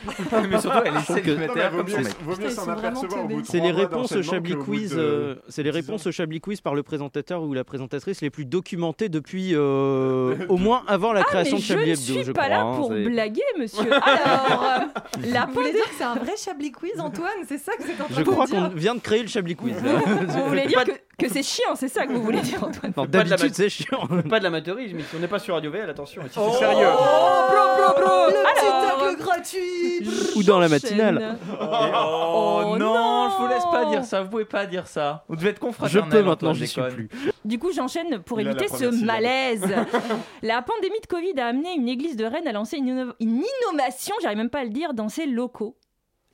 Mais 0.49 0.59
surtout, 0.61 0.77
elle 0.85 0.95
est 0.95 1.01
célibataire 1.01 1.71
comme 1.71 1.85
mieux, 1.87 2.49
son 2.49 2.65
mec. 2.65 3.45
C'est 3.45 3.59
les 3.59 3.71
réponses 3.71 4.11
au 4.13 4.23
Chablis 4.23 4.55
Quiz. 4.55 4.91
de 4.91 4.99
euh, 4.99 5.35
c'est 5.49 5.63
les 5.63 5.71
10 5.71 5.77
ans. 5.77 5.81
réponses 5.81 6.07
au 6.07 6.11
Chablis 6.11 6.39
Quiz 6.39 6.61
par 6.61 6.73
le 6.75 6.83
présentateur 6.83 7.43
ou 7.43 7.53
la 7.53 7.63
présentatrice 7.63 8.21
les 8.21 8.29
plus 8.29 8.45
documentées 8.45 9.09
depuis 9.09 9.51
euh, 9.53 10.35
au 10.49 10.57
moins 10.57 10.83
avant 10.87 11.11
la 11.13 11.21
Ah, 11.21 11.23
création 11.25 11.57
mais 11.57 11.61
de 11.61 11.65
je 11.65 11.73
Chablis 11.73 11.85
ne 11.89 11.93
Hebdo. 11.93 12.13
suis 12.13 12.23
je 12.23 12.31
pas 12.31 12.43
crois, 12.43 12.55
là 12.55 12.61
hein, 12.61 12.75
pour 12.77 12.87
c'est- 12.93 13.03
blaguer, 13.03 13.41
monsieur. 13.59 13.91
Alors, 14.01 14.63
euh, 14.63 14.79
la 15.27 15.45
Vous 15.47 15.53
voulez 15.53 15.71
dire 15.73 15.83
que 15.83 15.95
c'est 15.97 16.03
un 16.03 16.15
vrai 16.15 16.33
Chablis 16.37 16.71
Quiz, 16.71 16.99
Antoine 16.99 17.29
C'est 17.47 17.57
ça 17.57 17.73
que 17.75 17.83
vous 17.83 17.89
êtes 17.91 18.01
en 18.01 18.05
train 18.05 18.15
Je 18.15 18.21
de 18.21 18.29
crois 18.29 18.45
dire 18.45 18.69
qu'on 18.69 18.75
vient 18.75 18.95
de 18.95 18.99
créer 19.01 19.21
le 19.21 19.27
Chablis 19.27 19.55
Quiz. 19.55 19.75
Vous 19.75 20.45
voulez 20.47 20.65
dire 20.67 20.83
que, 20.85 20.91
que 21.19 21.29
c'est 21.29 21.43
chiant, 21.43 21.75
c'est 21.75 21.87
ça 21.87 22.07
que 22.07 22.13
vous 22.13 22.21
voulez 22.23 22.41
dire, 22.41 22.63
Antoine 22.63 22.93
Non, 22.97 23.05
Pas 23.05 23.23
de 23.23 23.29
la 23.29 23.35
D'habitude, 23.37 23.53
c'est 23.55 23.69
chiant. 23.69 24.07
Pas 24.29 24.39
de 24.39 24.43
l'amateurisme, 24.45 24.95
mais 24.97 25.03
si 25.03 25.15
on 25.15 25.19
n'est 25.19 25.27
pas 25.27 25.39
sur 25.39 25.53
Radio 25.55 25.69
VL, 25.71 25.89
attention, 25.89 26.21
si 26.29 26.39
Oh, 26.39 26.49
c'est 26.53 26.59
sérieux. 26.59 26.87
bro, 26.87 27.93
bro, 27.93 28.01
bro. 28.01 28.27
Le 28.27 28.33
petit 28.33 28.65
Alors, 28.65 28.99
tacle 28.99 29.21
gratuit 29.21 30.09
Ou 30.35 30.43
dans 30.43 30.59
la 30.59 30.69
matinale. 30.69 31.37
Oh, 31.61 32.61
Oh 32.71 32.77
non, 32.77 33.29
je 33.31 33.41
vous 33.41 33.47
laisse 33.47 33.63
pas 33.71 33.83
non. 33.85 33.89
dire 33.91 34.03
ça, 34.05 34.21
vous 34.21 34.29
pouvez 34.29 34.45
pas 34.45 34.65
dire 34.65 34.87
ça. 34.87 35.23
Vous 35.27 35.35
devez 35.35 35.49
être 35.49 35.55
Je 35.57 35.61
confraternel. 35.61 36.09
peux 36.09 36.23
maintenant, 36.23 36.53
j'y 36.53 36.67
suis 36.67 36.81
plus. 36.81 37.09
Du 37.45 37.59
coup, 37.59 37.71
j'enchaîne 37.71 38.19
pour 38.19 38.39
éviter 38.39 38.67
ce 38.67 39.03
malaise. 39.05 39.63
la 40.41 40.61
pandémie 40.61 40.99
de 41.01 41.07
Covid 41.07 41.39
a 41.39 41.47
amené 41.47 41.73
une 41.75 41.87
église 41.89 42.15
de 42.15 42.25
Rennes 42.25 42.47
à 42.47 42.51
lancer 42.51 42.77
une, 42.77 42.87
inno- 42.89 43.13
une 43.19 43.43
innovation, 43.71 44.15
j'arrive 44.21 44.37
même 44.37 44.49
pas 44.49 44.59
à 44.59 44.63
le 44.63 44.69
dire, 44.69 44.93
dans 44.93 45.09
ses 45.09 45.25
locaux. 45.25 45.75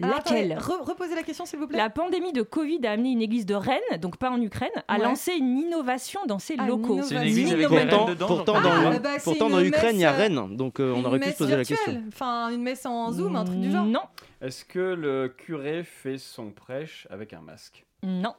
Ah, 0.04 0.08
Laquelle 0.08 0.52
attendez, 0.52 0.66
re- 0.82 0.84
Reposez 0.90 1.16
la 1.16 1.24
question 1.24 1.46
s'il 1.46 1.58
vous 1.58 1.68
plaît. 1.68 1.78
La 1.78 1.90
pandémie 1.90 2.34
de 2.34 2.42
Covid 2.42 2.86
a 2.86 2.92
amené 2.92 3.12
une 3.12 3.22
église 3.22 3.46
de 3.46 3.56
Rennes, 3.56 3.80
donc 4.02 4.18
pas 4.18 4.30
en 4.30 4.42
Ukraine, 4.42 4.70
à 4.90 4.98
Ouais. 4.98 5.04
lancer 5.04 5.32
une 5.34 5.58
innovation 5.58 6.20
dans 6.28 6.38
ses 6.40 6.56
Ah, 6.58 6.68
locaux. 6.68 7.02
C'est 7.02 7.16
une 7.16 7.22
église 7.22 7.54
avec 7.54 7.70
Innovation. 7.70 7.78
des 7.78 7.86
Pourtant, 7.88 8.06
rennes 8.06 8.14
dedans. 8.16 8.28
pourtant, 8.28 8.54
genre. 8.56 8.64
dans, 8.64 8.88
Ah, 8.90 8.94
le- 8.94 9.00
bah, 9.00 9.10
pourtant 9.24 9.50
dans 9.50 9.60
l'Ukraine, 9.60 9.96
il 9.96 10.02
y 10.02 10.06
a 10.06 10.12
Rennes, 10.12 10.58
donc 10.58 10.82
euh, 10.82 10.94
on 10.96 11.06
aurait 11.06 11.20
pu 11.20 11.30
se 11.32 11.38
poser 11.38 11.56
la 11.56 11.64
question. 11.64 12.04
Enfin, 12.10 12.50
une 12.50 12.62
messe 12.62 12.86
en 12.86 13.12
Zoom, 13.14 13.36
un 13.38 13.46
truc 13.46 13.60
du 13.60 13.72
genre. 13.72 13.86
Non, 13.86 14.02
Est-ce 14.42 14.66
que 14.66 14.80
le 14.80 15.30
curé 15.30 15.84
fait 15.86 16.18
son 16.18 16.52
prêche 16.52 17.08
avec 17.10 17.32
un 17.34 17.40
masque? 17.42 17.86
Non. 18.06 18.34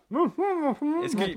Est-ce 1.04 1.16
qu'il 1.16 1.36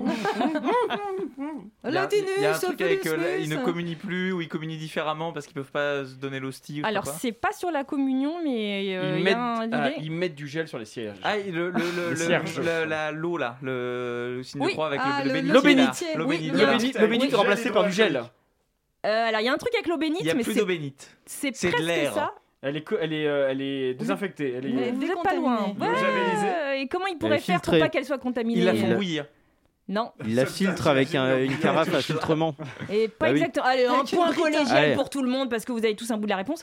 y 1.84 1.88
a, 1.88 1.90
Latinus, 1.90 2.28
il 2.36 2.42
y 2.42 2.46
a 2.46 2.54
un 2.54 2.58
truc 2.58 2.80
avec 2.80 3.06
euh, 3.06 3.38
ils 3.40 3.48
ne 3.48 3.56
communient 3.56 3.96
plus 3.96 4.32
ou 4.32 4.40
ils 4.40 4.48
communient 4.48 4.76
différemment 4.78 5.32
parce 5.32 5.46
qu'ils 5.46 5.54
peuvent 5.54 5.70
pas 5.70 6.04
se 6.04 6.14
donner 6.14 6.40
l'hostie 6.40 6.74
ou 6.74 6.76
je 6.76 6.80
sais 6.82 6.86
Alors, 6.88 7.04
pas. 7.04 7.10
c'est 7.12 7.32
pas 7.32 7.52
sur 7.52 7.70
la 7.70 7.84
communion, 7.84 8.36
mais 8.42 8.96
euh, 8.96 9.12
ils, 9.12 9.16
il 9.16 9.20
y 9.20 9.24
mettent, 9.24 9.36
a 9.36 9.40
un- 9.60 9.72
ah, 9.72 9.88
l'idée. 9.90 10.02
ils 10.04 10.12
mettent 10.12 10.34
du 10.34 10.46
gel 10.48 10.68
sur 10.68 10.78
les 10.78 10.84
sièges. 10.84 11.16
Ah, 11.22 11.36
et 11.38 11.50
le, 11.50 11.70
le, 11.70 11.78
le, 11.78 12.10
le- 12.10 12.16
cierge. 12.16 12.58
le- 12.58 12.84
la- 12.84 13.10
l'eau 13.12 13.36
là, 13.36 13.56
le, 13.62 14.34
le 14.36 14.42
signe 14.42 14.60
Oui. 14.62 14.68
de 14.68 14.72
croix 14.72 14.86
avec 14.86 15.00
Ah, 15.02 15.22
le, 15.24 15.28
le 15.28 15.34
le- 15.34 15.40
bénit. 15.40 15.52
l'eau 15.52 15.62
bénite. 15.62 16.00
là. 16.00 16.06
L'eau 16.16 16.26
Oui, 16.26 16.36
bénite, 16.38 16.40
il 16.40 16.46
y 16.46 16.50
Le 16.50 16.54
a- 16.54 16.64
voilà. 16.64 16.78
bénite, 16.78 16.98
le 16.98 17.06
bénite 17.06 17.30
Oui. 17.30 17.36
remplacé 17.36 17.70
par 17.70 17.84
du 17.84 17.92
gel. 17.92 18.16
Euh, 19.06 19.28
alors, 19.28 19.40
il 19.40 19.44
y 19.44 19.48
a 19.48 19.52
un 19.52 19.56
truc 19.56 19.74
avec 19.74 19.86
l'eau 19.86 19.96
bénite, 19.96 20.20
Il 20.20 20.26
y 20.26 20.30
a 20.30 20.34
mais 20.34 20.42
plus 20.42 20.52
c'est 20.52 20.60
d'eau 20.60 20.66
bénite. 20.66 21.16
c'est 21.24 21.56
c'est 21.56 21.68
de 21.68 21.72
presque 21.72 21.86
l'air. 21.88 22.12
ça. 22.12 22.34
Elle 22.62 22.76
est, 22.76 22.82
co- 22.82 22.96
elle 23.00 23.12
est, 23.14 23.26
euh, 23.26 23.48
elle 23.50 23.62
est 23.62 23.94
désinfectée. 23.94 24.54
Elle 24.58 24.66
est... 24.66 24.90
Vous 24.92 25.02
êtes 25.02 25.22
pas 25.22 25.34
loin. 25.34 25.74
Ouais, 25.80 26.82
Et 26.82 26.88
comment 26.88 27.06
il 27.06 27.16
pourrait 27.16 27.38
faire 27.38 27.60
pour 27.60 27.78
pas 27.78 27.88
qu'elle 27.88 28.04
soit 28.04 28.18
contaminée 28.18 28.60
Ils 28.60 28.64
la 28.66 28.72
euh, 28.72 28.76
font 28.76 28.94
bouillir. 28.96 29.26
Non, 29.90 30.12
Il 30.24 30.36
la 30.36 30.46
filtre 30.46 30.86
avec 30.86 31.14
un- 31.16 31.36
une 31.38 31.58
carafe 31.58 31.92
à 31.92 32.00
filtrement. 32.00 32.54
et 32.90 33.08
pas 33.08 33.26
Bah 33.26 33.32
oui. 33.32 33.38
exactement. 33.38 33.66
Allez, 33.66 33.86
un 33.86 33.92
Avec 33.94 34.12
une 34.12 34.18
point 34.18 34.26
brita. 34.28 34.42
collégial 34.42 34.76
Allez. 34.76 34.94
pour 34.94 35.10
tout 35.10 35.20
le 35.20 35.28
monde 35.28 35.50
parce 35.50 35.64
que 35.64 35.72
vous 35.72 35.78
avez 35.78 35.96
tous 35.96 36.10
un 36.12 36.16
bout 36.16 36.26
de 36.26 36.30
la 36.30 36.36
réponse. 36.36 36.62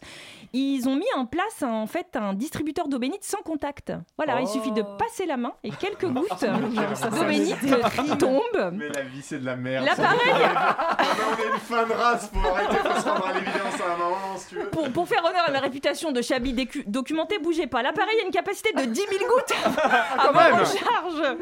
Ils 0.54 0.88
ont 0.88 0.96
mis 0.96 1.06
en 1.16 1.26
place 1.26 1.62
en 1.62 1.86
fait 1.88 2.08
un 2.16 2.34
distributeur 2.34 2.88
d'eau 2.88 3.00
bénite 3.00 3.26
sans 3.26 3.40
contact. 3.40 3.92
Voilà, 4.16 4.40
il 4.40 4.48
suffit 4.48 4.72
de 4.72 4.82
passer 4.98 5.26
la 5.26 5.36
main 5.36 5.52
et 5.64 5.72
quelques 5.72 6.06
gouttes 6.14 6.42
d'eau 6.42 7.24
bénite 7.28 8.18
tombent. 8.18 8.72
Mais 8.74 8.88
la 8.90 9.02
vie, 9.04 9.22
c'est 9.22 9.40
de 9.40 9.46
la 9.46 9.58
merde. 9.58 9.86
L'appareil, 9.86 10.32
Ah, 10.56 10.98
mais 11.00 11.06
on 11.30 11.44
est 11.44 11.54
une 11.54 11.60
fin 11.60 11.86
de 11.86 11.92
race, 11.92 12.32
faut 12.34 12.48
arrêter, 12.50 12.76
faut 12.78 13.02
se 13.02 13.10
rendre 13.10 13.28
à 13.28 13.34
l'évidence 13.34 13.82
à 13.86 13.94
un 13.94 13.98
moment, 13.98 14.38
si 14.38 14.48
tu 14.48 14.56
veux. 14.56 14.70
pour, 14.70 14.90
pour 14.92 15.08
faire 15.08 15.24
honneur 15.26 15.44
à 15.48 15.52
ma 15.52 15.60
réputation 15.60 16.12
de 16.14 16.22
décu- 16.22 16.84
documenté, 16.88 17.40
bougez 17.40 17.68
pas. 17.68 17.84
L'appareil 17.84 18.16
a 18.22 18.26
une 18.26 18.32
capacité 18.32 18.72
de 18.74 18.84
10 18.86 18.96
000 19.00 19.26
gouttes 19.28 19.54
à 20.18 20.30
en 20.30 20.34
même. 20.34 20.66
charge. 20.66 21.38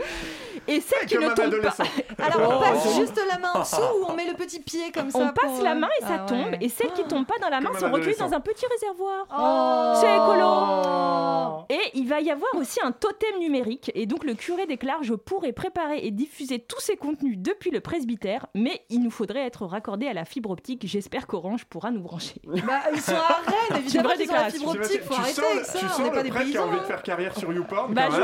et 0.68 0.82
celle 0.82 1.06
qui 1.08 1.18
ne 1.18 1.26
un 1.30 1.34
tombe 1.36 1.62
pas. 1.62 1.75
Alors 2.20 2.50
on 2.52 2.56
Oh. 2.56 2.60
passe 2.62 2.96
juste 2.96 3.20
la 3.30 3.38
main 3.40 3.52
en 3.56 3.60
dessous 3.62 3.82
ou 4.02 4.06
on 4.10 4.14
met 4.16 4.26
le 4.28 4.34
petit 4.34 4.60
pied 4.60 4.92
comme 4.94 5.10
ça 5.12 5.20
On 5.20 5.28
passe 5.34 5.52
pour, 5.56 5.64
la 5.64 5.72
euh, 5.72 5.76
main 5.76 5.90
et 6.00 6.02
ça 6.04 6.18
ah 6.22 6.26
tombe, 6.26 6.52
ouais. 6.52 6.58
et 6.62 6.70
celles 6.70 6.92
qui 6.94 7.04
tombent 7.04 7.26
pas 7.26 7.38
dans 7.42 7.50
la 7.50 7.60
main 7.62 7.70
Comme 7.72 7.80
sont 7.80 7.92
recueillies 7.92 8.18
dans 8.18 8.34
un 8.34 8.40
petit 8.40 8.66
réservoir. 8.68 9.26
Oh. 9.38 10.00
C'est 10.00 10.16
écolo. 10.16 11.66
Et 11.70 11.98
il 11.98 12.08
va 12.08 12.22
y 12.22 12.32
avoir 12.32 12.54
aussi 12.56 12.80
un 12.84 12.92
totem 12.92 13.40
numérique, 13.40 13.92
et 13.96 14.06
donc 14.06 14.24
le 14.24 14.34
curé 14.36 14.66
déclare 14.66 15.04
je 15.04 15.14
pourrais 15.14 15.52
préparer 15.54 16.00
et 16.06 16.12
diffuser 16.12 16.60
tous 16.60 16.80
ces 16.80 16.96
contenus 16.96 17.38
depuis 17.38 17.72
le 17.72 17.80
presbytère, 17.82 18.46
mais 18.54 18.82
il 18.90 19.02
nous 19.04 19.12
faudrait 19.12 19.46
être 19.46 19.66
raccordé 19.66 20.08
à 20.08 20.14
la 20.14 20.26
fibre 20.26 20.52
optique. 20.52 20.84
J'espère 20.86 21.28
qu'Orange 21.28 21.66
pourra 21.66 21.92
nous 21.92 22.02
brancher. 22.02 22.42
Bah, 22.46 22.82
ils 22.94 23.02
sont 23.02 23.14
à 23.14 23.42
Rennes, 23.46 23.78
évidemment 23.84 24.10
qu'ils 24.10 24.30
ont 24.30 24.34
la 24.34 24.50
fibre 24.50 24.70
optique, 24.70 25.02
faut 25.04 25.14
tu 25.14 25.20
arrêter 25.20 25.42
sens, 25.42 25.52
avec 25.52 25.66
ça, 25.66 25.80
tu 25.80 25.86
on 25.86 25.90
sens 25.90 26.00
n'est 26.00 26.10
pas 26.12 26.18
le 26.18 26.24
des 26.24 26.30
prêtre 26.30 26.46
qui 26.52 26.58
a 26.58 26.62
paysans. 26.62 26.72
envie 26.72 26.80
de 26.80 26.86
faire 26.86 27.04
carrière 27.04 27.38
sur 27.38 27.52
YouPorn 27.54 27.94
Bah, 27.94 28.04
quand 28.10 28.16
je-. 28.16 28.22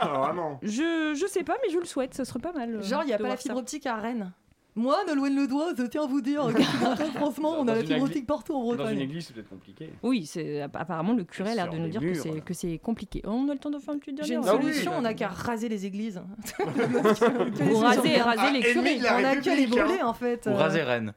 Ah, 0.00 0.08
Vraiment. 0.18 0.58
Je, 0.62 1.14
je 1.14 1.26
sais 1.26 1.44
pas, 1.44 1.56
mais 1.64 1.72
je 1.72 1.78
le 1.78 1.84
souhaite, 1.84 2.14
ce 2.14 2.24
serait 2.24 2.38
pas 2.38 2.52
mal. 2.52 2.77
Euh, 2.78 2.82
Genre, 2.82 3.02
il 3.02 3.06
n'y 3.06 3.12
a 3.12 3.18
pas 3.18 3.28
la 3.28 3.36
fibre 3.36 3.54
ça. 3.54 3.60
optique 3.60 3.86
à 3.86 3.96
Rennes. 3.96 4.32
Moi, 4.76 4.96
Nolwenn 5.08 5.34
Le 5.34 5.48
Doigt, 5.48 5.72
je 5.76 5.82
tiens 5.84 6.04
à 6.04 6.06
vous 6.06 6.20
dire 6.20 6.48
franchement, 7.16 7.56
on 7.58 7.66
a 7.66 7.74
la 7.74 7.82
fibre 7.82 8.04
optique 8.04 8.26
partout 8.26 8.54
en 8.54 8.62
Dans 8.62 8.70
une 8.70 8.76
Bretagne. 8.76 9.00
église, 9.00 9.26
c'est 9.26 9.32
peut-être 9.34 9.48
compliqué. 9.48 9.90
Oui, 10.04 10.24
c'est 10.24 10.60
apparemment 10.62 11.14
le 11.14 11.24
curé 11.24 11.50
a 11.50 11.54
l'air 11.56 11.68
de 11.70 11.78
nous 11.78 11.88
dire 11.88 12.00
que 12.00 12.06
murs. 12.06 12.22
c'est 12.22 12.40
que 12.44 12.54
c'est 12.54 12.78
compliqué. 12.78 13.20
On 13.24 13.48
a 13.48 13.54
le 13.54 13.58
temps 13.58 13.70
de 13.70 13.78
faire 13.80 13.94
une 13.94 14.00
petite 14.00 14.24
J'ai 14.24 14.34
une 14.34 14.40
dernière. 14.42 14.60
Ah 14.60 14.64
oui, 14.64 14.70
solution, 14.72 14.92
on 14.96 15.02
n'a 15.02 15.14
qu'à 15.14 15.28
raser 15.28 15.68
les 15.68 15.84
églises. 15.84 16.22
Vous 16.58 17.76
rasez, 17.78 18.18
rasez 18.18 18.40
Ah, 18.40 18.50
les 18.52 18.60
curés. 18.60 18.98
on 19.16 19.20
n'a 19.20 19.36
qu'à 19.36 19.54
les 19.56 19.62
République, 19.64 19.78
hein. 19.78 19.84
brûler 19.84 20.02
en 20.02 20.14
fait. 20.14 20.46
Ou 20.48 20.54
raser 20.54 20.82
Rennes. 20.82 21.12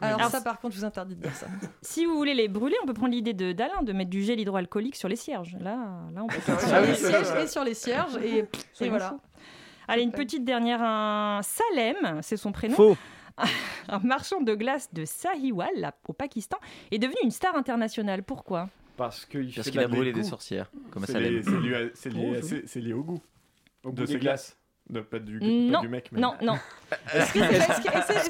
Alors, 0.00 0.24
ça, 0.28 0.40
par 0.40 0.58
contre, 0.60 0.74
je 0.74 0.80
vous 0.80 0.84
interdis 0.84 1.14
de 1.14 1.22
dire 1.22 1.34
ça. 1.34 1.46
Si 1.80 2.04
vous 2.04 2.16
voulez 2.16 2.34
les 2.34 2.48
brûler, 2.48 2.76
on 2.82 2.86
peut 2.86 2.94
prendre 2.94 3.12
l'idée 3.12 3.32
de 3.32 3.52
d'Alain 3.52 3.82
de 3.82 3.92
mettre 3.92 4.10
du 4.10 4.22
gel 4.22 4.40
hydroalcoolique 4.40 4.96
sur 4.96 5.08
les 5.08 5.14
cierges. 5.16 5.56
Là, 5.60 5.76
là 6.14 6.22
on 6.24 6.26
peut 6.26 6.40
faire 6.40 6.60
Sur 6.60 6.68
ça. 6.68 6.80
les 6.80 6.94
sièges 6.94 7.42
et 7.42 7.46
sur 7.46 7.64
les 7.64 7.74
cierges 7.74 8.16
et, 8.16 8.44
voilà. 8.88 9.16
Allez, 9.88 10.02
une 10.02 10.12
petite 10.12 10.44
dernière. 10.44 10.82
Un 10.82 11.40
Salem, 11.42 12.20
c'est 12.22 12.36
son 12.36 12.52
prénom. 12.52 12.74
Faux. 12.74 12.96
Un 13.88 13.98
marchand 13.98 14.40
de 14.40 14.54
glace 14.54 14.88
de 14.94 15.04
Sahiwal, 15.04 15.68
là, 15.76 15.92
au 16.08 16.12
Pakistan, 16.14 16.56
est 16.90 16.98
devenu 16.98 17.16
une 17.22 17.30
star 17.30 17.54
internationale. 17.54 18.22
Pourquoi? 18.22 18.68
Parce 18.96 19.26
qu'il 19.26 19.52
Parce 19.54 19.68
qu'il 19.70 19.78
a 19.80 19.88
brûlé 19.88 20.12
des 20.12 20.22
sorcières, 20.22 20.70
comme 20.90 21.04
à 21.04 21.06
Salem. 21.06 21.34
lié- 21.34 21.90
c'est 21.94 22.08
lié 22.10 22.30
lié 22.32 22.40
Oh, 22.42 22.56
c'est 22.66 22.80
lié 22.80 22.92
au 22.94 23.02
goût. 23.02 23.20
Au 23.84 23.90
de 23.92 24.04
goût 24.06 24.12
des 24.12 24.18
glaces. 24.18 24.56
De, 24.88 25.00
pas, 25.00 25.18
du, 25.18 25.40
Non, 25.42 25.72
pas 25.72 25.80
du 25.80 25.88
mec. 25.88 26.08
mais- 26.12 26.20
non, 26.20 26.34
non. 26.40 26.54
Est-ce 27.14 27.32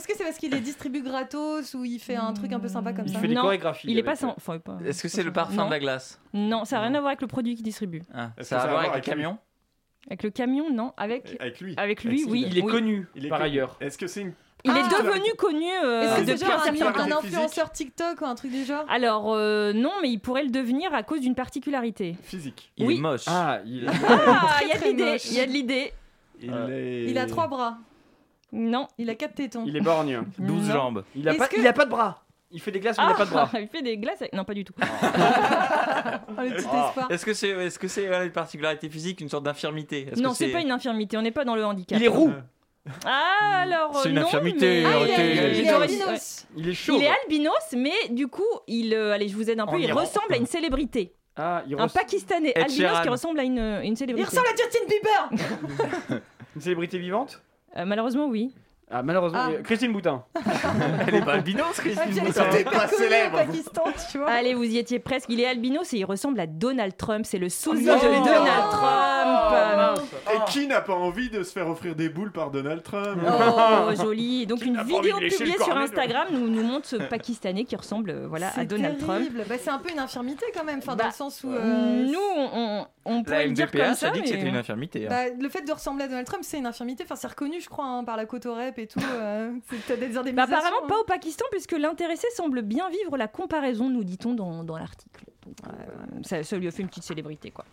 que 0.06 0.14
c'est 0.16 0.24
parce 0.24 0.38
qu'il 0.38 0.50
les 0.50 0.60
distribue 0.60 1.02
gratos 1.02 1.74
ou 1.74 1.84
il 1.84 1.98
fait 2.00 2.16
un 2.16 2.32
truc 2.32 2.52
un 2.52 2.58
peu 2.58 2.66
sympa 2.68 2.92
comme 2.94 3.06
Il 3.06 3.12
ça? 3.12 3.20
fait 3.20 3.28
des 3.28 3.34
Non, 3.34 3.42
chorégraphies. 3.42 3.88
Il 3.90 3.98
est 3.98 4.02
pas 4.02 4.12
avec, 4.12 4.20
sans. 4.20 4.30
enfin, 4.36 4.58
pas- 4.58 4.78
Est-ce 4.84 5.02
que 5.02 5.08
c'est 5.08 5.22
le 5.22 5.32
parfum 5.32 5.54
Non. 5.56 5.66
de 5.66 5.70
la 5.70 5.78
glace? 5.78 6.18
Non, 6.32 6.64
ça 6.64 6.76
n'a 6.76 6.82
rien 6.82 6.94
à 6.94 6.98
voir 7.00 7.08
avec 7.10 7.20
le 7.20 7.26
produit 7.28 7.54
qu'il 7.54 7.64
distribue. 7.64 8.02
Ah, 8.12 8.30
Est-ce 8.38 8.48
Ça 8.48 8.56
que 8.56 8.60
a 8.62 8.64
à 8.64 8.68
voir 8.70 8.80
avec 8.90 8.94
le 8.94 9.00
camion? 9.12 9.38
Avec 10.08 10.22
le 10.22 10.30
camion, 10.30 10.70
non. 10.72 10.92
Avec, 10.96 11.36
Avec 11.40 11.60
lui. 11.60 11.74
avec 11.76 12.04
lui, 12.04 12.20
Avec 12.22 12.30
oui. 12.32 12.46
Il 12.48 12.58
est 12.58 12.62
oui. 12.62 12.70
connu, 12.72 13.06
Il 13.16 13.26
est 13.26 13.28
par 13.28 13.38
connu. 13.38 13.50
ailleurs. 13.50 13.76
Est-ce 13.80 13.98
que 13.98 14.06
c'est 14.06 14.20
une. 14.22 14.32
Il 14.64 14.70
est 14.72 14.80
Ah. 14.84 15.02
devenu 15.02 15.30
connu 15.38 15.66
euh, 15.84 16.02
Est-ce 16.02 16.20
que 16.20 16.26
c'est 16.26 16.44
depuis 16.44 16.82
un 16.82 16.86
un, 16.88 17.12
un 17.12 17.16
influenceur 17.18 17.70
TikTok 17.70 18.20
ou 18.20 18.24
un 18.24 18.34
truc 18.34 18.50
du 18.50 18.64
genre? 18.64 18.84
Alors, 18.88 19.32
euh, 19.34 19.72
non, 19.72 19.92
mais 20.02 20.08
il 20.10 20.18
pourrait 20.18 20.42
le 20.42 20.50
devenir 20.50 20.92
à 20.94 21.02
cause 21.04 21.20
d'une 21.20 21.34
particularité. 21.36 22.16
Physique. 22.22 22.72
Il 22.76 22.86
Oui. 22.86 22.96
est 22.96 23.00
moche. 23.00 23.24
Ah, 23.28 23.60
il 23.64 23.86
Ah, 23.88 24.58
il 24.62 24.68
y 24.68 24.72
a 24.72 24.78
de 24.78 24.84
l'idée, 24.84 25.04
moche. 25.12 25.26
il 25.30 25.34
y 25.36 25.40
a 25.40 25.46
de 25.46 25.52
l'idée. 25.52 25.92
Il, 26.40 26.52
Euh, 26.52 26.68
est... 26.68 27.10
Il 27.10 27.18
a 27.18 27.26
trois 27.26 27.46
bras, 27.46 27.78
Non. 28.52 28.88
il 28.98 29.08
a 29.10 29.14
quatre 29.14 29.34
tétons. 29.34 29.62
il 29.66 29.76
est 29.76 29.80
borgne. 29.80 30.20
12 30.38 30.66
Non. 30.68 30.74
jambes. 30.74 31.04
Il 31.14 31.28
a, 31.28 31.34
pas, 31.34 31.46
que- 31.48 31.58
il 31.60 31.66
a 31.66 31.72
pas 31.72 31.84
de 31.84 31.90
bras. 31.90 32.22
Il 32.50 32.60
fait 32.60 32.70
des 32.70 32.80
glaces, 32.80 32.96
mais 32.98 33.04
il 33.04 33.10
a 33.10 33.14
pas 33.14 33.24
de 33.24 33.30
bras. 33.30 33.50
il 33.60 33.68
fait 33.68 33.82
des 33.82 33.98
glaces. 33.98 34.20
avec- 34.22 34.32
Non, 34.32 34.44
pas 34.44 34.54
du 34.54 34.64
tout. 34.64 34.72
Oh, 36.28 36.40
le 36.42 36.50
petit 36.56 36.66
Ah. 36.72 36.86
espoir. 36.88 37.10
Est-ce 37.10 37.24
que 37.26 37.34
c'est 37.34 37.48
est 37.50 37.68
-ce 37.68 37.78
que 37.78 37.88
c'est 37.88 38.06
voilà, 38.06 38.24
une 38.24 38.32
particularité 38.32 38.88
physique, 38.88 39.20
une 39.20 39.28
sorte 39.28 39.44
d'infirmité? 39.44 40.08
Non, 40.16 40.32
c'est 40.34 40.48
pas 40.48 40.60
une 40.60 40.70
infirmité. 40.70 41.16
On 41.16 41.22
n'est 41.22 41.30
pas 41.30 41.44
dans 41.44 41.54
le 41.56 41.64
handicap. 41.64 41.98
Il 41.98 42.04
est 42.04 42.08
roux. 42.08 42.32
Ah, 43.04 43.62
alors. 43.62 43.96
C'est 44.00 44.10
une 44.10 44.14
non, 44.16 44.22
infirmité, 44.22 44.82
mais- 44.84 44.84
Ah, 44.86 44.98
il 45.02 45.10
est, 45.10 45.58
il 45.58 45.64
Il 45.64 45.68
albinos. 45.68 46.46
Il 46.56 46.68
est 46.68 46.74
chaud. 46.74 46.96
Il 46.98 47.02
est 47.04 47.10
albinos, 47.22 47.74
mais 47.76 47.92
du 48.10 48.28
coup, 48.28 48.44
il, 48.68 48.94
euh, 48.94 49.12
allez, 49.12 49.26
je 49.28 49.34
vous 49.34 49.50
aide 49.50 49.58
un 49.58 49.66
peu, 49.66 49.74
En 49.74 49.78
il 49.78 49.88
Iran. 49.88 50.00
ressemble 50.00 50.32
à 50.34 50.36
une 50.36 50.46
célébrité. 50.46 51.12
Ah, 51.36 51.62
il 51.66 51.74
Un 51.78 51.88
Pakistanais 51.88 52.50
Ed 52.54 52.62
albinos 52.62 52.76
Sheeran. 52.90 53.02
qui 53.02 53.08
ressemble 53.08 53.40
à 53.40 53.42
une, 53.42 53.58
une 53.58 53.92
Il 53.92 53.96
célébrité. 53.96 54.28
ressemble 54.28 54.46
à 54.46 54.56
Justin 54.56 54.86
Bieber 54.88 56.20
Une 56.54 56.60
célébrité 56.62 56.98
vivante? 56.98 57.42
Euh, 57.76 57.84
malheureusement, 57.84 58.26
oui. 58.26 58.54
Ah, 58.88 59.02
malheureusement. 59.02 59.38
Ah. 59.48 59.62
Christine 59.64 59.92
Boutin. 59.92 60.22
Elle 61.08 61.16
est 61.16 61.24
pas 61.24 61.32
albinos, 61.34 61.64
Ah, 61.70 61.80
Christine 61.80 62.02
puis 62.08 62.18
elle 62.18 62.28
est 62.28 62.64
Boutin. 62.64 62.70
Pas 62.70 62.86
célèbre. 62.88 63.34
au 63.34 63.46
Pakistan, 63.46 63.82
tu 64.12 64.18
vois. 64.18 64.30
Allez, 64.30 64.54
vous 64.54 64.62
y 64.64 64.78
étiez 64.78 65.00
presque. 65.00 65.28
Il 65.28 65.40
est 65.40 65.46
albinos 65.46 65.92
et 65.92 65.98
il 65.98 66.04
ressemble 66.04 66.38
à 66.38 66.46
Donald 66.46 66.96
Trump. 66.96 67.24
C'est 67.26 67.38
le 67.38 67.48
sosie 67.48 67.84
non. 67.84 67.96
de 67.96 68.00
Donald 68.00 68.64
Oh, 68.72 68.76
Trump. 69.26 70.00
Et 70.34 70.50
qui 70.50 70.66
n'a 70.66 70.80
pas 70.80 70.94
envie 70.94 71.28
de 71.30 71.42
se 71.42 71.52
faire 71.52 71.68
offrir 71.68 71.94
des 71.94 72.08
boules 72.08 72.32
par 72.32 72.50
Donald 72.50 72.82
Trump 72.82 73.20
Oh, 73.26 73.90
joli. 74.02 74.46
Donc 74.46 74.60
Qui 74.60 74.66
une 74.68 74.82
vidéo 74.82 75.16
publiée 75.18 75.56
sur 75.62 75.76
Instagram 75.76 76.28
nous, 76.30 76.48
nous 76.48 76.62
montre 76.62 76.86
ce 76.86 76.96
Pakistanais 76.96 77.64
qui 77.64 77.76
ressemble 77.76 78.10
euh, 78.10 78.26
voilà, 78.28 78.50
à 78.56 78.64
Donald 78.64 78.98
Trump. 78.98 79.28
Bah, 79.48 79.54
c'est 79.60 79.70
un 79.70 79.78
peu 79.78 79.90
une 79.90 79.98
infirmité 79.98 80.44
quand 80.54 80.64
même, 80.64 80.78
enfin, 80.78 80.92
dans 80.92 81.04
Bah, 81.04 81.10
le 81.10 81.14
sens 81.14 81.42
où. 81.44 81.50
euh, 81.52 82.04
Nous, 82.04 82.86
on, 83.04 83.22
pourrait 83.22 83.46
le 83.46 83.52
dire 83.52 83.70
comme 83.70 83.94
ça. 83.94 84.08
a 84.08 84.10
dit 84.10 84.22
que 84.22 84.28
c'était 84.28 84.48
une 84.48 84.56
infirmité. 84.56 85.06
hein. 85.06 85.10
bah, 85.10 85.24
le 85.38 85.48
fait 85.48 85.62
de 85.62 85.72
ressembler 85.72 86.04
à 86.04 86.08
Donald 86.08 86.26
Trump, 86.26 86.42
c'est 86.44 86.58
une 86.58 86.66
infirmité. 86.66 87.04
Enfin, 87.04 87.16
c'est 87.16 87.28
reconnu, 87.28 87.60
je 87.60 87.68
crois, 87.68 87.84
hein, 87.86 88.04
par 88.04 88.16
la 88.16 88.26
Cotorep 88.26 88.78
et 88.78 88.86
tout. 88.86 89.00
euh, 89.00 89.52
c'est 89.70 89.96
peut-être 89.96 90.22
des 90.24 90.32
Bah, 90.32 90.44
apparemment 90.44 90.76
hein. 90.84 90.88
pas 90.88 90.98
au 91.00 91.04
Pakistan 91.04 91.44
puisque 91.50 91.72
l'intéressé 91.72 92.26
semble 92.34 92.62
bien 92.62 92.88
vivre 92.90 93.16
la 93.16 93.28
comparaison, 93.28 93.88
nous 93.88 94.04
dit-on 94.04 94.34
dans, 94.34 94.64
dans 94.64 94.76
l'article. 94.78 95.24
Donc, 95.46 95.56
euh, 95.68 95.72
ça, 96.24 96.42
ça 96.42 96.56
lui 96.56 96.66
a 96.66 96.70
fait 96.70 96.82
une 96.82 96.88
petite 96.88 97.04
célébrité 97.04 97.50
quoi. 97.50 97.64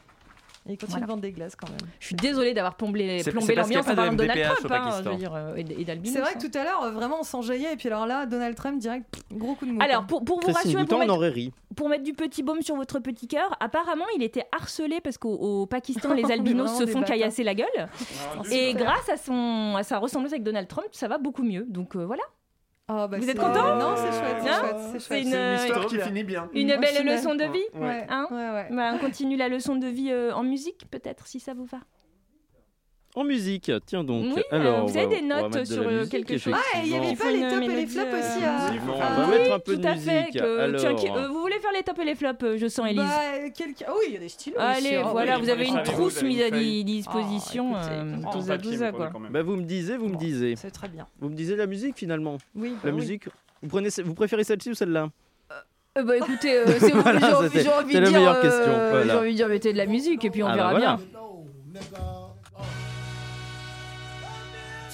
Il 0.66 0.78
continue 0.78 0.92
Voilà. 0.92 1.06
de 1.06 1.12
vendre 1.12 1.22
des 1.22 1.32
glaces 1.34 1.56
quand 1.58 1.68
même. 1.70 1.78
Je 2.00 2.06
suis 2.08 2.16
désolée 2.16 2.54
d'avoir 2.54 2.76
plombé, 2.76 3.22
plombé 3.24 3.54
l'ambiance 3.56 3.86
en 3.88 3.96
parlant 3.96 4.14
de 4.14 4.18
Donald 4.18 4.42
Trump 4.44 4.60
hein, 4.60 4.64
je 4.64 4.68
Pakistan. 4.70 5.12
veux 5.12 5.18
dire, 5.18 5.36
euh, 5.36 5.56
et, 5.58 5.62
et 5.82 5.86
C'est 6.06 6.20
vrai 6.22 6.32
hein. 6.36 6.40
que 6.40 6.48
tout 6.50 6.58
à 6.58 6.64
l'heure, 6.64 6.84
euh, 6.84 6.92
vraiment, 6.92 7.18
on 7.20 7.24
s'enjaillait. 7.24 7.74
Et 7.74 7.76
puis 7.76 7.90
alors 7.90 8.06
là, 8.08 8.26
Donald 8.26 8.56
Trump, 8.56 8.80
direct, 8.80 9.06
pff, 9.12 9.24
gros 9.38 9.56
coup 9.56 9.66
de 9.66 9.72
mou. 9.72 9.80
Alors 9.82 10.08
pour, 10.08 10.24
pour 10.24 10.38
vous 10.40 10.48
Christine 10.48 10.78
rassurer, 10.78 10.84
Boutin, 10.84 10.96
pour 10.96 10.98
on 10.98 11.02
mettre, 11.02 11.14
aurait 11.16 11.30
ri. 11.30 11.52
pour 11.76 11.90
mettre 11.90 12.04
du 12.04 12.14
petit 12.14 12.44
baume 12.44 12.62
sur 12.62 12.78
votre 12.78 13.00
petit 13.00 13.28
cœur, 13.28 13.56
apparemment 13.60 14.06
il 14.16 14.24
était 14.24 14.46
harcelé 14.58 15.02
parce 15.02 15.18
qu'au 15.18 15.34
au 15.34 15.66
Pakistan 15.66 16.14
les 16.16 16.32
albinos 16.32 16.78
se 16.78 16.86
font 16.86 17.02
caillasser 17.04 17.44
la 17.44 17.56
gueule. 17.56 17.90
Et 18.52 18.74
grâce 18.74 19.10
à, 19.10 19.18
son, 19.18 19.76
à 19.78 19.84
sa 19.84 19.98
ressemblance 20.00 20.32
avec 20.32 20.44
Donald 20.44 20.68
Trump, 20.70 20.88
ça 20.94 21.08
va 21.10 21.18
beaucoup 21.18 21.44
mieux. 21.44 21.66
Donc 21.68 21.96
euh, 21.98 22.06
voilà. 22.06 22.24
Ah, 22.90 23.08
bah, 23.08 23.18
Vous 23.18 23.30
êtes 23.30 23.38
content 23.40 23.78
Non, 23.78 23.96
c'est 23.96 24.12
chouette, 24.12 24.38
c'est 24.42 24.50
Non 24.52 24.60
chouette, 24.60 24.76
c'est 24.92 25.00
C'est 25.00 25.08
chouette. 25.08 25.24
une, 25.24 25.32
C'est 25.32 25.38
une 25.50 25.56
histoire 25.56 25.80
Trop 25.80 25.88
qui 25.90 25.96
bien. 25.96 26.06
finit 26.06 26.24
bien. 26.24 26.50
une 26.54 26.68
belle 26.80 27.06
leçon 27.06 27.36
de 27.36 27.46
vie. 27.46 27.64
Ouais, 27.80 28.06
Hein 28.10 28.28
ouais, 28.30 28.36
ouais. 28.52 28.68
Bah, 28.72 28.92
on 28.94 28.98
continue 28.98 29.38
la 29.38 29.48
leçon 29.48 29.76
de 29.78 29.88
vie 29.88 30.12
euh, 30.12 30.34
en 30.34 30.44
musique, 30.44 30.86
peut-être, 30.92 31.26
si 31.28 31.40
ça 31.40 31.54
vous 31.54 31.66
va. 31.66 31.80
En 33.16 33.24
musique, 33.24 33.72
tiens 33.86 34.04
donc. 34.04 34.26
Oui, 34.36 34.42
euh, 34.52 34.60
Alors, 34.60 34.88
vous 34.88 34.98
avez 34.98 35.18
des 35.18 35.22
notes 35.22 35.54
de 35.54 35.64
sur 35.66 35.84
euh, 35.84 36.00
musique, 36.00 36.12
quelque 36.12 36.38
chose. 36.40 36.54
Ah, 36.56 36.80
il 36.84 36.90
y 36.92 36.96
avait 36.96 37.16
pas 37.16 37.30
les 37.32 37.42
tops 37.42 37.62
et 37.62 37.68
les 37.76 37.86
flops 37.86 38.08
euh, 38.12 38.20
aussi 38.20 38.44
à. 38.44 38.72
Faire 38.72 38.82
on 38.88 38.98
va 38.98 39.06
un- 39.24 39.28
mettre 39.28 39.54
un 39.54 39.60
peu 39.60 39.76
Tout 39.76 39.82
de 39.82 39.86
à 39.88 39.96
fait. 39.96 40.20
musique. 40.22 40.34
que- 40.42 40.60
Alors, 40.60 40.82
tiens, 40.82 40.96
qui- 40.96 41.10
euh, 41.10 41.28
vous 41.28 41.40
voulez 41.42 41.60
faire 41.60 41.72
les 41.74 41.84
tops 41.84 42.00
et 42.00 42.06
les 42.06 42.16
flops, 42.16 42.46
je 42.58 42.68
sens 42.68 42.86
Elise. 42.88 42.98
Bah, 43.04 43.50
quelqu'un. 43.56 43.86
Ah 43.88 43.92
oui, 44.00 44.06
il 44.08 44.14
y 44.16 44.18
a 44.18 44.20
des 44.20 44.30
stylos. 44.30 44.56
Allez, 44.60 44.80
aussi, 44.88 44.96
hein. 44.96 45.08
voilà, 45.12 45.36
oui, 45.38 45.44
vous 45.44 45.50
avez 45.52 45.68
une 45.68 45.84
trousse 45.84 46.24
mise 46.24 46.42
à 46.42 46.50
disposition. 46.50 47.74
Ah, 47.76 47.90
tous 48.32 48.50
En 48.50 48.50
à 48.50 48.58
tous 48.58 48.78
quoi. 48.92 49.12
bah, 49.30 49.44
vous 49.44 49.58
me 49.58 49.64
disiez, 49.64 49.96
vous 49.98 50.08
me 50.10 50.16
disiez. 50.18 50.56
C'est 50.56 50.72
très 50.72 50.88
bien. 50.88 51.06
Vous 51.20 51.30
me 51.30 51.36
disiez 51.36 51.56
la 51.56 51.68
musique 51.68 51.96
finalement. 51.96 52.38
Oui. 52.56 52.70
La 52.84 52.90
bah 52.90 52.96
oui. 52.96 53.02
musique. 53.02 53.26
Vous, 53.62 53.70
prenez, 53.70 53.90
vous 54.04 54.16
préférez 54.16 54.44
celle-ci 54.44 54.72
ou 54.72 54.74
celle-là? 54.74 55.10
Euh, 56.00 56.04
bah 56.04 56.18
écoutez, 56.18 56.58
euh, 56.58 56.66
c'est 56.80 56.90
Voilà, 56.90 57.20
j'ai 57.54 57.70
envie, 57.70 57.94
de 57.94 58.00
la 58.00 58.10
dire, 58.10 58.18
meilleure 58.18 58.36
euh, 58.38 58.42
question, 58.42 58.90
voilà. 58.90 59.06
j'ai 59.14 59.20
envie 59.20 59.32
de 59.34 59.36
dire 59.36 59.48
mettez 59.48 59.72
de 59.72 59.78
la 59.78 59.86
musique 59.86 60.26
et 60.26 60.32
puis 60.32 60.42
on 60.42 60.48
Ah 60.48 60.50
bah 60.50 60.56
verra 60.56 60.70
voilà. 60.72 60.96
bien. 60.98 62.23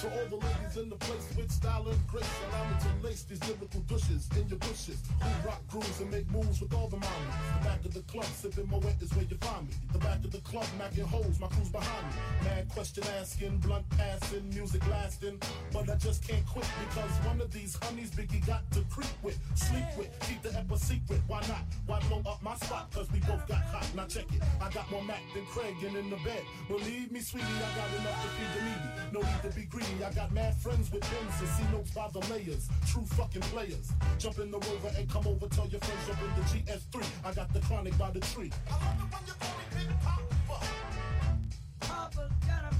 To 0.00 0.06
all 0.06 0.26
the 0.30 0.36
ladies 0.36 0.76
in 0.78 0.88
the 0.88 0.96
place 0.96 1.28
with 1.36 1.50
style 1.50 1.86
and 1.86 2.06
grace, 2.06 2.24
allow 2.48 2.64
me 2.70 2.74
to 2.80 3.06
lace 3.06 3.22
these 3.24 3.38
lyrical 3.46 3.80
douches 3.80 4.30
in 4.34 4.48
your 4.48 4.56
bushes. 4.56 4.96
Who 5.20 5.46
rock 5.46 5.60
grooves 5.68 6.00
and 6.00 6.10
make 6.10 6.30
moves 6.30 6.58
with 6.58 6.72
all 6.72 6.88
the 6.88 6.96
mommies. 6.96 7.60
The 7.60 7.68
back 7.68 7.84
of 7.84 7.92
the 7.92 8.00
club, 8.08 8.24
sipping 8.24 8.70
my 8.70 8.78
wet 8.78 8.96
is 9.02 9.12
where 9.12 9.26
you 9.28 9.36
find 9.42 9.68
me. 9.68 9.74
The 9.92 9.98
back 9.98 10.24
of 10.24 10.30
the 10.30 10.38
club, 10.38 10.64
macking 10.80 11.04
holes, 11.04 11.38
my 11.38 11.48
crew's 11.48 11.68
behind 11.68 12.06
me. 12.06 12.14
Mad 12.44 12.70
question 12.70 13.04
asking, 13.20 13.58
blunt 13.58 13.84
passing, 13.90 14.48
music 14.48 14.88
lasting. 14.88 15.38
But 15.70 15.90
I 15.90 15.96
just 15.96 16.26
can't 16.26 16.46
quit 16.46 16.64
because 16.88 17.10
one 17.28 17.42
of 17.42 17.52
these 17.52 17.76
honeys 17.82 18.10
Biggie 18.10 18.46
got 18.46 18.70
to 18.70 18.80
creep 18.88 19.12
with, 19.22 19.38
sleep 19.54 19.84
with, 19.98 20.08
keep 20.20 20.40
the 20.40 20.56
ep 20.58 20.70
a 20.70 20.78
secret. 20.78 21.20
Why 21.26 21.40
not? 21.40 21.64
Why 21.84 22.00
blow 22.08 22.22
up 22.24 22.42
my 22.42 22.56
spot? 22.56 22.90
Cause 22.94 23.12
we 23.12 23.20
both 23.20 23.46
got 23.46 23.60
hot. 23.68 23.86
Now 23.94 24.06
check 24.06 24.32
it. 24.32 24.40
I 24.62 24.70
got 24.70 24.90
more 24.90 25.04
Mac 25.04 25.20
than 25.34 25.44
Craig 25.44 25.76
and 25.84 25.94
in 25.94 26.08
the 26.08 26.16
bed. 26.24 26.40
Believe 26.68 27.12
me, 27.12 27.20
sweetie, 27.20 27.44
I 27.44 27.76
got 27.76 28.00
enough 28.00 28.16
to 28.22 28.28
feed 28.40 28.50
the 28.56 28.62
needy. 28.64 28.88
No 29.12 29.20
need 29.20 29.42
to 29.42 29.54
be 29.54 29.66
greedy. 29.66 29.89
I 29.98 30.12
got 30.12 30.32
mad 30.32 30.54
friends 30.56 30.90
with 30.92 31.02
pins 31.02 31.34
and 31.40 31.48
see 31.48 31.64
notes 31.72 31.90
by 31.90 32.08
the 32.12 32.20
layers. 32.32 32.68
True 32.86 33.04
fucking 33.04 33.42
players. 33.42 33.90
Jump 34.18 34.38
in 34.38 34.50
the 34.50 34.58
rover 34.58 34.90
and 34.96 35.10
come 35.10 35.26
over. 35.26 35.48
Tell 35.48 35.66
your 35.66 35.80
friends 35.80 36.06
jump 36.06 36.20
in 36.22 36.28
the 36.36 36.72
GS3. 36.72 37.04
I 37.24 37.32
got 37.34 37.52
the 37.52 37.60
chronic 37.60 37.98
by 37.98 38.10
the 38.10 38.20
tree. 38.20 38.52
I 38.68 38.72
love 38.72 38.98
it 39.02 39.12
when 39.12 39.26
you 39.26 39.32
call 39.40 39.50
me 39.58 39.64
Big 39.76 40.00
Papa. 40.00 40.66
Papa's 41.80 42.32
got 42.46 42.72
a 42.72 42.79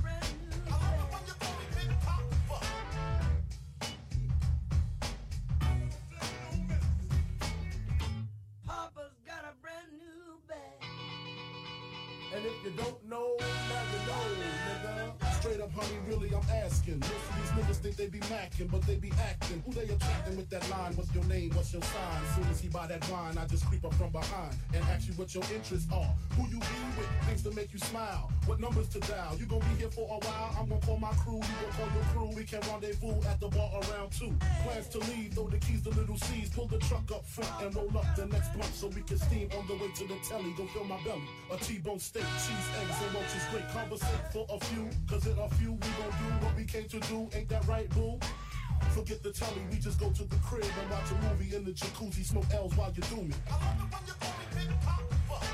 Up 15.80 15.86
honey 16.30 16.30
I'm 16.34 16.64
asking. 16.64 17.00
Most 17.00 17.10
of 17.10 17.36
these 17.36 17.50
niggas 17.56 17.76
think 17.76 17.96
they 17.96 18.06
be 18.06 18.18
macking, 18.20 18.70
but 18.70 18.82
they 18.82 18.96
be 18.96 19.10
acting. 19.20 19.62
Who 19.64 19.72
they 19.72 19.92
attracting 19.92 20.36
with 20.36 20.50
that 20.50 20.68
line? 20.70 20.92
What's 20.94 21.14
your 21.14 21.24
name? 21.24 21.50
What's 21.54 21.72
your 21.72 21.82
sign? 21.82 22.22
Soon 22.34 22.46
as 22.50 22.60
he 22.60 22.68
buy 22.68 22.86
that 22.86 23.08
wine, 23.10 23.38
I 23.38 23.46
just 23.46 23.66
creep 23.66 23.84
up 23.84 23.94
from 23.94 24.10
behind 24.10 24.54
and 24.74 24.84
ask 24.84 25.08
you 25.08 25.14
what 25.14 25.34
your 25.34 25.44
interests 25.54 25.88
are. 25.92 26.12
Who 26.36 26.42
you 26.48 26.60
be 26.60 26.78
with? 26.98 27.08
Things 27.26 27.42
to 27.44 27.50
make 27.52 27.72
you 27.72 27.78
smile. 27.78 28.30
What 28.46 28.60
numbers 28.60 28.88
to 28.88 29.00
dial? 29.00 29.36
You 29.38 29.46
gonna 29.46 29.64
be 29.72 29.80
here 29.80 29.90
for 29.90 30.06
a 30.08 30.18
while? 30.26 30.56
I'm 30.58 30.68
gonna 30.68 30.80
call 30.80 30.98
my 30.98 31.12
crew. 31.24 31.36
You 31.36 31.54
gonna 31.60 31.76
call 31.76 31.88
your 31.94 32.04
crew. 32.12 32.36
We 32.36 32.44
can 32.44 32.60
rendezvous 32.68 33.16
at 33.28 33.40
the 33.40 33.48
bar 33.48 33.70
around 33.74 34.12
two. 34.12 34.32
Plans 34.64 34.88
to 34.88 34.98
leave, 35.10 35.32
throw 35.34 35.48
the 35.48 35.58
keys 35.58 35.82
to 35.84 35.90
little 35.90 36.18
C's. 36.18 36.50
Pull 36.50 36.66
the 36.66 36.78
truck 36.78 37.10
up 37.12 37.24
front 37.24 37.50
and 37.62 37.74
roll 37.74 37.90
up 37.96 38.06
the 38.16 38.26
next 38.26 38.52
blunt 38.52 38.74
so 38.74 38.88
we 38.88 39.02
can 39.02 39.18
steam 39.18 39.48
on 39.56 39.66
the 39.66 39.74
way 39.74 39.90
to 39.96 40.04
the 40.06 40.16
telly. 40.28 40.52
Go 40.56 40.66
fill 40.74 40.84
my 40.84 40.98
belly. 41.04 41.28
A 41.52 41.56
T-bone 41.56 41.98
steak, 41.98 42.26
cheese, 42.44 42.68
eggs, 42.80 42.98
and 43.04 43.14
roaches. 43.14 43.44
Great 43.50 43.68
conversation 43.70 44.28
for 44.32 44.46
a 44.50 44.58
few. 44.66 44.88
Cause 45.08 45.26
in 45.26 45.38
a 45.38 45.48
few 45.56 45.69
you. 45.70 45.78
We 45.80 45.88
gon' 46.02 46.10
do 46.10 46.46
what 46.46 46.56
we 46.56 46.64
came 46.64 46.88
to 46.88 47.00
do. 47.00 47.28
Ain't 47.34 47.48
that 47.48 47.66
right, 47.66 47.88
boo? 47.90 48.18
Forget 48.90 49.22
the 49.22 49.30
telly, 49.30 49.62
we 49.70 49.76
just 49.76 50.00
go 50.00 50.10
to 50.10 50.24
the 50.24 50.36
crib 50.36 50.64
and 50.64 50.90
watch 50.90 51.10
a 51.10 51.14
movie 51.28 51.54
in 51.54 51.64
the 51.64 51.72
jacuzzi, 51.72 52.24
smoke 52.24 52.46
L's 52.52 52.74
while 52.76 52.92
you 52.94 53.02
do 53.02 53.16
me. 53.16 53.34
I 53.48 53.52
love 53.52 53.76
it 53.78 53.92
when 53.92 54.06
you 54.06 54.14
call 54.18 54.30
me 54.30 54.46
Big 54.56 54.80
Papa. 54.80 55.46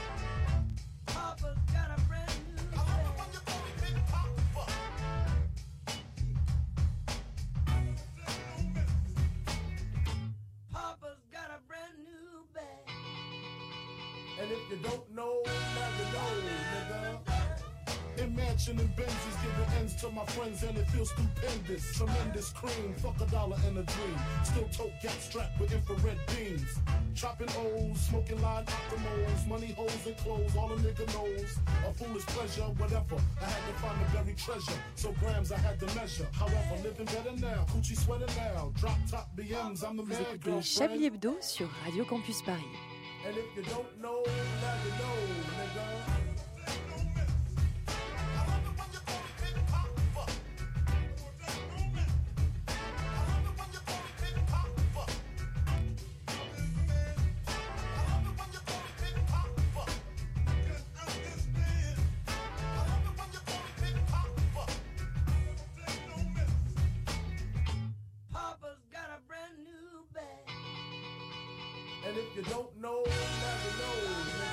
Papa's 1.06 1.58
got 1.72 1.98
a 1.98 2.00
brand 2.02 2.30
new. 2.46 2.62
I 2.72 2.76
love 2.76 3.00
it 3.02 3.18
when 3.18 3.32
you 3.32 3.40
call 3.44 3.60
me 3.66 3.72
Big 3.82 3.98
Papa. 4.06 4.72
Papa's 10.72 11.22
got 11.32 11.50
a 11.50 11.60
brand 11.66 11.98
new 11.98 12.46
bag. 12.54 12.88
And 14.40 14.52
if 14.52 14.70
you 14.70 14.76
don't 14.88 15.10
know, 15.14 15.42
now 15.44 15.88
you 15.98 16.04
know 16.12 16.65
mansion 18.36 18.78
and 18.78 18.90
Benzes, 18.96 19.36
giving 19.42 19.78
ends 19.80 19.94
to 19.96 20.10
my 20.10 20.24
friends, 20.26 20.62
and 20.62 20.76
it 20.76 20.88
feels 20.90 21.10
stupendous. 21.10 21.96
Tremendous 21.96 22.50
cream, 22.50 22.94
fuck 22.98 23.20
a 23.20 23.26
dollar 23.30 23.56
and 23.66 23.78
a 23.78 23.82
dream. 23.82 24.18
Still 24.44 24.68
tote 24.72 24.92
gat 25.02 25.18
strapped 25.20 25.58
with 25.60 25.72
infrared 25.72 26.18
beams. 26.28 26.70
Chopping 27.14 27.48
O's, 27.56 27.98
smoking 28.00 28.40
line 28.42 28.64
optimals, 28.66 29.46
money 29.48 29.72
holes 29.72 30.06
and 30.06 30.16
clothes, 30.18 30.54
all 30.56 30.72
a 30.72 30.76
nigga 30.76 31.06
knows. 31.14 31.58
A 31.88 31.92
foolish 31.94 32.26
pleasure, 32.26 32.68
whatever. 32.76 33.16
I 33.40 33.44
had 33.44 33.66
to 33.68 33.74
find 33.80 33.98
the 34.00 34.12
buried 34.12 34.38
treasure, 34.38 34.80
so 34.94 35.12
grams 35.20 35.50
I 35.50 35.58
had 35.58 35.80
to 35.80 35.86
measure. 35.94 36.28
However, 36.32 36.76
living 36.82 37.06
better 37.06 37.34
now, 37.40 37.64
coochie 37.72 37.96
sweater 37.96 38.26
now. 38.36 38.72
Drop 38.76 38.98
top 39.10 39.28
BMs, 39.36 39.82
I'm 39.82 39.96
the 39.96 40.02
Vous 40.02 40.12
man, 40.12 40.22
écoutez 40.22 40.44
girlfriend. 40.44 40.64
Chablis 40.64 41.04
Hebdo 41.06 41.36
sur 41.40 41.68
Radio 41.84 42.04
Campus 42.04 42.42
Paris. 42.42 42.62
And 43.26 43.36
if 43.36 43.56
you 43.56 43.62
don't 43.62 44.00
know, 44.00 44.22
now 44.22 44.74
you 44.84 44.90
know, 45.00 45.16
nigga. 45.58 46.45
If 72.18 72.36
you 72.36 72.42
don't 72.42 72.80
know, 72.80 73.04
now 73.04 73.54
you 73.64 73.72
know, 73.78 74.45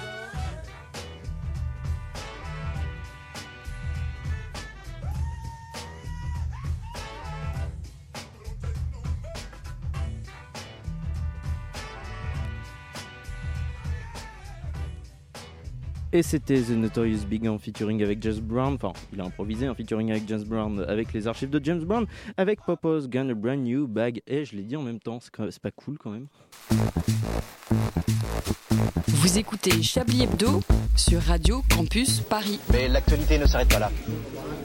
Et 16.15 16.21
c'était 16.21 16.61
The 16.61 16.69
Notorious 16.69 17.25
Big 17.27 17.47
en 17.47 17.57
featuring 17.57 18.03
avec 18.03 18.21
James 18.21 18.39
Brown. 18.39 18.75
Enfin, 18.75 18.93
il 19.11 19.19
a 19.19 19.23
improvisé 19.25 19.67
en 19.67 19.73
featuring 19.73 20.11
avec 20.11 20.27
James 20.27 20.43
Brown, 20.43 20.85
avec 20.87 21.11
les 21.11 21.27
archives 21.27 21.49
de 21.49 21.59
James 21.63 21.83
Brown, 21.83 22.05
avec 22.37 22.61
Popo's 22.61 23.09
Gun 23.09 23.29
a 23.29 23.33
Brand 23.33 23.57
New 23.59 23.87
Bag. 23.87 24.21
Et 24.27 24.45
je 24.45 24.55
l'ai 24.55 24.61
dit 24.61 24.75
en 24.75 24.83
même 24.83 24.99
temps, 24.99 25.17
c'est 25.19 25.59
pas 25.61 25.71
cool 25.71 25.97
quand 25.97 26.11
même. 26.11 26.27
Vous 29.07 29.37
écoutez 29.39 29.81
Chablis 29.81 30.23
Hebdo 30.23 30.61
sur 30.95 31.19
Radio 31.19 31.63
Campus 31.75 32.19
Paris. 32.19 32.59
Mais 32.71 32.87
l'actualité 32.89 33.39
ne 33.39 33.47
s'arrête 33.47 33.69
pas 33.69 33.79
là. 33.79 33.89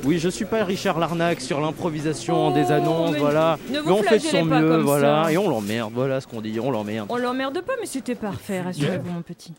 Oui, 0.04 0.18
je 0.18 0.28
suis 0.28 0.44
pas 0.44 0.64
Richard 0.64 0.98
Larnac 0.98 1.40
sur 1.40 1.60
l'improvisation 1.62 2.50
des 2.50 2.70
annonces, 2.72 3.08
Oh, 3.08 3.12
mais 3.12 3.18
voilà. 3.20 3.58
ne 3.72 3.78
vous 3.78 3.86
mais 3.86 3.92
on 3.92 4.02
fait 4.02 4.18
de 4.18 4.22
son 4.22 4.46
pas 4.46 4.60
mieux, 4.60 4.68
comme 4.68 4.82
voilà. 4.82 5.24
ça. 5.24 5.32
Et 5.32 5.38
on 5.38 5.48
l'emmerde, 5.48 5.92
voilà 5.94 6.20
ce 6.20 6.26
qu'on 6.26 6.42
dit, 6.42 6.60
on 6.60 6.70
l'emmerde. 6.70 7.06
On 7.10 7.16
l'emmerde 7.16 7.62
pas, 7.62 7.72
mais 7.80 7.86
c'était 7.86 8.14
parfait, 8.14 8.60
rassurez-vous, 8.60 9.10
mon 9.10 9.22
petit. 9.22 9.54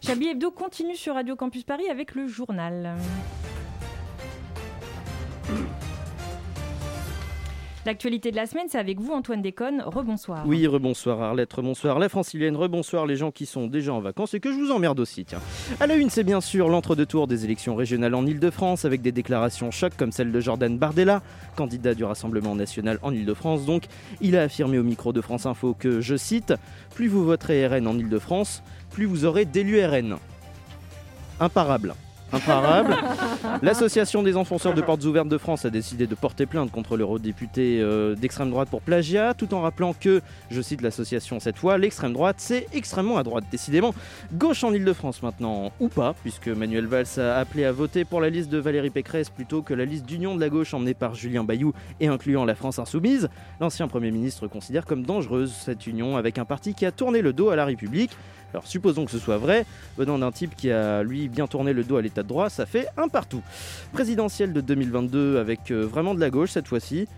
Chablis 0.00 0.28
Hebdo 0.28 0.50
continue 0.50 0.94
sur 0.94 1.14
Radio 1.14 1.34
Campus 1.34 1.64
Paris 1.64 1.88
avec 1.90 2.14
le 2.14 2.28
journal. 2.28 2.96
L'actualité 7.86 8.30
de 8.30 8.36
la 8.36 8.46
semaine, 8.46 8.66
c'est 8.68 8.78
avec 8.78 9.00
vous, 9.00 9.12
Antoine 9.12 9.40
Déconne. 9.40 9.82
Rebonsoir. 9.86 10.44
Oui, 10.46 10.66
rebonsoir 10.66 11.22
Arlette, 11.22 11.50
rebonsoir 11.52 11.98
la 11.98 12.10
francilienne, 12.10 12.54
rebonsoir 12.54 13.06
les 13.06 13.16
gens 13.16 13.30
qui 13.30 13.46
sont 13.46 13.66
déjà 13.66 13.94
en 13.94 14.00
vacances 14.00 14.34
et 14.34 14.40
que 14.40 14.52
je 14.52 14.58
vous 14.58 14.70
emmerde 14.70 15.00
aussi, 15.00 15.24
tiens. 15.24 15.40
À 15.80 15.86
la 15.86 15.96
une, 15.96 16.10
c'est 16.10 16.22
bien 16.22 16.42
sûr 16.42 16.68
l'entre-deux-tours 16.68 17.26
des 17.26 17.46
élections 17.46 17.76
régionales 17.76 18.14
en 18.14 18.26
Ile-de-France 18.26 18.84
avec 18.84 19.00
des 19.00 19.10
déclarations 19.10 19.70
chocs 19.70 19.96
comme 19.96 20.12
celle 20.12 20.32
de 20.32 20.40
Jordan 20.40 20.76
Bardella, 20.76 21.22
candidat 21.56 21.94
du 21.94 22.04
Rassemblement 22.04 22.54
national 22.54 22.98
en 23.00 23.14
Ile-de-France. 23.14 23.64
Donc, 23.64 23.84
il 24.20 24.36
a 24.36 24.42
affirmé 24.42 24.78
au 24.78 24.84
micro 24.84 25.14
de 25.14 25.22
France 25.22 25.46
Info 25.46 25.72
que, 25.72 26.02
je 26.02 26.16
cite, 26.16 26.52
Plus 26.94 27.08
vous 27.08 27.24
voterez 27.24 27.66
RN 27.66 27.86
en 27.86 27.96
Ile-de-France, 27.98 28.62
plus 28.90 29.06
vous 29.06 29.24
aurez 29.24 29.44
d'élus 29.44 29.84
RN. 29.84 30.16
Imparable. 31.40 31.94
Imparable. 32.32 32.94
L'association 33.62 34.22
des 34.22 34.36
enfonceurs 34.36 34.74
de 34.74 34.82
portes 34.82 35.04
ouvertes 35.04 35.28
de 35.28 35.38
France 35.38 35.64
a 35.64 35.70
décidé 35.70 36.06
de 36.06 36.14
porter 36.14 36.44
plainte 36.44 36.70
contre 36.70 36.96
l'eurodéputé 36.96 37.80
euh, 37.80 38.14
d'extrême 38.14 38.50
droite 38.50 38.68
pour 38.68 38.82
plagiat, 38.82 39.32
tout 39.32 39.54
en 39.54 39.62
rappelant 39.62 39.94
que, 39.94 40.20
je 40.50 40.60
cite 40.60 40.82
l'association 40.82 41.40
cette 41.40 41.56
fois, 41.56 41.78
l'extrême 41.78 42.12
droite 42.12 42.36
c'est 42.38 42.66
extrêmement 42.74 43.16
à 43.16 43.22
droite. 43.22 43.44
Décidément, 43.50 43.94
gauche 44.34 44.62
en 44.62 44.74
Ile-de-France 44.74 45.22
maintenant, 45.22 45.72
ou 45.80 45.88
pas, 45.88 46.14
puisque 46.22 46.48
Manuel 46.48 46.86
Valls 46.86 47.06
a 47.18 47.38
appelé 47.38 47.64
à 47.64 47.72
voter 47.72 48.04
pour 48.04 48.20
la 48.20 48.28
liste 48.28 48.50
de 48.50 48.58
Valérie 48.58 48.90
Pécresse 48.90 49.30
plutôt 49.30 49.62
que 49.62 49.72
la 49.72 49.86
liste 49.86 50.04
d'union 50.04 50.34
de 50.34 50.40
la 50.40 50.50
gauche 50.50 50.74
emmenée 50.74 50.94
par 50.94 51.14
Julien 51.14 51.44
Bayou 51.44 51.72
et 52.00 52.08
incluant 52.08 52.44
la 52.44 52.54
France 52.54 52.78
Insoumise. 52.78 53.30
L'ancien 53.60 53.88
Premier 53.88 54.10
ministre 54.10 54.48
considère 54.48 54.84
comme 54.84 55.02
dangereuse 55.02 55.52
cette 55.52 55.86
union 55.86 56.18
avec 56.18 56.36
un 56.36 56.44
parti 56.44 56.74
qui 56.74 56.84
a 56.84 56.92
tourné 56.92 57.22
le 57.22 57.32
dos 57.32 57.48
à 57.48 57.56
la 57.56 57.64
République. 57.64 58.10
Alors 58.52 58.66
supposons 58.66 59.04
que 59.04 59.10
ce 59.10 59.18
soit 59.18 59.38
vrai, 59.38 59.66
venant 59.96 60.18
d'un 60.18 60.32
type 60.32 60.56
qui 60.56 60.70
a 60.70 61.02
lui 61.02 61.28
bien 61.28 61.46
tourné 61.46 61.72
le 61.72 61.84
dos 61.84 61.96
à 61.96 62.02
l'état 62.02 62.22
de 62.22 62.28
droit, 62.28 62.48
ça 62.48 62.66
fait 62.66 62.86
un 62.96 63.08
partout. 63.08 63.42
Présidentielle 63.92 64.52
de 64.52 64.60
2022 64.60 65.38
avec 65.38 65.70
euh, 65.70 65.82
vraiment 65.82 66.14
de 66.14 66.20
la 66.20 66.30
gauche 66.30 66.50
cette 66.50 66.68
fois-ci. 66.68 67.08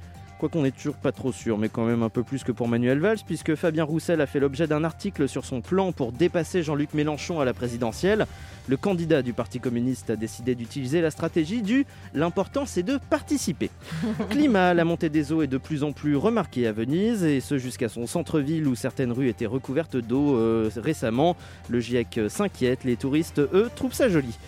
Quoi 0.40 0.48
qu'on 0.48 0.62
n'est 0.62 0.70
toujours 0.70 0.94
pas 0.94 1.12
trop 1.12 1.32
sûr, 1.32 1.58
mais 1.58 1.68
quand 1.68 1.84
même 1.84 2.02
un 2.02 2.08
peu 2.08 2.22
plus 2.22 2.44
que 2.44 2.50
pour 2.50 2.66
Manuel 2.66 2.98
Valls, 2.98 3.18
puisque 3.26 3.56
Fabien 3.56 3.84
Roussel 3.84 4.22
a 4.22 4.26
fait 4.26 4.40
l'objet 4.40 4.66
d'un 4.66 4.84
article 4.84 5.28
sur 5.28 5.44
son 5.44 5.60
plan 5.60 5.92
pour 5.92 6.12
dépasser 6.12 6.62
Jean-Luc 6.62 6.94
Mélenchon 6.94 7.40
à 7.40 7.44
la 7.44 7.52
présidentielle. 7.52 8.24
Le 8.66 8.78
candidat 8.78 9.20
du 9.20 9.34
Parti 9.34 9.60
communiste 9.60 10.08
a 10.08 10.16
décidé 10.16 10.54
d'utiliser 10.54 11.02
la 11.02 11.10
stratégie 11.10 11.60
du 11.60 11.84
l'important 12.14 12.64
c'est 12.64 12.82
de 12.82 12.98
participer. 13.10 13.68
Climat, 14.30 14.72
la 14.72 14.86
montée 14.86 15.10
des 15.10 15.30
eaux 15.30 15.42
est 15.42 15.46
de 15.46 15.58
plus 15.58 15.84
en 15.84 15.92
plus 15.92 16.16
remarquée 16.16 16.66
à 16.66 16.72
Venise, 16.72 17.22
et 17.22 17.40
ce 17.40 17.58
jusqu'à 17.58 17.90
son 17.90 18.06
centre-ville 18.06 18.66
où 18.66 18.74
certaines 18.74 19.12
rues 19.12 19.28
étaient 19.28 19.44
recouvertes 19.44 19.98
d'eau 19.98 20.38
euh, 20.38 20.70
récemment. 20.76 21.36
Le 21.68 21.80
GIEC 21.80 22.18
s'inquiète, 22.28 22.84
les 22.84 22.96
touristes, 22.96 23.40
eux, 23.40 23.68
trouvent 23.76 23.92
ça 23.92 24.08
joli. 24.08 24.38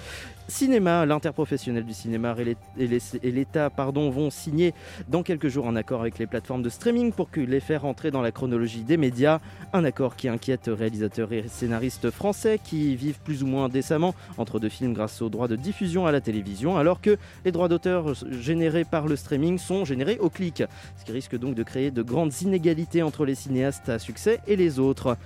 Cinéma, 0.49 1.07
l'interprofessionnel 1.07 1.85
du 1.85 1.95
cinéma 1.95 2.35
et 2.39 2.45
l'É- 2.45 2.57
et 2.77 2.87
l'É- 2.87 2.99
et 3.23 3.31
l'État 3.31 3.71
vont 3.77 4.31
signer 4.31 4.75
dans 5.09 5.23
quelques 5.23 5.49
jours 5.49 5.67
un 5.67 5.77
accord 5.77 6.01
avec 6.03 6.19
les 6.19 6.27
plateformes 6.27 6.63
de 6.63 6.69
streaming 6.69 7.13
pour 7.13 7.29
les 7.35 7.61
faire 7.61 7.85
entrer 7.85 8.11
dans 8.11 8.21
la 8.21 8.33
chronologie 8.33 8.83
des 8.83 8.97
médias. 8.97 9.41
Un 9.73 9.85
accord 9.85 10.15
qui 10.15 10.29
inquiète 10.29 10.69
réalisateurs 10.73 11.33
et 11.33 11.45
scénaristes 11.49 12.11
français 12.11 12.61
qui 12.63 12.97
vivent 12.97 13.21
plus 13.25 13.43
ou 13.43 13.47
moins 13.47 13.69
décemment 13.69 14.15
entre 14.37 14.59
deux 14.61 14.69
films 14.69 14.93
grâce 14.93 15.23
aux 15.23 15.31
droits 15.31 15.49
de 15.49 15.57
diffusion 15.57 16.07
à 16.07 16.13
la 16.13 16.21
télévision, 16.21 16.77
alors 16.77 17.01
que 17.01 17.17
les 17.45 17.53
droits 17.53 17.69
d'auteur 17.69 18.13
générés 18.31 18.85
par 18.85 19.07
le 19.07 19.17
streaming 19.17 19.59
sont 19.59 19.85
générés 19.85 20.19
au 20.19 20.29
clic, 20.29 20.63
ce 20.99 21.05
qui 21.05 21.13
risque 21.13 21.39
donc 21.39 21.55
de 21.55 21.63
créer 21.63 21.91
de 21.91 22.03
grandes 22.03 22.43
inégalités 22.43 23.03
entre 23.03 23.25
les 23.25 23.35
cinéastes 23.37 23.89
à 23.89 23.99
succès 23.99 24.41
et 24.47 24.57
les 24.57 24.79
autres. 24.79 25.17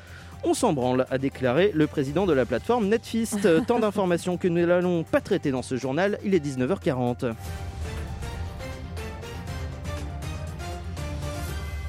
On 0.45 0.55
s'en 0.55 0.72
branle, 0.72 1.07
a 1.11 1.18
déclaré 1.18 1.72
le 1.74 1.87
président 1.87 2.26
de 2.26 2.32
la 2.32 2.47
plateforme 2.47 2.89
Netfist. 2.89 3.49
Tant 3.66 3.78
d'informations 3.78 4.37
que 4.37 4.49
nous 4.49 4.64
n'allons 4.64 5.03
pas 5.03 5.20
traiter 5.20 5.51
dans 5.51 5.62
ce 5.62 5.76
journal, 5.76 6.18
il 6.24 6.34
est 6.34 6.45
19h40. 6.45 7.34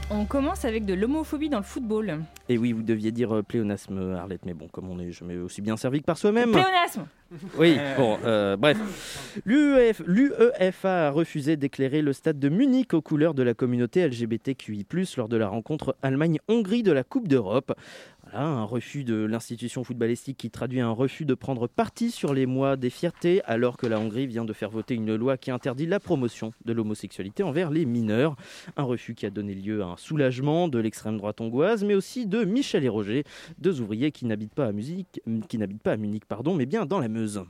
On 0.09 0.23
commence 0.23 0.63
avec 0.63 0.85
de 0.85 0.93
l'homophobie 0.93 1.49
dans 1.49 1.57
le 1.57 1.65
football. 1.65 2.19
Et 2.47 2.57
oui, 2.57 2.71
vous 2.71 2.81
deviez 2.81 3.11
dire 3.11 3.35
euh, 3.35 3.43
pléonasme, 3.43 4.15
Arlette, 4.15 4.45
mais 4.45 4.53
bon, 4.53 4.69
comme 4.69 4.89
on 4.89 4.99
est 4.99 5.11
jamais 5.11 5.35
aussi 5.35 5.61
bien 5.61 5.75
servi 5.75 5.99
que 5.99 6.05
par 6.05 6.17
soi-même. 6.17 6.51
Pléonasme 6.51 7.07
Oui, 7.57 7.77
bon, 7.97 8.17
euh, 8.23 8.55
bref. 8.55 8.77
L'UEF 9.45 10.01
L'UEFA 10.07 11.07
a 11.07 11.11
refusé 11.11 11.57
d'éclairer 11.57 12.01
le 12.01 12.13
stade 12.13 12.39
de 12.39 12.47
Munich 12.47 12.93
aux 12.93 13.01
couleurs 13.01 13.33
de 13.33 13.43
la 13.43 13.53
communauté 13.53 14.07
LGBTQI, 14.07 14.85
lors 15.17 15.27
de 15.27 15.35
la 15.35 15.49
rencontre 15.49 15.97
Allemagne-Hongrie 16.01 16.83
de 16.83 16.93
la 16.93 17.03
Coupe 17.03 17.27
d'Europe. 17.27 17.73
Un 18.33 18.63
refus 18.63 19.03
de 19.03 19.15
l'institution 19.15 19.83
footballistique 19.83 20.37
qui 20.37 20.49
traduit 20.49 20.81
un 20.81 20.91
refus 20.91 21.25
de 21.25 21.33
prendre 21.33 21.67
parti 21.67 22.11
sur 22.11 22.33
les 22.33 22.45
mois 22.45 22.75
des 22.75 22.89
fiertés, 22.89 23.41
alors 23.45 23.77
que 23.77 23.87
la 23.87 23.99
Hongrie 23.99 24.27
vient 24.27 24.45
de 24.45 24.53
faire 24.53 24.69
voter 24.69 24.95
une 24.95 25.15
loi 25.15 25.37
qui 25.37 25.49
interdit 25.49 25.85
la 25.85 25.99
promotion 25.99 26.51
de 26.65 26.73
l'homosexualité 26.73 27.43
envers 27.43 27.69
les 27.69 27.85
mineurs. 27.85 28.35
Un 28.75 28.83
refus 28.83 29.15
qui 29.15 29.25
a 29.25 29.29
donné 29.29 29.55
lieu 29.55 29.81
à 29.81 29.87
un 29.87 29.97
soulagement 29.97 30.67
de 30.67 30.79
l'extrême 30.79 31.17
droite 31.17 31.41
hongroise, 31.41 31.83
mais 31.83 31.95
aussi 31.95 32.27
de 32.27 32.43
Michel 32.43 32.83
et 32.83 32.89
Roger, 32.89 33.23
deux 33.59 33.81
ouvriers 33.81 34.11
qui 34.11 34.25
n'habitent 34.25 34.55
pas 34.55 34.67
à 34.67 34.71
Munich, 34.71 35.21
qui 35.47 35.57
n'habitent 35.57 35.83
pas 35.83 35.93
à 35.93 35.97
Munich, 35.97 36.25
pardon, 36.25 36.53
mais 36.53 36.65
bien 36.65 36.85
dans 36.85 36.99
la 36.99 37.07
Meuse. 37.07 37.43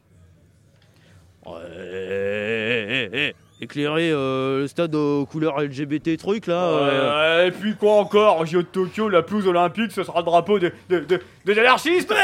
Ouais, 1.48 3.34
éclairer 3.62 4.12
euh, 4.12 4.60
le 4.62 4.68
stade 4.68 4.94
aux 4.96 5.26
couleurs 5.26 5.60
LGBT 5.60 6.18
truc 6.18 6.46
là. 6.48 6.64
euh. 6.64 7.40
Ouais, 7.42 7.48
et 7.48 7.52
puis 7.52 7.76
quoi 7.76 7.94
encore? 7.96 8.46
JO 8.46 8.62
de 8.62 8.68
Tokyo, 8.68 9.10
la 9.10 9.22
pelouse 9.24 9.48
olympique, 9.48 9.92
ce 9.92 10.04
sera 10.04 10.20
le 10.20 10.26
drapeau 10.26 10.60
de, 10.60 10.72
de, 10.90 11.00
de- 11.00 11.22
des 11.46 11.58
anarchistes 11.60 12.14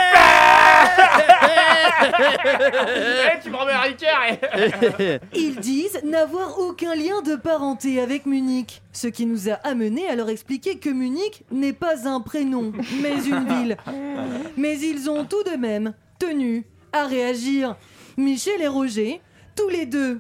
Eh, 2.06 3.40
Tu 3.42 3.50
me 3.50 3.56
remets 3.56 3.72
un 3.72 3.84
eh. 4.58 5.20
Ils 5.40 5.56
disent 5.58 6.02
n'avoir 6.04 6.60
aucun 6.60 6.96
lien 6.96 7.22
de 7.26 7.36
parenté 7.36 8.00
avec 8.02 8.26
Munich, 8.26 8.82
ce 8.92 9.08
qui 9.08 9.26
nous 9.26 9.50
a 9.50 9.54
amené 9.64 10.08
à 10.08 10.16
leur 10.16 10.30
expliquer 10.30 10.78
que 10.78 10.90
Munich 10.90 11.44
n'est 11.52 11.74
pas 11.74 12.08
un 12.08 12.20
prénom, 12.20 12.72
mais 13.02 13.24
une 13.26 13.46
ville. 13.48 13.78
Mais 14.58 14.78
ils 14.80 15.10
ont 15.10 15.24
tout 15.26 15.44
de 15.44 15.56
même 15.58 15.94
tenu 16.20 16.66
à 16.92 17.06
réagir. 17.08 17.76
Michel 18.18 18.62
et 18.62 18.68
Roger, 18.68 19.22
tous 19.56 19.70
les 19.70 19.86
deux 19.86 20.20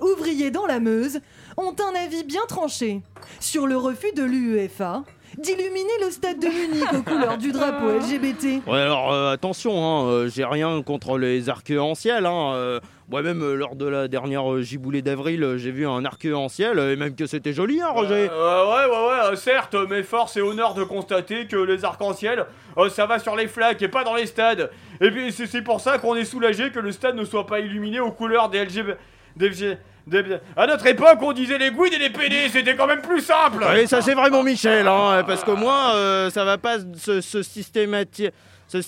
ouvriers 0.00 0.50
dans 0.50 0.66
la 0.66 0.80
Meuse, 0.80 1.20
ont 1.56 1.74
un 1.78 1.94
avis 1.94 2.24
bien 2.24 2.44
tranché 2.48 3.02
sur 3.40 3.66
le 3.66 3.76
refus 3.76 4.12
de 4.14 4.22
l'UEFA 4.22 5.04
d'illuminer 5.38 5.92
le 6.04 6.10
stade 6.10 6.38
de 6.38 6.46
Munich 6.46 6.92
aux 6.92 7.02
couleurs 7.02 7.38
du 7.38 7.52
drapeau 7.52 7.90
LGBT. 7.98 8.66
Ouais, 8.66 8.80
alors 8.80 9.12
euh, 9.12 9.32
attention, 9.32 9.72
hein, 9.84 10.06
euh, 10.08 10.28
j'ai 10.28 10.44
rien 10.44 10.82
contre 10.82 11.18
les 11.18 11.48
arcs-en-ciel. 11.48 12.26
Hein, 12.26 12.52
euh, 12.54 12.80
Moi-même, 13.08 13.42
euh, 13.42 13.54
lors 13.54 13.76
de 13.76 13.86
la 13.86 14.08
dernière 14.08 14.60
giboulée 14.62 15.02
d'avril, 15.02 15.54
j'ai 15.56 15.70
vu 15.70 15.86
un 15.86 16.04
arc-en-ciel 16.04 16.78
et 16.78 16.96
même 16.96 17.14
que 17.14 17.26
c'était 17.26 17.52
joli, 17.52 17.80
hein, 17.80 17.88
Roger. 17.90 18.28
Euh, 18.30 18.64
ouais, 18.66 18.90
ouais, 18.90 19.30
ouais, 19.30 19.36
certes, 19.36 19.76
mais 19.88 20.02
force 20.02 20.36
et 20.36 20.42
honneur 20.42 20.74
de 20.74 20.84
constater 20.84 21.46
que 21.46 21.56
les 21.56 21.84
arcs-en-ciel, 21.84 22.46
ça 22.90 23.06
va 23.06 23.18
sur 23.18 23.36
les 23.36 23.48
flaques 23.48 23.82
et 23.82 23.88
pas 23.88 24.04
dans 24.04 24.14
les 24.14 24.26
stades. 24.26 24.70
Et 25.00 25.10
puis 25.10 25.32
c'est 25.32 25.62
pour 25.62 25.80
ça 25.80 25.98
qu'on 25.98 26.14
est 26.14 26.24
soulagé 26.24 26.70
que 26.70 26.78
le 26.80 26.92
stade 26.92 27.16
ne 27.16 27.24
soit 27.24 27.46
pas 27.46 27.60
illuminé 27.60 28.00
aux 28.00 28.10
couleurs 28.12 28.48
des 28.48 28.64
LGBT. 28.64 28.96
Des, 29.36 29.50
des- 29.50 30.22
des- 30.22 30.36
À 30.56 30.66
notre 30.66 30.86
époque, 30.86 31.18
on 31.22 31.32
disait 31.32 31.58
les 31.58 31.70
gouines 31.70 31.92
et 31.92 31.98
les 31.98 32.10
PD, 32.10 32.48
c'était 32.50 32.76
quand 32.76 32.86
même 32.86 33.02
plus 33.02 33.20
simple. 33.20 33.64
Oui, 33.74 33.86
ça 33.88 34.00
c'est 34.02 34.14
vraiment 34.14 34.42
Michel, 34.42 34.86
hein, 34.86 35.24
parce 35.26 35.42
que 35.44 35.50
moi, 35.52 35.92
euh, 35.94 36.30
ça 36.30 36.44
va 36.44 36.58
pas 36.58 36.76
se, 36.96 37.20
se 37.20 37.42
systématiser. 37.42 38.30
Ce 38.68 38.80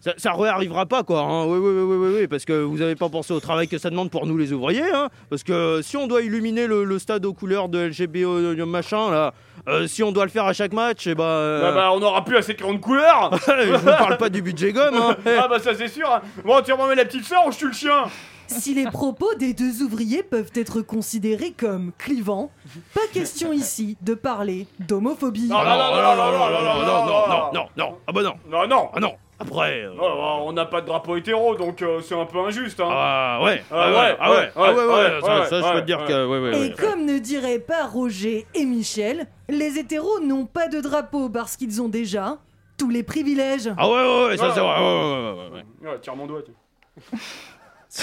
Ça, 0.00 0.12
ça 0.18 0.32
réarrivera 0.34 0.86
pas, 0.86 1.02
quoi. 1.02 1.20
hein. 1.22 1.46
Oui, 1.46 1.58
oui, 1.58 1.80
oui, 1.82 1.96
oui, 1.96 2.14
oui, 2.20 2.26
parce 2.28 2.44
que 2.44 2.52
vous 2.62 2.80
avez 2.82 2.94
pas 2.94 3.08
pensé 3.08 3.32
au 3.32 3.40
travail 3.40 3.66
que 3.66 3.78
ça 3.78 3.90
demande 3.90 4.10
pour 4.10 4.26
nous 4.26 4.36
les 4.36 4.52
ouvriers, 4.52 4.88
hein. 4.94 5.08
Parce 5.30 5.42
que 5.42 5.80
si 5.82 5.96
on 5.96 6.06
doit 6.06 6.22
illuminer 6.22 6.66
le, 6.68 6.84
le 6.84 6.98
stade 7.00 7.24
aux 7.24 7.32
couleurs 7.32 7.68
de 7.68 7.78
LGBO 7.88 8.64
machin, 8.66 9.10
là, 9.10 9.32
euh, 9.68 9.86
si 9.88 10.02
on 10.04 10.12
doit 10.12 10.24
le 10.24 10.30
faire 10.30 10.44
à 10.44 10.52
chaque 10.52 10.72
match, 10.72 11.06
et 11.08 11.14
bah. 11.16 11.24
euh, 11.24 11.60
Bah, 11.62 11.72
bah, 11.72 11.90
on 11.92 12.00
aura 12.02 12.24
plus 12.24 12.36
assez 12.36 12.52
de 12.52 12.58
crayons 12.58 12.74
de 12.74 12.78
couleur. 12.80 13.30
Je 13.48 13.72
vous 13.72 13.84
parle 13.86 14.16
pas 14.18 14.28
du 14.28 14.42
budget 14.42 14.72
gomme, 14.72 14.94
hein. 14.94 15.16
ah 15.40 15.48
bah 15.48 15.58
ça 15.58 15.74
c'est 15.74 15.88
sûr. 15.88 16.08
hein. 16.12 16.20
Bon, 16.44 16.60
tu 16.62 16.72
remets 16.72 16.94
la 16.94 17.04
petite 17.06 17.24
ou 17.46 17.50
je 17.50 17.58
tue 17.58 17.66
le 17.66 17.72
chien 17.72 18.04
Si 18.48 18.74
les 18.74 18.84
propos 18.90 19.34
des 19.34 19.54
deux 19.54 19.82
ouvriers 19.82 20.22
peuvent 20.22 20.52
être 20.54 20.80
considérés 20.82 21.52
comme 21.52 21.92
clivants, 21.98 22.50
pas 22.94 23.00
question 23.12 23.52
ici 23.52 23.96
de 24.02 24.14
parler 24.14 24.66
d'homophobie. 24.80 25.48
Non, 25.48 25.58
non, 25.58 25.64
non, 25.64 25.76
non, 25.76 26.16
non, 26.16 26.16
non, 26.16 26.16
non, 26.16 26.32
non, 26.36 26.50
non, 26.50 27.06
non, 27.06 27.28
non, 27.28 27.52
non, 27.52 27.68
non, 27.76 27.98
ah 28.06 28.12
bah 28.12 28.22
non. 28.22 28.34
Non, 28.48 28.66
non. 28.68 28.90
Ah 28.94 29.00
non. 29.00 29.14
Après. 29.38 29.82
euh, 29.82 29.92
Oh, 30.00 30.02
oh, 30.02 30.38
on 30.46 30.52
n'a 30.54 30.64
pas 30.64 30.80
de 30.80 30.86
drapeau 30.86 31.16
hétéro, 31.16 31.54
donc 31.56 31.82
euh, 31.82 32.00
c'est 32.00 32.18
un 32.18 32.24
peu 32.24 32.38
injuste. 32.38 32.80
Hein. 32.80 32.88
Ah 32.90 33.40
ouais, 33.42 33.62
Ah 33.70 33.74
ah 33.74 33.90
ouais, 33.90 33.96
ouais, 33.96 34.16
ah 34.18 34.30
ouais, 34.30 34.50
ah 34.56 34.60
ouais, 34.60 34.74
ouais, 34.86 35.20
ça, 35.20 35.40
ouais, 35.40 35.46
ça, 35.46 35.56
je 35.58 35.62
peux 35.62 35.74
ouais, 35.74 35.80
te 35.82 35.86
dire 35.86 36.00
ouais. 36.00 36.06
que, 36.06 36.26
ouais, 36.26 36.38
ouais, 36.40 36.56
Et 36.56 36.60
ouais. 36.70 36.74
comme 36.78 37.04
ne 37.04 37.18
diraient 37.18 37.58
pas 37.58 37.86
Roger 37.86 38.46
et 38.54 38.64
Michel, 38.64 39.26
les 39.50 39.78
hétéros 39.78 40.20
n'ont 40.20 40.46
pas 40.46 40.68
de 40.68 40.80
drapeau 40.80 41.28
parce 41.28 41.56
qu'ils 41.58 41.82
ont 41.82 41.88
déjà 41.88 42.38
tous 42.78 42.88
les 42.88 43.02
privilèges. 43.02 43.70
Ah 43.76 43.86
ouais, 43.88 43.94
ouais, 43.94 44.26
ouais, 44.28 44.36
ça 44.38 44.52
c'est 44.54 44.60
vrai, 44.60 44.78
ouais, 44.78 44.84
ouais, 44.84 45.02
ouais, 45.02 45.32
ouais, 45.32 45.50
ouais. 45.84 45.90
Ouais, 45.90 45.98
tire 46.00 46.16
mon 46.16 46.26
doigt. 46.26 46.40
tu. 46.42 46.52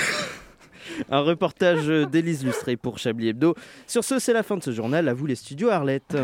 Un 1.10 1.22
reportage 1.22 1.88
d'Élise 1.88 2.46
Lustré 2.46 2.78
pour 2.78 2.98
Chablis 3.00 3.30
Hebdo. 3.30 3.56
Sur 3.88 4.04
ce, 4.04 4.20
c'est 4.20 4.34
la 4.34 4.44
fin 4.44 4.58
de 4.58 4.64
ce 4.64 4.72
journal. 4.72 5.08
À 5.08 5.14
vous 5.14 5.26
les 5.26 5.36
studios 5.36 5.70
Arlette. 5.70 6.18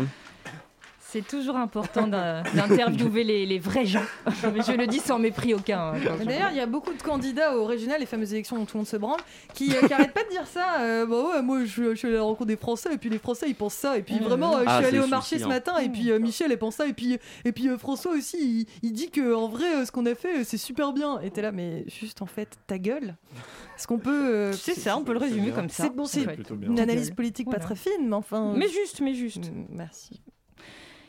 C'est 1.12 1.26
toujours 1.26 1.56
important 1.56 2.06
d'interviewer 2.06 3.24
les, 3.24 3.46
les 3.46 3.58
vrais 3.58 3.86
gens. 3.86 4.02
Je 4.42 4.72
le 4.76 4.86
dis 4.86 4.98
sans 5.00 5.18
mépris 5.18 5.54
aucun. 5.54 5.92
hein, 5.94 5.94
D'ailleurs, 6.24 6.50
il 6.50 6.56
y 6.56 6.60
a 6.60 6.66
beaucoup 6.66 6.92
de 6.92 7.02
candidats 7.02 7.56
au 7.56 7.64
régional, 7.64 7.98
les 8.00 8.06
fameuses 8.06 8.32
élections 8.32 8.56
dont 8.56 8.64
tout 8.64 8.76
le 8.76 8.80
monde 8.80 8.86
se 8.86 8.96
branle, 8.96 9.18
qui, 9.54 9.74
euh, 9.74 9.86
qui 9.86 9.92
arrêtent 9.92 10.12
pas 10.14 10.22
de 10.24 10.28
dire 10.30 10.46
ça. 10.46 10.80
Euh, 10.80 11.06
bah 11.06 11.16
ouais, 11.34 11.42
moi 11.42 11.64
je, 11.64 11.90
je 11.90 11.94
suis 11.94 12.06
allé 12.06 12.16
à 12.16 12.20
la 12.20 12.24
rencontre 12.24 12.46
des 12.46 12.56
Français, 12.56 12.94
et 12.94 12.98
puis 12.98 13.10
les 13.10 13.18
Français 13.18 13.46
ils 13.48 13.54
pensent 13.54 13.74
ça, 13.74 13.98
et 13.98 14.02
puis 14.02 14.18
vraiment, 14.18 14.54
euh, 14.56 14.60
je 14.60 14.64
Ah, 14.68 14.76
suis 14.76 14.84
c'est 14.84 14.88
allé 14.96 15.04
au 15.04 15.06
marché 15.08 15.28
souci, 15.36 15.40
ce 15.40 15.44
hein. 15.46 15.48
matin, 15.48 15.78
et 15.78 15.88
puis 15.88 16.10
euh, 16.12 16.18
Michel 16.20 16.52
elle 16.52 16.58
pense 16.58 16.76
ça, 16.76 16.86
et 16.86 16.92
puis, 16.92 17.18
et 17.44 17.52
puis 17.52 17.68
euh, 17.68 17.76
François 17.78 18.12
aussi, 18.12 18.66
il, 18.82 18.88
il 18.88 18.92
dit 18.92 19.10
que 19.10 19.34
en 19.34 19.48
vrai, 19.48 19.74
euh, 19.76 19.84
ce 19.84 19.90
qu'on 19.92 20.06
a 20.06 20.14
fait, 20.14 20.40
euh, 20.40 20.44
c'est 20.44 20.58
super 20.58 20.92
bien. 20.92 21.20
Et 21.20 21.30
t'es 21.30 21.42
là, 21.42 21.50
mais 21.52 21.84
juste 21.88 22.22
en 22.22 22.26
fait, 22.26 22.50
ta 22.66 22.78
gueule. 22.78 23.16
Est-ce 23.76 23.86
qu'on 23.86 23.98
peut. 23.98 24.28
euh, 24.34 24.52
C'est 24.52 24.74
ça, 24.78 24.96
on 24.96 25.02
peut 25.02 25.12
le 25.12 25.18
résumer 25.18 25.50
comme 25.50 25.68
ça. 25.70 25.84
C'est 25.84 25.94
bon, 25.94 26.04
c'est 26.04 26.26
une 26.62 26.78
analyse 26.78 27.10
politique 27.10 27.50
pas 27.50 27.58
très 27.58 27.74
fine, 27.76 28.08
mais 28.08 28.14
enfin. 28.14 28.52
Mais 28.56 28.68
juste, 28.68 29.00
mais 29.00 29.14
juste. 29.14 29.50
Mm, 29.50 29.66
Merci. 29.70 30.20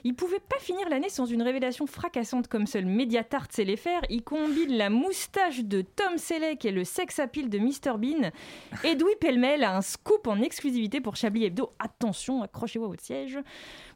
Il 0.03 0.15
pouvait 0.15 0.39
pas 0.39 0.57
finir 0.59 0.89
l'année 0.89 1.09
sans 1.09 1.25
une 1.25 1.41
révélation 1.41 1.85
fracassante 1.85 2.47
comme 2.47 2.65
seul 2.65 2.85
Mediatart 2.85 3.47
sait 3.51 3.63
les 3.63 3.75
faire. 3.75 4.01
Il 4.09 4.23
combine 4.23 4.75
la 4.75 4.89
moustache 4.89 5.63
de 5.63 5.81
Tom 5.81 6.17
Selleck 6.17 6.65
et 6.65 6.71
le 6.71 6.83
sex 6.83 7.19
appeal 7.19 7.49
de 7.49 7.59
Mr 7.59 7.97
Bean. 7.97 8.31
Edoui 8.83 9.15
Pellemel 9.19 9.63
a 9.63 9.75
un 9.75 9.81
scoop 9.81 10.27
en 10.27 10.41
exclusivité 10.41 11.01
pour 11.01 11.15
Chablis 11.15 11.45
Hebdo. 11.45 11.71
Attention, 11.79 12.41
accrochez-vous 12.41 12.85
à 12.85 12.89
votre 12.89 13.03
siège. 13.03 13.37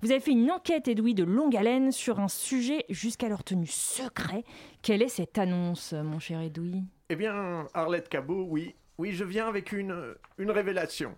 Vous 0.02 0.12
avez 0.12 0.20
fait 0.20 0.32
une 0.32 0.52
enquête, 0.52 0.88
Edoui, 0.88 1.16
de 1.16 1.24
longue 1.24 1.56
haleine 1.56 1.92
sur 1.92 2.20
un 2.20 2.28
sujet 2.28 2.86
jusqu'alors 2.90 3.44
tenu 3.44 3.66
secret. 3.68 4.44
Quelle 4.82 5.02
est 5.02 5.10
cette 5.10 5.38
annonce, 5.38 5.94
mon 5.94 6.20
cher 6.20 6.42
Edoui? 6.42 6.84
Eh 7.10 7.16
bien, 7.16 7.68
Arlette 7.74 8.10
Cabot, 8.10 8.46
oui. 8.50 8.76
Oui, 8.98 9.12
je 9.12 9.24
viens 9.24 9.48
avec 9.48 9.72
une, 9.72 10.16
une 10.38 10.52
révélation. 10.52 11.16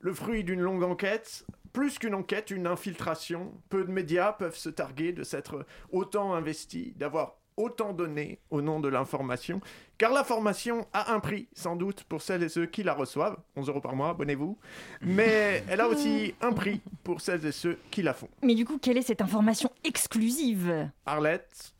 Le 0.00 0.12
fruit 0.14 0.44
d'une 0.44 0.60
longue 0.60 0.82
enquête, 0.82 1.44
plus 1.72 1.98
qu'une 1.98 2.14
enquête, 2.14 2.50
une 2.50 2.66
infiltration. 2.66 3.52
Peu 3.68 3.84
de 3.84 3.90
médias 3.90 4.32
peuvent 4.32 4.56
se 4.56 4.68
targuer 4.68 5.12
de 5.12 5.22
s'être 5.22 5.66
autant 5.92 6.34
investis, 6.34 6.96
d'avoir 6.96 7.36
autant 7.56 7.92
donné 7.92 8.38
au 8.50 8.62
nom 8.62 8.80
de 8.80 8.88
l'information, 8.88 9.60
car 9.98 10.12
l'information 10.12 10.86
a 10.94 11.12
un 11.12 11.20
prix, 11.20 11.48
sans 11.52 11.76
doute, 11.76 12.04
pour 12.04 12.22
celles 12.22 12.42
et 12.42 12.48
ceux 12.48 12.64
qui 12.66 12.82
la 12.82 12.94
reçoivent. 12.94 13.36
11 13.56 13.68
euros 13.68 13.80
par 13.82 13.94
mois, 13.94 14.10
abonnez-vous. 14.10 14.56
Mais 15.02 15.62
elle 15.68 15.80
a 15.80 15.88
aussi 15.88 16.34
un 16.40 16.52
prix 16.52 16.80
pour 17.04 17.20
celles 17.20 17.44
et 17.44 17.52
ceux 17.52 17.78
qui 17.90 18.02
la 18.02 18.14
font. 18.14 18.28
Mais 18.42 18.54
du 18.54 18.64
coup, 18.64 18.78
quelle 18.78 18.96
est 18.96 19.02
cette 19.02 19.20
information 19.20 19.70
exclusive? 19.84 20.88
Arlette, 21.04 21.74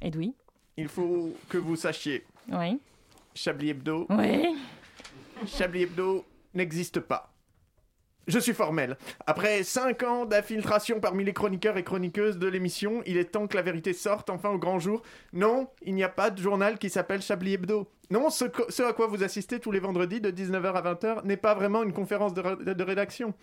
Edoui 0.00 0.34
il 0.78 0.88
faut 0.88 1.34
que 1.48 1.58
vous 1.58 1.74
sachiez, 1.74 2.24
Oui. 2.52 2.78
Chablis 3.34 3.70
Hebdo, 3.70 4.06
Oui. 4.10 4.56
Chablis 5.46 5.82
Hebdo 5.82 6.24
n'existe 6.54 7.00
pas. 7.00 7.32
Je 8.28 8.38
suis 8.38 8.52
formel. 8.52 8.98
Après 9.26 9.62
5 9.62 10.02
ans 10.02 10.26
d'infiltration 10.26 11.00
parmi 11.00 11.24
les 11.24 11.32
chroniqueurs 11.32 11.78
et 11.78 11.82
chroniqueuses 11.82 12.38
de 12.38 12.46
l'émission, 12.46 13.02
il 13.06 13.16
est 13.16 13.32
temps 13.32 13.46
que 13.46 13.56
la 13.56 13.62
vérité 13.62 13.94
sorte 13.94 14.28
enfin 14.28 14.50
au 14.50 14.58
grand 14.58 14.78
jour. 14.78 15.00
Non, 15.32 15.68
il 15.80 15.94
n'y 15.94 16.04
a 16.04 16.10
pas 16.10 16.28
de 16.28 16.38
journal 16.38 16.76
qui 16.76 16.90
s'appelle 16.90 17.22
Chablis 17.22 17.54
Hebdo. 17.54 17.88
Non, 18.10 18.30
ce, 18.30 18.46
ce 18.70 18.82
à 18.82 18.92
quoi 18.94 19.06
vous 19.06 19.22
assistez 19.22 19.60
tous 19.60 19.70
les 19.70 19.80
vendredis 19.80 20.20
de 20.20 20.30
19h 20.30 20.72
à 20.72 20.94
20h 20.94 21.24
n'est 21.24 21.36
pas 21.36 21.54
vraiment 21.54 21.82
une 21.82 21.92
conférence 21.92 22.32
de, 22.32 22.82
rédaction. 22.82 23.34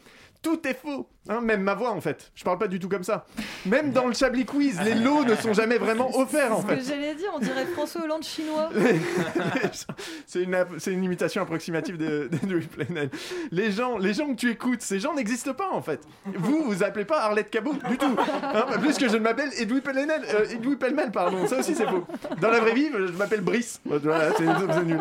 Tout 0.42 0.68
est 0.68 0.74
faux. 0.74 1.08
Hein, 1.30 1.42
même 1.42 1.62
ma 1.62 1.76
voix, 1.76 1.92
en 1.92 2.02
fait. 2.02 2.32
Je 2.36 2.44
parle 2.44 2.58
pas 2.58 2.68
du 2.68 2.80
tout 2.80 2.90
comme 2.90 3.04
ça. 3.04 3.26
Même 3.66 3.92
dans 3.92 4.08
le 4.08 4.14
Chablis 4.14 4.46
Quiz, 4.46 4.80
les 4.82 4.96
lots 4.96 5.24
ne 5.24 5.36
sont 5.36 5.54
jamais 5.54 5.78
vraiment 5.78 6.16
offerts, 6.18 6.52
en 6.52 6.62
Ce 6.62 6.68
fait. 6.68 6.78
que 6.78 6.84
j'allais 6.84 7.16
dire, 7.16 7.32
on 7.36 7.40
dirait 7.40 7.66
François 7.66 8.04
Hollande 8.04 8.24
chinois. 8.24 8.70
c'est 10.26 10.42
une, 10.44 10.66
c'est 10.78 10.94
imitation 10.94 11.42
approximative 11.42 11.98
de, 11.98 12.30
de 12.32 12.52
Louis 12.54 12.66
Plenel. 12.68 13.10
Les 13.52 13.72
gens, 13.72 13.98
les 13.98 14.14
gens 14.14 14.28
que 14.34 14.36
tu 14.40 14.50
écoutes, 14.50 14.82
ces 14.82 15.00
gens 15.00 15.14
n'existent 15.14 15.54
pas 15.54 15.70
en 15.72 15.82
fait. 15.82 16.02
Vous, 16.26 16.64
vous 16.64 16.84
appelez 16.84 17.06
pas 17.06 17.22
Arlette 17.22 17.50
Cabot 17.50 17.74
du 17.90 17.98
tout. 17.98 18.16
Hein, 18.44 18.66
plus 18.82 18.98
que 18.98 19.08
je 19.08 19.16
ne 19.18 19.22
m'appelle 19.22 19.50
Edoui 19.60 19.82
Plenel, 19.82 20.22
euh, 20.34 21.10
pardon. 21.12 21.48
Ça 21.48 21.60
aussi 21.60 21.76
c'est 21.76 21.88
faux. 21.88 22.06
Dans 22.42 22.50
la 22.50 22.60
vraie 22.60 22.74
vie, 22.74 22.90
je 22.94 23.12
m'appelle 23.14 23.42
Brice. 23.42 23.80
Voilà, 23.86 24.34
c'est- 24.36 24.55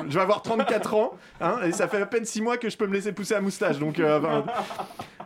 Je 0.09 0.15
vais 0.15 0.21
avoir 0.21 0.43
34 0.43 0.95
ans 0.95 1.15
hein, 1.41 1.59
et 1.65 1.73
ça 1.73 1.89
fait 1.89 2.01
à 2.01 2.07
peine 2.07 2.25
6 2.25 2.43
mois 2.43 2.57
que 2.57 2.69
je 2.69 2.77
peux 2.77 2.87
me 2.87 2.95
laisser 2.95 3.13
pousser 3.13 3.35
la 3.35 3.41
moustache. 3.41 3.79
Donc 3.79 3.99
euh, 3.99 4.43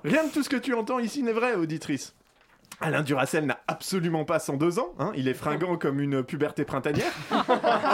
rien 0.05 0.25
de 0.25 0.31
tout 0.31 0.43
ce 0.43 0.49
que 0.49 0.57
tu 0.57 0.75
entends 0.75 0.99
ici 0.99 1.23
n'est 1.23 1.33
vrai, 1.33 1.55
auditrice. 1.55 2.15
Alain 2.81 3.03
Duracel 3.03 3.45
n'a 3.45 3.59
absolument 3.67 4.25
pas 4.25 4.39
102 4.39 4.79
ans, 4.79 4.95
hein, 5.01 5.11
il 5.17 5.27
est 5.27 5.35
fringant 5.35 5.77
comme 5.77 5.99
une 5.99 6.23
puberté 6.23 6.65
printanière. 6.65 7.11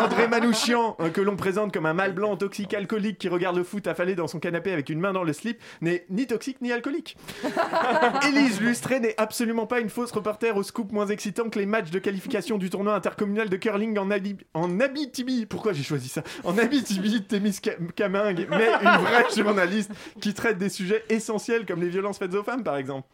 André 0.04 0.28
Manouchian, 0.28 0.94
hein, 0.98 1.08
que 1.08 1.22
l'on 1.22 1.36
présente 1.36 1.72
comme 1.72 1.86
un 1.86 1.94
mâle 1.94 2.12
blanc 2.12 2.36
toxique 2.36 2.74
alcoolique 2.74 3.16
qui 3.16 3.30
regarde 3.30 3.56
le 3.56 3.64
foot 3.64 3.86
affalé 3.86 4.14
dans 4.14 4.26
son 4.26 4.40
canapé 4.40 4.72
avec 4.72 4.90
une 4.90 5.00
main 5.00 5.14
dans 5.14 5.24
le 5.24 5.32
slip, 5.32 5.58
n'est 5.80 6.04
ni 6.10 6.26
toxique 6.26 6.58
ni 6.60 6.70
alcoolique. 6.70 7.16
Élise 8.28 8.60
Lustré 8.60 9.00
n'est 9.00 9.14
absolument 9.18 9.66
pas 9.66 9.80
une 9.80 9.88
fausse 9.88 10.12
reporter 10.12 10.54
au 10.54 10.62
scoop 10.62 10.92
moins 10.92 11.06
excitant 11.06 11.48
que 11.48 11.58
les 11.58 11.66
matchs 11.66 11.90
de 11.90 11.98
qualification 11.98 12.58
du 12.58 12.68
tournoi 12.68 12.94
intercommunal 12.94 13.48
de 13.48 13.56
curling 13.56 13.98
en, 13.98 14.10
Ali- 14.10 14.36
en 14.52 14.80
Abitibi. 14.80 15.46
Pourquoi 15.46 15.72
j'ai 15.72 15.82
choisi 15.82 16.08
ça? 16.08 16.22
En 16.44 16.58
Abitibi, 16.58 17.22
Témis 17.22 17.58
Ca- 17.64 17.76
Camingue, 17.96 18.46
mais 18.50 18.68
une 18.82 19.02
vraie 19.02 19.24
journaliste 19.36 19.90
qui 20.20 20.34
traite 20.34 20.58
des 20.58 20.68
sujets 20.68 21.04
essentiels 21.08 21.64
comme 21.64 21.80
les 21.80 21.88
violences 21.88 22.18
faites 22.18 22.34
aux 22.34 22.44
femmes, 22.44 22.62
par 22.64 22.76
exemple. 22.76 23.08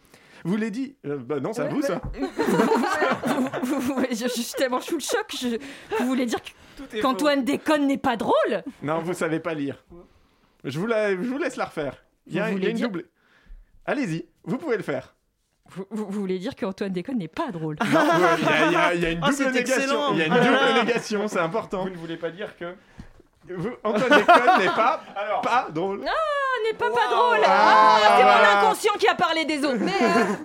Vous 0.44 0.56
l'avez 0.56 0.70
dit 0.70 0.96
Euh, 1.06 1.18
Bah 1.18 1.40
non, 1.40 1.52
c'est 1.52 1.62
à 1.62 1.68
vous 1.68 1.82
ça. 1.82 2.00
Vous- 3.62 3.80
vous- 3.80 4.02
je, 4.10 4.14
je 4.16 4.28
suis 4.28 4.52
tellement 4.56 4.80
sous 4.80 4.94
le 4.94 5.00
choc. 5.00 5.26
je- 5.40 5.58
vous 5.98 6.06
voulez 6.06 6.26
dire 6.26 6.38
qu'Antoine 7.02 7.44
déconne 7.44 7.86
n'est 7.86 7.98
pas 7.98 8.16
drôle? 8.16 8.62
Non, 8.82 9.00
vous 9.00 9.14
savez 9.14 9.40
pas 9.40 9.54
lire. 9.54 9.84
Je 10.64 10.78
vous, 10.78 10.86
la- 10.86 11.10
je 11.10 11.16
vous 11.28 11.38
laisse 11.38 11.56
la 11.56 11.66
refaire. 11.66 12.02
Il 12.26 12.34
y 12.34 12.40
a, 12.40 12.44
Vous 12.44 12.48
il 12.48 12.52
y 12.52 12.54
a 12.54 12.58
voulez 12.58 12.70
une 12.70 12.76
dire- 12.76 12.88
double. 12.88 13.04
Allez-y, 13.86 14.26
vous 14.44 14.58
pouvez 14.58 14.76
le 14.76 14.82
faire. 14.82 15.14
vous, 15.70 15.84
vous- 15.90 16.06
vous 16.06 16.20
voulez 16.20 16.38
dire 16.38 16.54
qu'Antoine 16.56 16.92
déconne 16.92 17.18
n'est 17.18 17.28
pas 17.28 17.50
drôle? 17.50 17.76
Non, 17.92 18.00
il 18.38 18.44
y, 18.44 18.46
a- 18.46 18.66
il 18.66 18.72
y 18.72 18.76
a- 18.76 18.94
il 18.94 19.00
y 19.02 19.06
a 19.06 19.10
une 19.10 19.20
double 19.20 19.50
négation. 19.52 20.12
Il 20.12 20.18
y 20.18 20.22
a 20.22 20.26
une 20.26 20.34
double 20.34 20.84
négation, 20.86 21.28
c'est 21.28 21.38
important. 21.38 21.84
Vous 21.84 21.90
ne 21.90 21.96
voulez 21.96 22.16
pas 22.16 22.30
dire 22.30 22.56
que. 22.56 22.74
Vous- 23.48 23.70
Antoine 23.82 24.18
déconne 24.20 24.58
n'est 24.58 24.66
pas, 24.66 25.00
pas 25.42 25.68
drôle. 25.70 26.04
Ah, 26.06 26.10
n'est 26.72 26.78
pas 26.78 26.90
pas 26.90 27.08
drôle 27.14 27.38
Ah, 27.44 27.98
Ah, 28.02 28.14
C'est 28.16 28.22
voilà. 28.22 28.38
mon 28.38 28.66
inconscient 28.66 28.92
qui 28.98 29.08
a 29.08 29.14
parlé 29.14 29.44
des 29.44 29.64
autres 29.64 29.78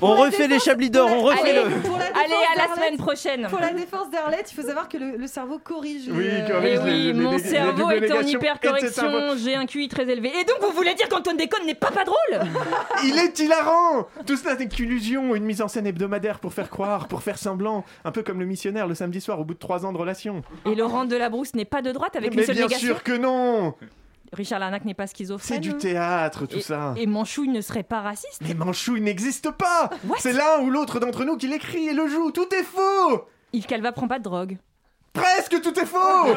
On 0.01 0.15
refait 0.15 0.47
les 0.47 0.59
Chablis 0.59 0.89
d'or, 0.89 1.09
on 1.11 1.21
refait 1.23 1.41
Allez, 1.51 1.53
le. 1.69 1.81
Pour 1.81 1.97
la 1.97 2.05
Allez, 2.05 2.13
défense 2.27 2.43
à 2.53 2.57
la 2.57 2.67
d'Arlette- 2.67 2.75
semaine 2.75 2.97
prochaine 2.97 3.47
Pour 3.49 3.59
la 3.59 3.69
défense 3.73 4.09
d'Arlette, 4.09 4.51
il 4.51 4.55
faut 4.55 4.67
savoir 4.67 4.87
que 4.89 4.97
le, 4.97 5.17
le 5.17 5.27
cerveau 5.27 5.59
corrige. 5.59 6.03
Oui, 6.09 6.23
les, 6.23 6.41
euh, 6.41 6.47
corrige. 6.47 6.79
Eh 6.81 6.85
les- 6.85 6.91
oui, 6.91 7.03
les- 7.07 7.13
mon 7.13 7.31
les- 7.31 7.37
les 7.37 7.43
cerveau 7.43 7.71
doubles 7.71 7.93
est 7.93 8.11
en 8.11 8.15
négations 8.17 8.39
hypercorrection, 8.39 9.11
j'ai 9.37 9.55
un 9.55 9.65
QI 9.65 9.87
très 9.87 10.07
élevé. 10.09 10.29
Et 10.39 10.43
donc 10.45 10.57
vous 10.61 10.71
voulez 10.75 10.93
dire 10.95 11.07
qu'Antoine 11.09 11.37
déconne 11.37 11.65
n'est 11.65 11.75
pas 11.75 11.91
pas 11.91 12.03
drôle? 12.03 12.47
Il 13.03 13.17
est 13.17 13.37
hilarant 13.39 14.07
Tout 14.25 14.37
cela 14.37 14.55
n'est 14.55 14.67
qu'illusion, 14.67 15.35
une 15.35 15.43
mise 15.45 15.61
en 15.61 15.67
scène 15.67 15.87
hebdomadaire 15.87 16.39
pour 16.39 16.53
faire 16.53 16.69
croire, 16.69 17.07
pour 17.07 17.21
faire 17.23 17.37
semblant, 17.37 17.83
un 18.03 18.11
peu 18.11 18.23
comme 18.23 18.39
le 18.39 18.45
missionnaire 18.45 18.87
le 18.87 18.95
samedi 18.95 19.21
soir 19.21 19.39
au 19.39 19.43
bout 19.43 19.53
de 19.53 19.59
trois 19.59 19.85
ans 19.85 19.93
de 19.93 19.97
relation. 19.97 20.41
Et 20.65 20.75
Laurent 20.75 21.05
Delabrousse 21.05 21.53
n'est 21.55 21.65
pas 21.65 21.81
de 21.81 21.91
droite 21.91 22.15
avec 22.15 22.33
Mais 22.33 22.41
une 22.41 22.45
seule 22.47 22.55
bien 22.55 22.65
négation? 22.67 22.87
sûr 22.87 23.03
que 23.03 23.11
non 23.13 23.73
Richard 24.35 24.59
Larnac 24.59 24.85
n'est 24.85 24.93
pas 24.93 25.07
schizophrène 25.07 25.55
C'est 25.55 25.59
du 25.59 25.75
théâtre, 25.75 26.45
tout 26.45 26.57
et, 26.57 26.61
ça. 26.61 26.93
Et 26.97 27.07
Manchouille 27.07 27.49
ne 27.49 27.61
serait 27.61 27.83
pas 27.83 28.01
raciste. 28.01 28.41
Les 28.41 28.53
manchouilles 28.53 29.01
n'existent 29.01 29.51
pas. 29.51 29.89
C'est 30.19 30.33
l'un 30.33 30.61
ou 30.61 30.69
l'autre 30.69 30.99
d'entre 30.99 31.25
nous 31.25 31.37
qui 31.37 31.47
l'écrit 31.47 31.87
et 31.87 31.93
le 31.93 32.07
joue, 32.07 32.31
tout 32.31 32.53
est 32.53 32.63
faux. 32.63 33.25
Yves 33.53 33.65
Calva 33.65 33.91
prend 33.91 34.07
pas 34.07 34.19
de 34.19 34.23
drogue. 34.23 34.57
Presque 35.15 35.61
tout 35.61 35.79
est 35.79 35.85
faux 35.85 35.97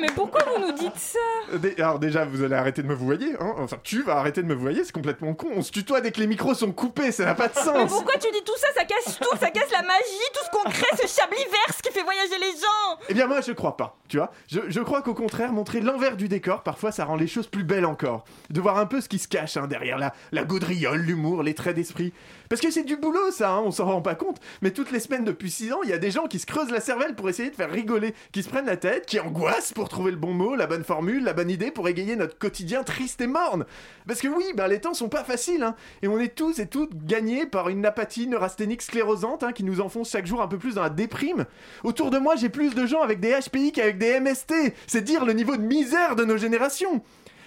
Mais 0.00 0.06
pourquoi 0.14 0.42
vous 0.44 0.60
nous 0.64 0.70
dites 0.72 0.96
ça 0.96 1.18
Euh, 1.52 1.58
dé- 1.58 1.74
Alors 1.78 1.98
déjà, 1.98 2.24
vous 2.24 2.44
allez 2.44 2.54
arrêter 2.54 2.82
de 2.82 2.86
me 2.86 2.94
vouvoyer, 2.94 3.34
hein 3.40 3.54
Enfin, 3.58 3.78
tu 3.82 4.02
vas 4.02 4.16
arrêter 4.18 4.42
de 4.42 4.46
me 4.46 4.54
vouvoyer, 4.54 4.84
c'est 4.84 4.92
complètement 4.92 5.34
con. 5.34 5.48
On 5.56 5.62
se 5.62 5.72
tutoie 5.72 6.00
dès 6.00 6.12
que 6.12 6.20
les 6.20 6.28
micros 6.28 6.54
sont 6.54 6.70
coupés, 6.70 7.10
ça 7.10 7.24
n'a 7.24 7.34
pas 7.34 7.48
de 7.48 7.54
Mais 7.56 7.62
sens 7.64 7.88
pourquoi 7.90 8.16
tu 8.18 8.30
dis 8.30 8.44
tout 8.44 8.56
ça? 8.58 8.68
Ça 8.76 8.84
casse 8.84 9.18
tout, 9.18 9.36
ça 9.40 9.50
casse 9.50 9.70
la 9.72 9.82
magie, 9.82 10.28
tout 10.34 10.40
ce 10.44 10.50
qu'on 10.50 10.70
crée, 10.70 10.86
ce 11.02 11.08
chablis 11.20 11.44
verse 11.66 11.82
qui 11.82 11.90
fait 11.92 12.02
voyager 12.04 12.38
les 12.38 12.52
gens 12.52 12.98
Eh 13.08 13.14
bien 13.14 13.26
moi 13.26 13.40
je 13.40 13.50
crois 13.52 13.76
pas, 13.76 13.96
tu 14.08 14.18
vois. 14.18 14.30
Je, 14.48 14.60
je 14.68 14.80
crois 14.80 15.02
qu'au 15.02 15.14
contraire, 15.14 15.52
montrer 15.52 15.80
l'envers 15.80 16.16
du 16.16 16.28
décor, 16.28 16.62
parfois 16.62 16.92
ça 16.92 17.04
rend 17.04 17.16
les 17.16 17.26
choses 17.26 17.48
plus 17.48 17.64
belles 17.64 17.86
encore. 17.86 18.24
De 18.50 18.60
voir 18.60 18.78
un 18.78 18.86
peu 18.86 19.00
ce 19.00 19.08
qui 19.08 19.18
se 19.18 19.26
cache 19.26 19.56
hein, 19.56 19.66
derrière 19.66 19.98
la, 19.98 20.12
la 20.30 20.44
gaudriole, 20.44 21.00
l'humour, 21.00 21.42
les 21.42 21.54
traits 21.54 21.74
d'esprit. 21.74 22.12
Parce 22.48 22.60
que 22.60 22.70
c'est 22.70 22.84
du 22.84 22.96
boulot 22.96 23.30
ça, 23.30 23.50
hein, 23.50 23.62
on 23.64 23.70
s'en 23.70 23.86
rend 23.86 24.02
pas 24.02 24.14
compte. 24.14 24.38
Mais 24.62 24.70
toutes 24.70 24.90
les 24.90 25.00
semaines 25.00 25.24
depuis 25.24 25.50
6 25.50 25.72
ans, 25.72 25.80
il 25.84 25.90
y 25.90 25.92
a 25.92 25.98
des 25.98 26.10
gens 26.10 26.26
qui 26.26 26.38
se 26.38 26.46
creusent 26.46 26.70
la 26.70 26.80
cervelle 26.80 27.14
pour 27.14 27.28
essayer 27.28 27.50
de 27.50 27.54
faire 27.54 27.70
rigoler, 27.70 28.14
qui 28.32 28.42
se 28.42 28.48
prennent 28.48 28.66
la 28.66 28.76
tête, 28.76 29.06
qui 29.06 29.20
angoissent 29.20 29.72
pour 29.72 29.88
trouver 29.88 30.10
le 30.10 30.16
bon 30.16 30.32
mot, 30.32 30.54
la 30.54 30.66
bonne 30.66 30.84
formule, 30.84 31.24
la 31.24 31.32
bonne 31.32 31.50
idée 31.50 31.70
pour 31.70 31.88
égayer 31.88 32.16
notre 32.16 32.38
quotidien 32.38 32.82
triste 32.82 33.20
et 33.20 33.26
morne. 33.26 33.66
Parce 34.06 34.20
que 34.20 34.28
oui, 34.28 34.44
ben, 34.54 34.68
les 34.68 34.80
temps 34.80 34.94
sont 34.94 35.08
pas 35.08 35.24
faciles, 35.24 35.62
hein, 35.62 35.74
et 36.02 36.08
on 36.08 36.18
est 36.18 36.34
tous 36.34 36.58
et 36.58 36.66
toutes 36.66 37.04
gagnés 37.04 37.46
par 37.46 37.68
une 37.68 37.84
apathie 37.84 38.26
neurasthénique 38.26 38.82
sclérosante 38.82 39.42
hein, 39.42 39.52
qui 39.52 39.64
nous 39.64 39.80
enfonce 39.80 40.10
chaque 40.10 40.26
jour 40.26 40.40
un 40.40 40.48
peu 40.48 40.58
plus 40.58 40.74
dans 40.74 40.82
la 40.82 40.90
déprime. 40.90 41.44
Autour 41.84 42.10
de 42.10 42.18
moi, 42.18 42.36
j'ai 42.36 42.48
plus 42.48 42.74
de 42.74 42.86
gens 42.86 43.02
avec 43.02 43.20
des 43.20 43.32
HPI 43.38 43.72
qu'avec 43.72 43.98
des 43.98 44.20
MST. 44.20 44.54
C'est 44.86 45.02
dire 45.02 45.24
le 45.24 45.32
niveau 45.32 45.56
de 45.56 45.62
misère 45.62 46.16
de 46.16 46.24
nos 46.24 46.36
générations. 46.36 47.02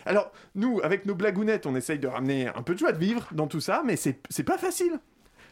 Alors, 0.06 0.32
nous, 0.56 0.80
avec 0.84 1.06
nos 1.06 1.16
blagounettes, 1.16 1.66
on 1.66 1.76
essaye 1.76 2.00
de 2.00 2.08
ramener 2.08 2.48
un 2.48 2.62
peu 2.64 2.74
de 2.74 2.80
joie 2.80 2.92
de 2.92 2.98
vivre 3.00 3.28
dans 3.32 3.48
tout 3.48 3.60
ça, 3.62 3.82
mais 3.86 3.96
c'est 3.96 4.44
pas 4.44 4.58
facile. 4.58 5.00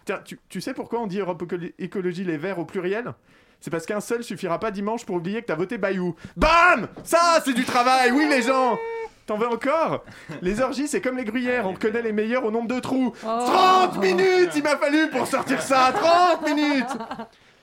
Tiens, 0.06 0.22
tu, 0.26 0.40
tu 0.50 0.62
sais 0.62 0.74
pourquoi 0.74 1.00
on 1.02 1.08
dit 1.08 1.20
Europe 1.20 1.42
Écolo- 1.44 1.74
Écologie 1.78 2.24
Les 2.24 2.38
Verts 2.38 2.60
au 2.60 2.66
pluriel? 2.66 3.14
C'est 3.62 3.70
parce 3.70 3.86
qu'un 3.86 4.00
seul 4.00 4.24
suffira 4.24 4.58
pas 4.60 4.72
dimanche 4.72 5.06
pour 5.06 5.18
oublier 5.18 5.42
que 5.42 5.48
t'as 5.48 5.56
voté 5.56 5.78
Bayou. 5.78 6.16
BAM 6.38 6.88
Ça, 7.04 7.42
c'est 7.44 7.54
du 7.54 7.66
travail, 7.66 8.12
oui 8.12 8.26
les 8.30 8.42
gens 8.42 8.78
T'en 9.26 9.38
veux 9.38 9.48
encore? 9.50 10.04
Les 10.42 10.60
orgies, 10.62 10.88
c'est 10.88 11.02
comme 11.02 11.18
les 11.18 11.26
gruyères, 11.26 11.68
on 11.68 11.74
reconnaît 11.74 12.02
les 12.02 12.14
meilleurs 12.14 12.46
au 12.46 12.50
nombre 12.52 12.68
de 12.74 12.80
trous. 12.80 13.14
30 13.22 13.98
minutes 14.00 14.50
il 14.56 14.64
m'a 14.64 14.76
fallu 14.78 15.08
pour 15.12 15.28
sortir 15.28 15.62
ça 15.62 15.92
30 15.94 16.46
minutes 16.56 16.98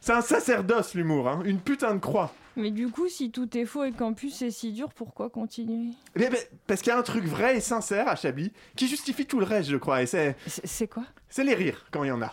C'est 0.01 0.13
un 0.13 0.21
sacerdoce 0.21 0.95
l'humour, 0.95 1.29
hein, 1.29 1.43
une 1.45 1.59
putain 1.59 1.95
de 1.95 2.01
croix. 2.01 2.33
Mais 2.57 2.71
du 2.71 2.89
coup, 2.89 3.09
si 3.09 3.31
tout 3.31 3.57
est 3.59 3.67
faux 3.67 3.85
et 3.85 3.93
qu'en 3.93 4.15
plus 4.15 4.31
c'est 4.31 4.51
si 4.51 4.73
dur, 4.73 4.89
pourquoi 4.95 5.29
continuer? 5.29 5.91
Eh 6.15 6.19
bien, 6.19 6.31
ben, 6.31 6.39
parce 6.67 6.81
qu'il 6.81 6.91
y 6.91 6.95
a 6.95 6.99
un 6.99 7.03
truc 7.03 7.25
vrai 7.25 7.57
et 7.59 7.61
sincère 7.61 8.09
à 8.09 8.17
Chablis 8.17 8.53
qui 8.77 8.89
justifie 8.89 9.27
tout 9.27 9.39
le 9.41 9.45
reste, 9.45 9.69
je 9.69 9.77
crois, 9.77 10.03
et 10.03 10.07
c'est... 10.07 10.37
C'est 10.47 10.89
quoi? 10.89 11.05
C'est 11.29 11.45
les 11.45 11.55
rires, 11.55 11.85
quand 11.91 12.03
il 12.05 12.09
y 12.09 12.13
en 12.13 12.23
a. 12.23 12.33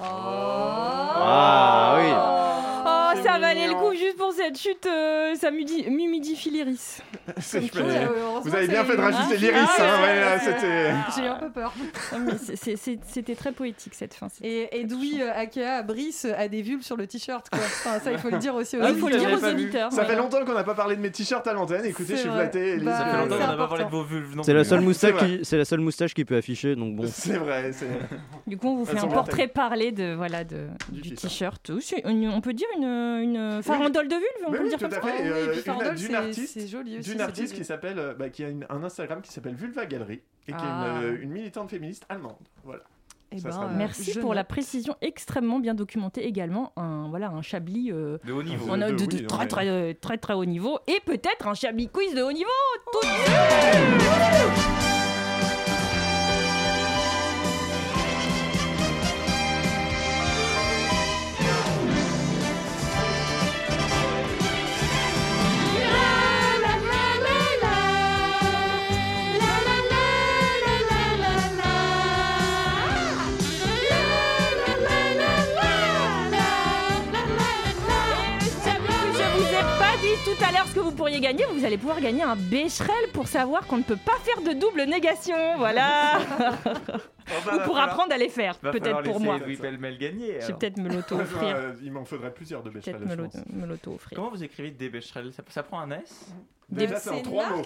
Ah 0.00 1.96
oui. 1.98 2.10
Oh, 3.18 3.22
ça 3.24 3.38
valait 3.38 3.68
le 3.68 3.74
coup 3.74 3.92
juste 3.92 4.16
pour 4.16 4.32
cette 4.32 4.58
chute, 4.58 4.86
euh, 4.86 5.34
ça 5.34 5.50
m'humidifie 5.50 6.50
l'iris. 6.50 7.02
Heureusement 7.54 8.40
Vous 8.42 8.54
avez 8.54 8.68
bien 8.68 8.84
fait 8.84 8.96
de 8.96 9.00
rajouter 9.00 9.34
Ah, 9.34 9.36
l'iris, 9.36 9.70
ah, 9.78 9.82
hein, 9.82 10.02
ouais, 10.02 10.08
ouais, 10.08 10.20
là, 10.20 10.32
ouais, 10.34 10.40
c'était... 10.40 10.92
J'ai 11.16 11.26
eu 11.26 11.28
un 11.28 11.36
peu 11.36 11.50
peur. 11.50 11.72
C'est- 12.54 12.76
C'était 12.76 13.34
très 13.34 13.52
poétique 13.52 13.94
cette 13.94 14.14
fin. 14.14 14.28
Et 14.42 14.80
Edoui 14.80 15.20
euh, 15.20 15.32
Akea 15.34 15.82
Brice 15.82 16.24
a 16.24 16.48
des 16.48 16.62
vulves 16.62 16.82
sur 16.82 16.96
le 16.96 17.06
t-shirt. 17.06 17.46
Enfin, 17.52 17.98
ça, 17.98 18.12
il 18.12 18.18
faut 18.18 18.30
le 18.30 18.38
dire 18.38 18.54
aussi 18.54 18.76
aux 18.76 18.82
Ah, 18.82 18.90
il 18.90 18.98
faut 18.98 19.08
le 19.08 19.18
dire 19.18 19.32
auditeurs. 19.32 19.50
aux 19.50 19.52
auditeurs. 19.52 19.92
Ça 19.92 20.04
fait 20.04 20.16
longtemps 20.16 20.44
qu'on 20.44 20.54
n'a 20.54 20.64
pas 20.64 20.74
parlé 20.74 20.96
de 20.96 21.00
mes 21.00 21.10
t-shirts 21.10 21.46
à 21.46 21.52
l'antenne, 21.52 21.84
écoutez, 21.84 22.14
je 22.16 22.20
suis 22.20 22.28
flatté. 22.28 22.78
Bah, 22.78 22.98
Ça 22.98 23.06
fait 23.06 23.16
longtemps 23.18 23.38
qu'on 23.38 23.46
n'a 23.46 23.56
pas 23.56 23.68
parlé 23.68 23.84
de 23.84 23.90
vos 23.90 24.02
vulves 24.02 24.40
C'est 24.42 24.52
la 24.52 24.64
seule 25.64 25.80
moustache 25.80 26.14
qui, 26.14 26.24
peut 26.24 26.36
afficher, 26.36 26.76
donc 26.76 26.96
bon. 26.96 27.04
C'est 27.10 27.36
vrai. 27.36 27.70
Du 28.46 28.56
coup, 28.56 28.68
on 28.68 28.76
vous 28.76 28.84
fait 28.84 28.98
un 28.98 29.08
portrait 29.08 29.48
parlé 29.48 29.92
de 29.92 30.14
voilà 30.14 30.44
de, 30.44 30.68
Du 30.90 31.14
t-shirt. 31.14 31.70
On 32.04 32.40
peut 32.40 32.52
dire 32.52 32.68
une, 32.76 32.86
une 33.22 33.62
farandole 33.62 34.08
de 34.08 34.14
vulve, 34.14 34.24
on 34.46 34.50
peut 34.50 34.58
oui, 34.58 34.64
le 34.64 34.68
dire 34.70 34.78
tout 34.78 34.84
comme 34.84 34.92
à 34.92 34.96
ça. 34.96 35.02
fait. 35.02 35.12
Ah 35.18 35.22
oui, 35.22 35.28
euh, 35.30 35.54
Farandole, 35.54 35.94
d'une 35.94 36.14
artiste, 36.14 36.56
aussi, 36.56 36.66
d'une 36.66 37.46
qui 37.52 37.64
s'appelle, 37.64 37.98
euh, 37.98 38.14
bah, 38.14 38.28
qui 38.30 38.44
a 38.44 38.48
une- 38.48 38.66
un 38.68 38.82
Instagram 38.84 39.20
qui 39.22 39.32
s'appelle 39.32 39.54
Vulva 39.54 39.86
Galerie 39.86 40.22
et 40.48 40.52
qui 40.52 40.58
Ah. 40.58 40.64
est 40.64 40.98
une, 41.00 41.04
euh, 41.14 41.22
une 41.22 41.30
militante 41.30 41.70
féministe 41.70 42.04
allemande. 42.08 42.36
Voilà. 42.64 42.82
Eh 43.32 43.40
ben, 43.40 43.50
euh. 43.50 43.66
Merci 43.76 44.18
pour 44.20 44.34
la 44.34 44.44
précision 44.44 44.94
extrêmement 45.00 45.58
bien 45.58 45.74
documentée 45.74 46.24
également. 46.26 46.72
Un, 46.76 47.08
voilà, 47.08 47.28
un 47.30 47.42
chablis 47.42 47.90
euh, 47.90 48.18
De 48.24 48.32
haut 48.32 48.42
niveau. 48.44 48.66
on 48.70 48.80
a 48.80 48.92
de- 48.92 49.26
très, 49.26 49.48
très, 49.48 49.68
euh, 49.68 49.92
très 50.00 50.16
très 50.16 50.34
haut 50.34 50.44
niveau 50.44 50.78
et 50.86 51.00
peut-être 51.04 51.48
un 51.48 51.54
chablis 51.54 51.88
quiz 51.88 52.14
de 52.14 52.22
haut 52.22 52.30
niveau. 52.32 52.48
Tout 52.92 53.00
de 53.02 54.95
tout 80.24 80.44
à 80.44 80.52
l'heure 80.52 80.66
ce 80.66 80.74
que 80.74 80.80
vous 80.80 80.92
pourriez 80.92 81.20
gagner. 81.20 81.44
Vous 81.52 81.64
allez 81.64 81.78
pouvoir 81.78 82.00
gagner 82.00 82.22
un 82.22 82.36
Becherel 82.36 83.10
pour 83.12 83.28
savoir 83.28 83.66
qu'on 83.66 83.78
ne 83.78 83.82
peut 83.82 83.96
pas 83.96 84.16
faire 84.22 84.42
de 84.42 84.58
double 84.58 84.84
négation. 84.84 85.56
Voilà. 85.58 86.18
Ou 87.28 87.58
pour 87.64 87.76
apprendre 87.78 88.12
à 88.12 88.18
les 88.18 88.28
faire, 88.28 88.56
peut-être 88.58 89.02
pour 89.02 89.20
moi. 89.20 89.38
Oui, 89.44 89.56
Pellemel 89.56 89.98
gagner. 89.98 90.26
Je 90.26 90.32
vais 90.32 90.44
alors. 90.44 90.58
peut-être 90.58 90.76
me 90.78 90.88
l'auto-offrir. 90.94 91.56
Euh, 91.56 91.72
il 91.82 91.92
m'en 91.92 92.04
faudrait 92.04 92.32
plusieurs 92.32 92.62
de 92.62 92.70
Becherel, 92.70 93.02
Peut-être 93.02 93.52
me 93.52 93.66
l'auto-offrir. 93.66 94.16
Comment 94.16 94.30
vous 94.30 94.44
écrivez 94.44 94.70
des 94.70 94.88
Becherel 94.88 95.32
ça, 95.32 95.42
ça 95.48 95.62
prend 95.62 95.80
un 95.80 95.90
S? 95.90 96.26
Déjà, 96.68 96.96
c'est 96.96 97.10
en 97.10 97.22
trois 97.22 97.48
mots? 97.50 97.62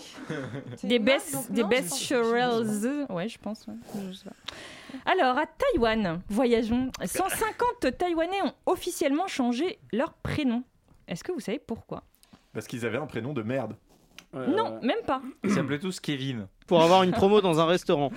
Des 0.83 0.99
donc 0.99 1.51
des. 1.51 1.63
Ouais, 1.63 3.29
je 3.29 3.39
pense. 3.39 3.67
ouais. 3.67 3.75
Je 4.09 4.13
sais 4.13 4.25
pas. 4.25 5.11
Alors, 5.11 5.39
à 5.39 5.47
Taïwan, 5.47 6.21
voyageons. 6.29 6.91
150 7.05 7.97
Taïwanais 7.97 8.43
ont 8.43 8.53
officiellement 8.67 9.27
changé 9.27 9.79
leur 9.93 10.13
prénom. 10.15 10.65
Est-ce 11.09 11.25
que 11.25 11.33
vous 11.33 11.41
savez 11.41 11.59
pourquoi? 11.59 12.05
Parce 12.53 12.67
qu'ils 12.67 12.85
avaient 12.87 12.99
un 12.99 13.07
prénom 13.07 13.33
de 13.33 13.43
merde. 13.43 13.75
Non, 14.35 14.79
même 14.83 15.03
pas. 15.07 15.21
Ils 15.45 15.53
s'appelaient 15.53 15.79
tous 15.79 15.99
Kevin. 16.01 16.47
Pour 16.67 16.83
avoir 16.83 17.03
une 17.03 17.11
promo 17.13 17.41
dans 17.41 17.59
un 17.61 17.67
restaurant. 17.67 18.11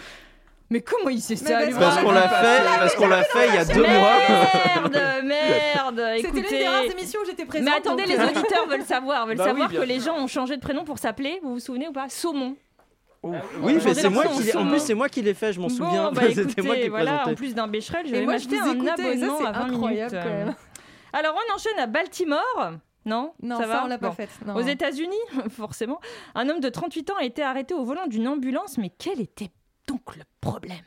Mais 0.70 0.82
comment 0.82 1.10
il 1.10 1.22
sait 1.22 1.36
ça 1.36 1.56
parce 1.56 1.66
lui 1.68 1.74
Parce 1.74 1.98
qu'on 2.02 2.12
l'a 2.12 2.30
fait, 2.30 2.64
parce 2.80 2.96
qu'on 2.96 3.08
l'a 3.08 3.24
fait 3.24 3.48
il 3.50 3.56
y 3.56 3.58
a 3.58 3.66
deux 3.66 3.82
mois. 3.86 4.90
Merde, 4.90 5.24
merde, 5.26 6.02
C'était 6.18 6.28
l'une 6.32 6.38
écoutez. 6.40 6.60
des 6.60 6.68
rares 6.68 6.84
émissions 6.84 7.20
où 7.22 7.26
j'étais 7.26 7.46
présente. 7.46 7.68
Mais 7.70 7.76
attendez, 7.76 8.06
les 8.06 8.18
euh, 8.18 8.24
auditeurs 8.28 8.68
veulent 8.68 8.82
savoir, 8.84 9.28
veulent 9.28 9.38
Bah 9.38 9.44
oui, 9.46 9.50
savoir 9.52 9.70
que 9.70 9.76
sûr. 9.76 9.86
les 9.86 10.00
gens 10.00 10.16
ont 10.18 10.28
changé 10.28 10.56
de 10.56 10.62
prénom 10.62 10.84
pour 10.84 10.98
s'appeler. 10.98 11.40
Vous 11.44 11.54
vous 11.54 11.60
souvenez 11.60 11.88
ou 11.88 11.92
pas 11.94 12.10
Saumon. 12.10 12.56
Oui, 13.22 13.38
On 13.62 13.66
mais 13.66 13.94
c'est 13.94 14.10
moi 14.10 14.26
qui 14.26 14.44
l'ai. 14.44 14.56
En 14.58 14.68
plus, 14.68 14.80
c'est 14.80 14.94
moi 14.96 15.10
qui 15.10 15.22
l'ai 15.22 15.34
fait, 15.34 15.54
je 15.54 15.60
m'en 15.60 15.68
Bon, 15.68 15.74
souviens. 15.76 16.12
bah, 16.12 16.22
C'était 16.34 16.62
moi 16.62 16.76
qui 16.76 16.90
voilà, 16.90 17.28
en 17.28 17.36
plus 17.36 17.54
d'un 17.56 17.68
Becherel, 17.68 18.06
je 18.08 18.14
Et 18.16 18.20
vais 18.20 18.26
moi, 18.26 18.38
je 18.38 18.48
m'acheter 18.50 18.58
vous 18.58 18.82
un 18.82 18.86
ça, 18.86 18.94
abonnement 19.04 19.46
à 19.46 19.52
20 19.52 19.60
incroyable, 19.74 20.12
minutes. 20.16 20.28
quand 20.28 20.34
même. 20.46 20.56
Alors, 21.14 21.36
on 21.36 21.56
enchaîne 21.56 21.80
à 21.80 21.88
Baltimore. 21.88 22.74
Non, 23.06 23.34
Non, 23.42 23.58
ça, 23.58 23.64
ça, 23.64 23.68
va? 23.68 23.84
on 23.86 23.88
l'a 23.88 23.98
pas 23.98 24.10
Bon. 24.10 24.14
faite, 24.16 24.30
non. 24.46 24.56
Aux 24.56 24.62
États-Unis, 24.62 25.16
forcément, 25.50 26.00
un 26.36 26.48
homme 26.50 26.60
de 26.60 26.70
38 26.70 27.12
ans 27.12 27.16
a 27.20 27.24
été 27.26 27.42
arrêté 27.42 27.74
au 27.74 27.84
volant 27.84 28.08
d'une 28.08 28.28
ambulance. 28.28 28.78
Mais 28.78 28.90
quel 28.98 29.20
était 29.20 29.50
donc 29.88 30.16
le 30.16 30.24
problème? 30.42 30.78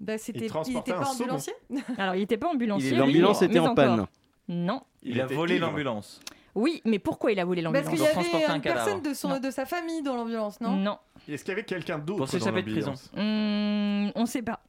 Bah, 0.00 0.18
c'était, 0.18 0.40
Il 0.40 0.44
il 0.44 0.48
transportait 0.50 0.90
était 0.90 0.98
un 0.98 1.02
pas 1.02 1.08
ambulancier? 1.10 1.54
Alors, 1.98 2.14
il 2.14 2.18
n'était 2.20 2.36
pas 2.36 2.48
ambulancier. 2.48 2.90
Il 2.90 2.98
L'ambulance 2.98 3.40
mais 3.40 3.46
était 3.46 3.58
en 3.60 3.64
encore. 3.64 3.74
panne. 3.76 4.06
Non. 4.48 4.82
Il, 5.02 5.20
a 5.20 5.24
était 5.24 5.34
volé 5.34 5.58
l'ambulance. 5.58 6.20
Oui, 6.54 6.82
mais 6.84 6.98
pourquoi 6.98 7.32
il 7.32 7.40
a 7.40 7.44
volé 7.46 7.62
Parce 7.62 7.86
l'ambulance 7.86 8.10
qu'il 8.10 8.24
y 8.24 8.34
avait 8.42 8.44
un 8.44 8.56
une 8.56 8.60
cadavre. 8.60 8.84
personne 8.84 9.02
de, 9.02 9.14
son, 9.14 9.38
de 9.40 9.50
sa 9.50 9.64
famille 9.64 10.02
dans 10.02 10.14
l'ambulance, 10.16 10.60
non? 10.60 10.72
Non. 10.72 10.98
Est-ce 11.26 11.44
qu'il 11.44 11.52
y 11.52 11.54
avait 11.54 11.64
quelqu'un 11.64 11.98
d'autre 11.98 12.26
Pour 12.26 12.26
dans 12.26 12.52
de 12.52 12.60
prison. 12.62 12.90
l'ambulance? 12.90 13.10
Hum, 13.16 14.12
on 14.14 14.26
sait 14.26 14.42
pas. 14.42 14.60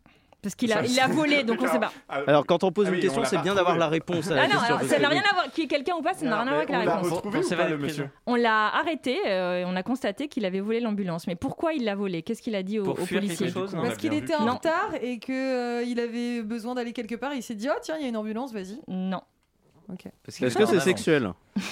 Parce 0.43 0.55
qu'il 0.55 0.71
a, 0.73 0.83
il 0.85 0.99
volé, 1.13 1.43
donc 1.43 1.59
on 1.61 1.67
sait 1.67 1.79
pas. 1.79 1.91
Ah, 2.09 2.19
Alors, 2.27 2.45
quand 2.45 2.63
on 2.65 2.71
pose 2.73 2.85
Ah 2.87 2.89
une 2.89 2.95
oui, 2.97 3.01
question, 3.01 3.23
c'est 3.23 3.37
bien 3.41 3.55
d'avoir 3.55 3.77
la 3.77 3.87
réponse 3.87 4.29
à 4.29 4.35
la 4.35 4.41
Ah 4.41 4.43
non, 4.43 4.49
question. 4.51 4.65
alors 4.67 4.79
parce 4.79 4.91
ça 4.91 4.99
n'a 4.99 5.07
rien 5.07 5.23
à 5.31 5.33
voir. 5.33 5.51
Qu'il 5.51 5.63
y 5.63 5.65
ait 5.65 5.69
quelqu'un 5.69 5.95
ou 5.95 6.01
pas, 6.01 6.13
ça 6.13 6.25
n'a 6.25 6.35
rien 6.35 6.41
à 6.41 6.49
voir 6.49 6.57
avec 6.57 6.69
la 6.69 6.79
on 6.81 6.83
l'a 6.85 6.95
réponse. 6.97 7.11
retrouvé 7.13 7.37
Pour 7.39 7.45
ou 7.45 7.49
s'évader 7.49 7.69
pas, 7.69 7.75
le 7.75 7.81
de 7.81 7.83
prison. 7.87 8.03
monsieur 8.03 8.11
On 8.25 8.35
l'a 8.35 8.67
arrêté 8.75 9.17
euh, 9.25 9.59
et 9.61 9.65
on 9.65 9.75
a 9.77 9.83
constaté 9.83 10.27
qu'il 10.27 10.43
avait 10.45 10.59
volé 10.59 10.81
l'ambulance. 10.81 11.27
Mais 11.27 11.35
pourquoi 11.35 11.71
il 11.73 11.85
l'a 11.85 11.95
volé? 11.95 12.23
Qu'est-ce 12.23 12.41
qu'il 12.41 12.55
a 12.55 12.61
dit 12.63 12.77
Pour 12.79 12.99
aux 13.01 13.05
policiers 13.05 13.49
chose, 13.49 13.73
Parce 13.81 13.95
qu'il 13.95 14.13
était 14.13 14.35
en 14.35 14.53
retard 14.53 14.89
et 15.01 15.17
qu'il 15.19 15.99
avait 15.99 16.43
besoin 16.43 16.75
d'aller 16.75 16.91
quelque 16.93 17.15
part. 17.15 17.33
Il 17.33 17.41
s'est 17.41 17.55
dit 17.55 17.69
Oh, 17.71 17.79
tiens, 17.81 17.95
il 17.97 18.03
y 18.03 18.05
a 18.05 18.09
une 18.09 18.17
ambulance, 18.17 18.51
vas-y. 18.53 18.79
Non. 18.89 19.21
Ok. 19.91 20.05
Parce 20.25 20.37
qu'il 20.37 20.47
Est-ce 20.47 20.57
que 20.57 20.65
c'est 20.65 20.79
sexuel? 20.81 21.31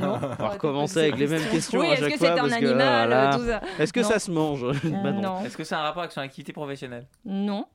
Non. 0.00 0.18
On 0.38 0.42
va 0.42 0.48
recommencer 0.50 0.98
avec 1.00 1.16
les 1.18 1.26
mêmes 1.26 1.46
questions 1.50 1.80
Oui, 1.80 1.88
à 1.88 1.92
est-ce 1.92 2.02
chaque 2.04 2.12
que 2.12 2.18
fois. 2.18 2.34
c'est 2.34 2.40
un 2.40 2.52
animal 2.52 3.08
voilà. 3.08 3.32
ça? 3.38 3.60
Est-ce 3.78 3.92
que 3.92 4.00
Non. 4.00 4.08
ça 4.08 4.18
se 4.18 4.30
mange? 4.30 4.64
Bah 4.84 5.12
non. 5.12 5.20
Non. 5.22 5.44
Est-ce 5.44 5.56
que 5.56 5.64
c'est 5.64 5.74
un 5.74 5.82
rapport 5.82 6.02
avec 6.02 6.12
son 6.12 6.20
activité 6.20 6.52
professionnelle? 6.52 7.06
Non. 7.24 7.66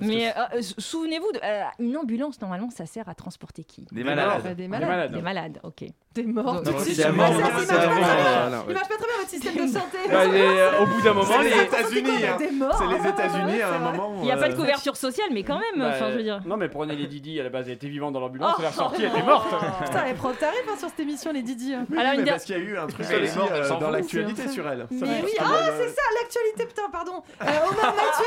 Mais 0.00 0.28
euh, 0.28 0.40
euh, 0.56 0.62
souvenez-vous, 0.78 1.30
de- 1.32 1.40
euh, 1.44 1.62
une 1.78 1.96
ambulance, 1.96 2.40
normalement, 2.40 2.70
ça 2.70 2.86
sert 2.86 3.08
à 3.08 3.14
transporter 3.14 3.62
qui? 3.64 3.86
Des 3.92 4.02
malades. 4.04 4.26
malades. 4.26 4.42
Des 4.56 4.62
Des 4.62 4.68
malades. 4.68 5.12
Des 5.14 5.22
malades, 5.22 5.60
ok. 5.62 5.84
T'es 6.14 6.24
mort. 6.24 6.60
Donc, 6.60 6.64
tout 6.64 6.72
de 6.72 6.78
c'est 6.80 6.92
suite. 6.92 7.06
avant, 7.06 7.26
Ça, 7.28 7.32
ça 7.34 7.40
marche 7.40 7.52
pas 7.66 7.74
très 7.74 7.86
bien. 7.86 8.62
Il 8.68 8.74
marche 8.74 8.88
pas 8.88 8.96
très 8.96 9.06
bien 9.06 9.16
votre 9.18 9.28
système 9.30 9.54
de 9.54 9.66
santé. 9.72 9.98
Bah, 10.10 10.26
les- 10.26 10.40
euh, 10.42 10.82
au 10.82 10.86
bout 10.86 11.00
d'un 11.00 11.12
moment, 11.14 11.26
C'est 11.30 11.42
les 11.42 11.50
les. 11.54 11.62
États-Unis, 11.62 12.10
hein. 12.26 12.38
Mort. 12.52 12.74
C'est 12.78 12.86
les 13.02 13.08
États-Unis 13.08 13.62
à 13.62 13.68
un 13.68 13.78
vrai. 13.78 13.98
moment. 13.98 14.14
Il 14.18 14.24
n'y 14.24 14.32
a 14.32 14.36
pas 14.36 14.48
de 14.48 14.54
couverture 14.54 14.96
sociale, 14.96 15.28
mais 15.32 15.42
quand 15.42 15.58
même, 15.58 15.78
Bah, 15.78 16.10
je 16.10 16.16
veux 16.16 16.22
dire. 16.22 16.40
Non, 16.44 16.56
mais 16.58 16.68
prenez 16.68 16.96
les 16.96 17.06
Didi, 17.06 17.40
à 17.40 17.44
la 17.44 17.48
base, 17.50 17.66
elle 17.68 17.74
était 17.74 17.88
vivante 17.88 18.12
dans 18.12 18.20
l'ambulance, 18.20 18.52
Oh. 18.54 18.56
elle 18.58 18.64
est 18.64 18.68
ressortie, 18.68 19.02
elle 19.04 19.16
est 19.20 19.22
morte. 19.22 19.54
Putain, 19.84 20.04
les 20.04 20.14
profs 20.14 20.38
t'arrives 20.38 20.58
hein, 20.70 20.76
sur 20.78 20.88
cette 20.88 21.00
émission, 21.00 21.32
les 21.32 21.42
Didi. 21.42 21.74
Alors, 21.74 22.24
parce 22.26 22.44
qu'il 22.44 22.56
y 22.56 22.58
a 22.58 22.62
eu 22.62 22.76
un 22.76 22.86
truc 22.86 23.06
Elle 23.10 23.24
elle 23.24 23.78
dans 23.80 23.90
l'actualité 23.90 24.48
sur 24.48 24.68
elle. 24.68 24.80
Ça 24.80 24.86
Mais 24.90 25.06
va, 25.06 25.24
oui, 25.24 25.32
ah, 25.40 25.44
c'est 25.78 25.88
ça, 25.88 26.02
l'actualité, 26.20 26.66
putain, 26.66 26.90
pardon. 26.90 27.22
Omar 27.40 27.94
Mathieu. 27.94 28.26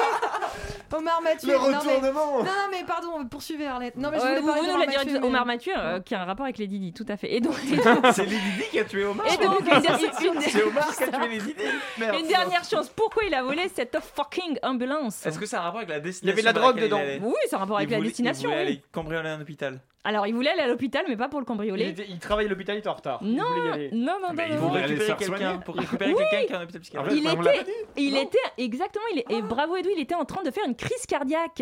Omar 0.97 1.21
Mathieu. 1.21 1.55
Non, 1.71 1.79
mais- 1.85 2.11
Non, 2.11 2.43
non, 2.43 2.67
mais 2.71 2.83
pardon, 2.85 3.25
poursuivez 3.25 3.67
Arlette. 3.67 3.95
Non, 3.97 4.09
mais 4.11 4.17
je 4.19 4.23
voulais 4.23 4.39
vous, 4.39 4.47
parler 4.47 4.61
vous 4.71 4.77
Mathieu, 4.77 5.19
mais- 5.19 5.27
Omar 5.27 5.45
Mathieu, 5.45 5.73
euh, 5.77 5.99
qui 5.99 6.15
a 6.15 6.21
un 6.21 6.25
rapport 6.25 6.45
avec 6.45 6.57
les 6.57 6.67
Didi, 6.67 6.93
tout 6.93 7.05
à 7.07 7.17
fait. 7.17 7.33
Et 7.33 7.39
donc, 7.41 7.55
C'est 8.13 8.25
les 8.25 8.37
Didi 8.37 8.63
qui 8.71 8.79
a 8.79 8.85
tué 8.85 9.05
Omar 9.05 9.25
et 9.27 9.37
donc 9.37 9.59
une, 9.61 10.41
C'est 10.41 10.63
Omar 10.63 10.95
qui 10.95 11.03
a 11.03 11.07
tué 11.07 11.27
les 11.29 11.37
Didi 11.39 11.55
Merde. 11.97 12.15
une 12.19 12.27
dernière 12.27 12.63
chance. 12.63 12.89
Pourquoi 12.89 13.23
il 13.25 13.33
a 13.33 13.43
volé 13.43 13.69
cette 13.73 13.97
fucking 13.99 14.57
ambulance? 14.63 15.25
Est-ce 15.25 15.39
que 15.39 15.45
ça 15.45 15.57
a 15.57 15.61
un 15.61 15.63
rapport 15.65 15.79
avec 15.79 15.89
la 15.89 15.97
Il 15.97 15.99
y 15.99 16.03
destination 16.03 16.31
avait 16.33 16.41
de 16.41 16.45
la 16.45 16.53
drogue 16.53 16.79
dedans. 16.81 17.01
Oui, 17.21 17.33
c'est 17.49 17.55
un 17.55 17.59
rapport 17.59 17.77
avec 17.77 17.89
la 17.89 17.99
destination. 17.99 18.49
Il 18.49 18.53
voulait 18.53 18.61
aller 18.67 18.81
cambrioler 18.91 19.29
un 19.29 19.41
hôpital. 19.41 19.79
Alors, 20.05 20.27
il 20.27 20.33
voulait 20.35 20.51
aller 20.51 20.61
à 20.61 20.67
l'hôpital, 20.67 21.03
mais 21.09 21.17
pas 21.17 21.27
pour 21.27 21.39
le 21.39 21.43
Il, 21.43 21.47
cambrioler. 21.47 21.89
était- 21.89 22.05
il 22.07 22.19
travaillait 22.19 22.47
à 22.47 22.51
l'hôpital, 22.53 22.75
il 22.75 22.79
était 22.79 22.87
en 22.89 22.93
retard. 22.93 23.19
Il 23.21 23.33
Non, 23.35 23.43
voulait 23.43 23.69
y 23.69 23.71
aller. 23.73 23.89
non, 23.91 24.13
non, 24.21 24.27
non, 24.29 24.33
Mais 24.35 24.43
non, 24.43 24.49
ils 24.49 24.55
non. 24.55 24.61
vont 24.61 24.67
Pour 24.67 24.75
aller 24.77 24.83
se 24.85 24.89
récupérer 24.91 25.05
faire 25.07 25.17
quelqu'un, 25.17 25.37
soigner. 25.37 25.63
pour 25.65 25.75
récupérer 25.75 26.13
quelqu'un 26.13 26.45
qui 26.45 26.53
est 26.53 26.55
en 26.55 26.61
hôpital 26.61 26.81
psychiatrique. 26.81 27.19
Il 27.23 27.27
on 27.27 27.35
me 27.37 27.43
l'a 27.43 27.55
était, 27.55 27.71
il 27.97 28.17
était 28.17 28.37
exactement, 28.57 29.05
il 29.13 29.19
est, 29.19 29.25
et 29.31 29.41
bravo 29.41 29.75
Edoui, 29.75 29.93
il 29.97 30.01
était 30.01 30.15
en 30.15 30.25
train 30.25 30.43
de 30.43 30.51
faire 30.51 30.63
une 30.65 30.75
crise 30.75 31.05
cardiaque. 31.07 31.61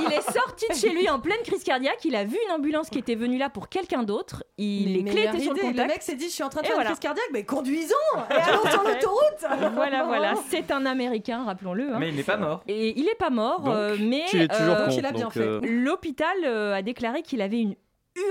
Il 0.00 0.12
est 0.12 0.30
sorti 0.32 0.66
de 0.68 0.74
chez 0.74 0.90
lui 0.90 1.08
en 1.08 1.20
pleine 1.20 1.40
crise 1.44 1.62
cardiaque. 1.64 2.04
Il 2.04 2.16
a 2.16 2.24
vu 2.24 2.36
une 2.46 2.52
ambulance 2.52 2.90
qui 2.90 2.98
était 2.98 3.14
venue 3.14 3.38
là 3.38 3.48
pour 3.50 3.68
quelqu'un 3.68 4.02
d'autre. 4.02 4.44
Il 4.58 4.86
Mais 4.86 4.92
les 4.92 5.04
clés 5.04 5.14
meilleure 5.14 5.34
étaient 5.34 5.42
sur 5.44 5.52
le 5.54 5.58
idée, 5.60 5.68
contact. 5.68 5.88
mec 5.90 6.02
s'est 6.02 6.14
dit, 6.16 6.26
je 6.26 6.30
suis 6.30 6.42
en 6.42 6.48
train 6.48 6.60
de 6.60 6.66
Et 6.66 6.68
faire 6.68 6.76
voilà. 6.76 6.90
une 6.90 6.96
crise 6.96 7.00
cardiaque, 7.08 7.28
mais 7.32 7.44
conduisons 7.44 7.94
et 8.30 8.34
allons 8.34 8.70
sur 8.70 8.82
l'autoroute. 8.82 9.72
Voilà, 9.74 10.02
voilà, 10.06 10.34
c'est 10.48 10.70
un 10.70 10.86
Américain, 10.86 11.44
rappelons-le. 11.44 11.94
hein. 11.94 11.96
Mais 11.98 12.08
il 12.08 12.16
n'est 12.16 12.22
pas 12.22 12.36
mort. 12.36 12.62
Et 12.68 12.98
il 12.98 13.08
est 13.08 13.14
pas 13.18 13.30
mort, 13.30 13.60
Donc, 13.60 13.74
euh, 13.74 13.96
mais 14.00 14.24
Tu 14.28 14.40
es 14.40 14.48
toujours 14.48 14.74
euh, 14.74 14.86
con. 14.86 14.94
il 14.96 15.06
a 15.06 15.12
bien 15.12 15.24
donc, 15.24 15.32
fait. 15.34 15.40
euh, 15.40 15.60
l'hôpital 15.62 16.36
euh, 16.44 16.71
a 16.72 16.82
déclaré 16.82 17.22
qu'il 17.22 17.40
avait 17.40 17.60
une 17.60 17.76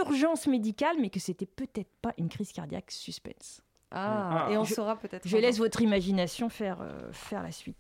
urgence 0.05 0.47
médicale, 0.47 0.95
mais 0.99 1.09
que 1.09 1.19
c'était 1.19 1.45
peut-être 1.47 1.89
pas 2.01 2.13
une 2.17 2.29
crise 2.29 2.51
cardiaque 2.51 2.91
suspense. 2.91 3.61
Ah, 3.91 4.45
Ah. 4.47 4.51
et 4.51 4.57
on 4.57 4.63
Je- 4.63 4.73
saura 4.73 4.95
peut-être. 4.95 5.27
Je 5.27 5.37
laisse 5.37 5.57
votre 5.57 5.81
imagination 5.81 6.49
faire, 6.49 6.77
euh, 6.81 7.11
faire 7.11 7.43
la 7.43 7.51
suite. 7.51 7.75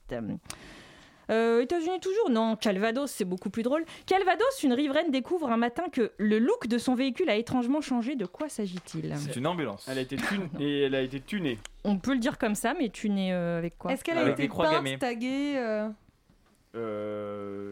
Euh, 1.29 1.61
États-Unis 1.61 1.99
toujours? 2.01 2.29
Non, 2.29 2.57
Calvados, 2.57 3.09
c'est 3.09 3.23
beaucoup 3.23 3.49
plus 3.49 3.63
drôle. 3.63 3.85
Calvados, 4.05 4.63
une 4.63 4.73
riveraine 4.73 5.11
découvre 5.11 5.49
un 5.49 5.55
matin 5.55 5.83
que 5.89 6.11
le 6.17 6.39
look 6.39 6.67
de 6.67 6.77
son 6.77 6.93
véhicule 6.95 7.29
a 7.29 7.35
étrangement 7.35 7.79
changé. 7.79 8.15
De 8.15 8.25
quoi 8.25 8.49
s'agit-il? 8.49 9.13
C'est 9.17 9.37
une 9.37 9.47
ambulance. 9.47 9.87
Elle 9.89 9.99
a 9.99 10.01
été 10.01 10.17
tunée. 10.17 10.49
Et 10.59 10.81
elle 10.81 10.95
a 10.95 11.01
été 11.01 11.21
tunée. 11.21 11.57
On 11.85 11.97
peut 11.97 12.11
le 12.13 12.19
dire 12.19 12.37
comme 12.37 12.55
ça, 12.55 12.73
mais 12.77 12.89
tu 12.89 13.09
n'es 13.09 13.31
euh, 13.31 13.59
avec 13.59 13.77
quoi? 13.77 13.93
Est-ce 13.93 14.03
qu'elle 14.03 14.17
a 14.17 14.21
Avec 14.21 14.39
été 14.39 14.49
peinte, 14.49 14.99
taguée 14.99 15.53
euh, 15.55 15.87
Euh, 16.75 17.70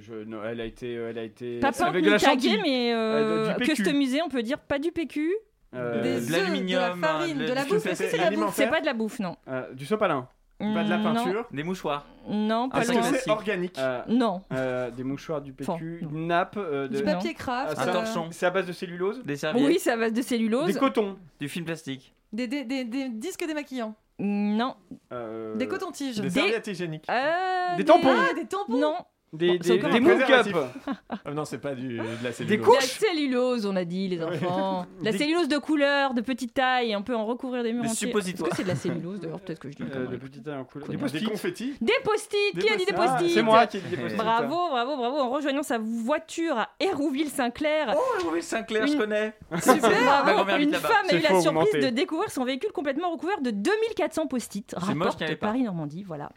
je- 0.00 0.24
non, 0.24 0.38
elle 0.44 0.60
a 0.60 0.64
été, 0.64 0.92
elle 0.94 1.18
a 1.18 1.22
été 1.22 1.58
Pas 1.60 1.72
peinte 1.72 1.82
avec 1.88 2.02
ni 2.02 2.08
de 2.08 2.12
la 2.12 2.18
taguée, 2.20 2.58
mais 2.62 2.92
euh, 2.92 2.96
Euh, 2.96 3.48
du 3.48 3.54
PQ. 3.56 3.70
customisé, 3.74 4.20
on 4.22 4.28
peut 4.28 4.42
dire 4.42 4.58
pas 4.58 4.78
du 4.78 4.92
PQ. 4.92 5.32
Euh, 5.74 6.02
Des 6.02 6.26
de 6.26 6.32
l'aluminium, 6.32 6.96
de 6.96 7.00
la 7.02 7.08
farine, 7.08 7.38
de- 7.38 7.46
de 7.46 7.52
la 7.52 7.64
bouffe. 7.64 7.86
Est-ce 7.86 8.02
que 8.02 8.08
c'est 8.10 8.18
de 8.18 8.22
la 8.22 8.30
bouffe. 8.30 8.54
C'est 8.54 8.68
pas 8.68 8.80
de 8.80 8.86
la 8.86 8.92
bouffe, 8.94 9.18
non. 9.20 9.36
euh, 9.48 9.72
du 9.72 9.86
sopalin. 9.86 10.28
Pas 10.58 10.84
de 10.84 10.90
la 10.90 10.98
Mm, 10.98 11.02
peinture. 11.02 11.48
Des 11.50 11.64
mouchoirs. 11.64 12.06
Non, 12.28 12.68
Ah, 12.72 12.80
pas 12.82 12.84
loin. 12.92 13.10
que 13.10 13.16
C'est 13.16 13.30
organique. 13.30 13.76
Euh, 13.78 14.00
Non. 14.06 14.42
euh, 14.52 14.90
des 14.92 15.02
mouchoirs 15.02 15.40
du 15.42 15.52
PQ, 15.52 15.98
une 16.02 16.28
nappe. 16.28 16.54
euh, 16.56 16.86
de... 16.86 16.98
Du 16.98 17.02
papier 17.02 17.34
craft. 17.34 17.74
Ah, 17.78 17.82
Un 17.82 17.88
euh, 17.88 17.92
torchon. 17.92 18.28
C'est 18.30 18.46
à 18.46 18.50
base 18.50 18.66
de 18.66 18.72
cellulose? 18.72 19.24
Des 19.24 19.34
serviettes. 19.36 19.66
Oui, 19.66 19.78
c'est 19.80 19.90
à 19.90 19.96
base 19.96 20.12
de 20.12 20.22
cellulose. 20.22 20.66
Des 20.72 20.74
cotons. 20.78 21.16
Du 21.40 21.48
film 21.48 21.64
plastique. 21.64 22.14
Des, 22.32 22.46
des, 22.46 22.64
des, 22.64 22.84
des 22.84 23.08
disques 23.08 23.44
démaquillants. 23.44 23.96
Non. 24.20 24.76
euh, 25.12 25.56
Des 25.56 25.66
cotons-tiges. 25.66 26.16
Des 26.16 26.28
Des- 26.28 26.30
serviettes 26.30 26.66
hygiéniques. 26.68 27.06
Euh, 27.10 27.76
Des 27.76 27.84
tampons. 27.84 28.14
Ah, 28.16 28.32
des 28.34 28.46
tampons. 28.46 28.76
Non. 28.78 28.94
Des, 29.32 29.58
des, 29.58 29.78
des 29.78 29.84
un 29.86 30.00
moule 30.00 30.16
préservatif. 30.18 30.52
cups. 30.52 30.94
Ah 31.24 31.32
non, 31.32 31.46
c'est 31.46 31.56
pas 31.56 31.74
du, 31.74 31.96
de 31.96 32.02
la 32.22 32.30
Des 32.30 32.32
cellulose. 32.32 32.58
De 32.58 32.62
couches. 32.64 33.00
la 33.00 33.08
cellulose, 33.08 33.64
on 33.66 33.76
a 33.76 33.84
dit, 33.86 34.08
les 34.08 34.22
enfants. 34.22 34.86
De 35.00 35.04
La 35.06 35.12
Des- 35.12 35.16
cellulose 35.18 35.48
de 35.48 35.56
couleur, 35.56 36.12
de 36.12 36.20
petite 36.20 36.52
taille, 36.52 36.94
on 36.94 37.02
peut 37.02 37.16
en 37.16 37.24
recouvrir 37.24 37.62
des 37.62 37.72
murs 37.72 37.82
Des 37.84 37.88
entiers. 37.88 38.08
suppositoires. 38.08 38.48
Est-ce 38.48 38.50
que 38.50 38.56
c'est 38.58 38.62
de 38.64 38.68
la 38.68 38.76
cellulose 38.76 39.20
d'ailleurs 39.20 39.40
Peut-être 39.40 39.58
que 39.58 39.70
je 39.70 39.76
dis 39.76 39.82
une 39.84 39.88
Euh, 39.88 39.92
connerie. 39.94 40.08
de 40.12 40.16
petites 40.18 40.44
tailles 40.44 40.58
en 40.58 40.64
couleur. 40.64 40.86
Des 40.86 40.96
Des 40.96 40.98
Des 40.98 41.02
post-it. 41.08 41.28
confettis. 41.30 41.74
Des 41.80 41.92
post-it 42.04 42.54
Des 42.56 42.60
Qui 42.60 42.68
a 42.68 42.76
dit 42.76 42.84
des 42.84 42.92
post-it. 42.92 43.08
Ah, 43.08 43.18
post-it 43.18 43.34
c'est 43.34 43.42
moi 43.42 43.66
qui 43.66 43.76
ai 43.78 43.80
dit 43.80 43.88
des 43.88 43.96
post-it. 43.96 44.16
Bravo, 44.18 44.68
bravo, 44.70 44.96
bravo. 44.96 45.16
En 45.20 45.30
rejoignant 45.30 45.62
sa 45.62 45.78
voiture 45.78 46.58
à 46.58 46.68
Hérouville-Saint-Clair, 46.78 47.94
Oh, 47.96 48.28
oui, 48.32 48.42
Sinclair, 48.42 48.86
je 48.86 48.92
Une- 48.92 48.98
connais. 48.98 49.34
Super, 49.60 49.74
Ma 49.80 50.22
bravo. 50.22 50.32
grand-mère 50.34 50.54
habite 50.56 50.66
Une 50.66 50.72
là-bas. 50.74 50.88
femme 50.88 51.06
a 51.06 51.08
C'est 51.08 51.16
eu 51.18 51.22
la 51.22 51.28
faux, 51.30 51.34
vous 51.36 51.42
surprise 51.42 51.74
mentez. 51.74 51.90
de 51.90 51.94
découvrir 51.96 52.30
son 52.30 52.44
véhicule 52.44 52.72
complètement 52.72 53.10
recouvert 53.10 53.40
de 53.40 53.50
2400 53.50 54.26
post-it. 54.26 54.74
C'est 54.78 54.94
moche, 54.94 55.08
Rapporte 55.12 55.26
pas. 55.38 55.46
Paris-Normandie, 55.46 56.02
voilà. 56.06 56.30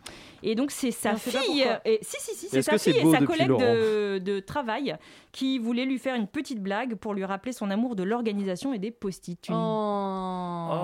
Et 0.48 0.54
donc 0.54 0.70
c'est 0.70 0.92
sa 0.92 1.16
fille, 1.16 1.66
et 1.86 1.98
si 2.04 2.18
si 2.22 2.36
si, 2.36 2.48
c'est 2.50 2.62
sa 2.62 2.78
fille 2.78 2.96
et 2.98 3.12
sa 3.12 3.26
collègue 3.26 3.48
de, 3.50 4.20
de 4.20 4.40
travail 4.40 4.96
qui 5.32 5.58
voulait 5.58 5.86
lui 5.86 5.98
faire 5.98 6.14
une 6.16 6.28
petite 6.28 6.62
blague 6.62 6.96
pour 6.96 7.14
lui 7.16 7.26
rappeler 7.26 7.52
son 7.52 7.72
amour 7.72 7.96
de 7.96 8.04
l'organisation 8.04 8.72
et 8.72 8.78
des 8.78 8.92
post-it. 8.92 9.40
Oh. 9.50 9.54
Oh, 9.54 10.76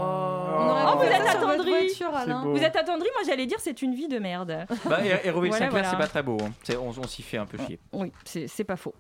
aurait 0.70 0.84
Oh, 0.94 0.98
pu 1.00 1.06
vous 1.06 1.12
faire 1.12 1.22
êtes 1.22 1.28
attendri. 1.36 1.70
voiture, 1.70 2.16
Alain. 2.16 2.44
beau. 2.44 2.52
Vous 2.52 2.64
êtes 2.64 2.76
attendri, 2.76 3.08
moi 3.14 3.22
j'allais 3.26 3.46
dire 3.46 3.60
c'est 3.60 3.82
une 3.82 3.94
vie 3.94 4.08
de 4.08 4.20
merde. 4.20 4.66
Bah, 4.86 4.98
Voilà, 5.00 5.18
Sinclair, 5.20 5.70
voilà. 5.72 5.90
c'est 5.92 5.98
pas 5.98 6.08
très 6.08 6.24
beau. 6.24 6.38
hein. 6.42 6.74
On, 6.80 6.90
on 7.00 7.08
s'y 7.08 7.22
fait 7.22 7.38
un 7.38 7.46
peu 7.46 7.58
chier. 7.66 7.80
Oui, 7.94 8.12
c'est 8.26 8.48
c'est 8.48 8.64
pas 8.64 8.76
faux. 8.78 8.94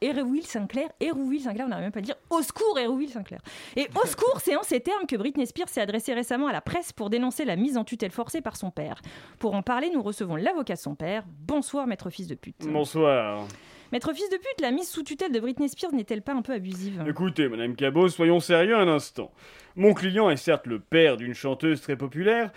Hérouville 0.00 0.46
Sinclair, 0.46 0.88
Hérouville 1.00 1.40
Sinclair, 1.42 1.66
on 1.66 1.68
n'arrive 1.68 1.84
même 1.84 1.92
pas 1.92 1.98
à 1.98 2.02
dire 2.02 2.16
au 2.30 2.42
secours 2.42 2.78
Hérouville 2.78 3.10
Sinclair. 3.10 3.40
Et 3.76 3.88
au 4.02 4.06
secours, 4.06 4.38
c'est 4.42 4.56
en 4.56 4.62
ces 4.62 4.80
termes 4.80 5.06
que 5.06 5.16
Britney 5.16 5.46
Spears 5.46 5.68
s'est 5.68 5.80
adressée 5.80 6.14
récemment 6.14 6.46
à 6.46 6.52
la 6.52 6.60
presse 6.60 6.92
pour 6.92 7.10
dénoncer 7.10 7.44
la 7.44 7.56
mise 7.56 7.76
en 7.76 7.84
tutelle 7.84 8.10
forcée 8.12 8.40
par 8.40 8.56
son 8.56 8.70
père. 8.70 9.00
Pour 9.38 9.54
en 9.54 9.62
parler, 9.62 9.90
nous 9.92 9.97
recevons 10.02 10.36
l'avocat 10.36 10.74
de 10.74 10.80
son 10.80 10.94
père. 10.94 11.24
Bonsoir, 11.46 11.86
maître 11.86 12.10
fils 12.10 12.26
de 12.26 12.34
pute. 12.34 12.66
Bonsoir. 12.68 13.46
Maître 13.92 14.12
fils 14.12 14.28
de 14.30 14.36
pute, 14.36 14.60
la 14.60 14.70
mise 14.70 14.88
sous 14.88 15.02
tutelle 15.02 15.32
de 15.32 15.40
Britney 15.40 15.68
Spears 15.68 15.92
n'est-elle 15.92 16.22
pas 16.22 16.34
un 16.34 16.42
peu 16.42 16.52
abusive? 16.52 17.02
Écoutez, 17.08 17.48
Madame 17.48 17.74
Cabot, 17.74 18.08
soyons 18.08 18.40
sérieux 18.40 18.76
un 18.76 18.88
instant. 18.88 19.32
Mon 19.76 19.94
client 19.94 20.28
est 20.28 20.36
certes 20.36 20.66
le 20.66 20.78
père 20.78 21.16
d'une 21.16 21.34
chanteuse 21.34 21.80
très 21.80 21.96
populaire, 21.96 22.52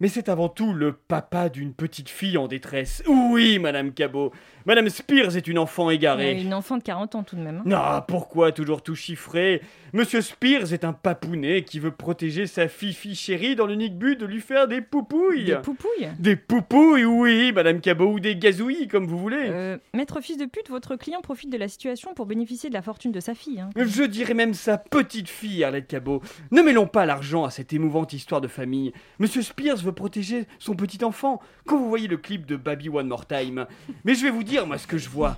mais 0.00 0.08
c'est 0.08 0.30
avant 0.30 0.48
tout 0.48 0.72
le 0.72 0.92
papa 0.94 1.50
d'une 1.50 1.74
petite 1.74 2.08
fille 2.08 2.38
en 2.38 2.48
détresse. 2.48 3.02
Oui, 3.06 3.58
Madame 3.58 3.92
Cabot, 3.92 4.32
Madame 4.66 4.88
Spears 4.88 5.36
est 5.36 5.46
une 5.48 5.58
enfant 5.58 5.90
égarée. 5.90 6.36
Euh, 6.38 6.42
Une 6.42 6.54
enfant 6.54 6.76
de 6.76 6.82
40 6.82 7.14
ans 7.14 7.22
tout 7.22 7.36
de 7.36 7.40
même. 7.40 7.58
hein. 7.58 7.62
Non, 7.64 8.02
pourquoi 8.06 8.52
toujours 8.52 8.82
tout 8.82 8.94
chiffré? 8.94 9.62
Monsieur 9.92 10.20
Spears 10.20 10.72
est 10.72 10.84
un 10.84 10.92
papounet 10.92 11.64
qui 11.64 11.80
veut 11.80 11.90
protéger 11.90 12.46
sa 12.46 12.68
fille 12.68 12.94
chérie 13.14 13.56
dans 13.56 13.66
l'unique 13.66 13.98
but 13.98 14.18
de 14.20 14.26
lui 14.26 14.40
faire 14.40 14.68
des 14.68 14.80
poupouilles. 14.80 15.44
Des 15.46 15.56
poupouilles? 15.56 16.08
Des 16.18 16.36
poupouilles, 16.36 17.04
oui, 17.04 17.52
Madame 17.52 17.80
Cabot, 17.80 18.12
ou 18.12 18.20
des 18.20 18.36
gazouilles, 18.36 18.86
comme 18.86 19.06
vous 19.06 19.18
voulez. 19.18 19.46
Euh, 19.48 19.78
maître 19.94 20.20
fils 20.20 20.36
de 20.36 20.44
pute, 20.44 20.68
votre 20.70 20.96
client 20.96 21.20
profite 21.22 21.50
de 21.50 21.56
la 21.58 21.68
situation 21.68 22.14
pour 22.14 22.26
bénéficier 22.26 22.68
de 22.68 22.74
la 22.74 22.82
fortune 22.82 23.12
de 23.12 23.20
sa 23.20 23.34
fille. 23.34 23.60
hein. 23.60 23.70
Je 23.76 24.02
dirais 24.04 24.34
même 24.34 24.54
sa 24.54 24.78
petite 24.78 25.28
fille, 25.28 25.64
Arlette 25.64 25.88
Cabot. 25.88 26.22
Ne 26.52 26.62
mêlons 26.62 26.86
pas 26.86 27.06
l'argent 27.06 27.44
à 27.44 27.50
cette 27.50 27.72
émouvante 27.72 28.12
histoire 28.12 28.40
de 28.40 28.48
famille. 28.48 28.92
Monsieur 29.18 29.42
Spears 29.42 29.78
veut 29.78 29.92
protéger 29.92 30.44
son 30.58 30.74
petit 30.74 31.04
enfant. 31.04 31.40
Quand 31.66 31.78
vous 31.78 31.88
voyez 31.88 32.08
le 32.08 32.16
clip 32.16 32.46
de 32.46 32.56
Baby 32.56 32.88
One 32.88 33.08
More 33.08 33.26
Time, 33.26 33.66
mais 34.04 34.14
je 34.14 34.22
vais 34.22 34.30
vous 34.30 34.44
dire 34.44 34.59
moi 34.66 34.78
ce 34.78 34.86
que 34.86 34.98
je 34.98 35.08
vois. 35.08 35.34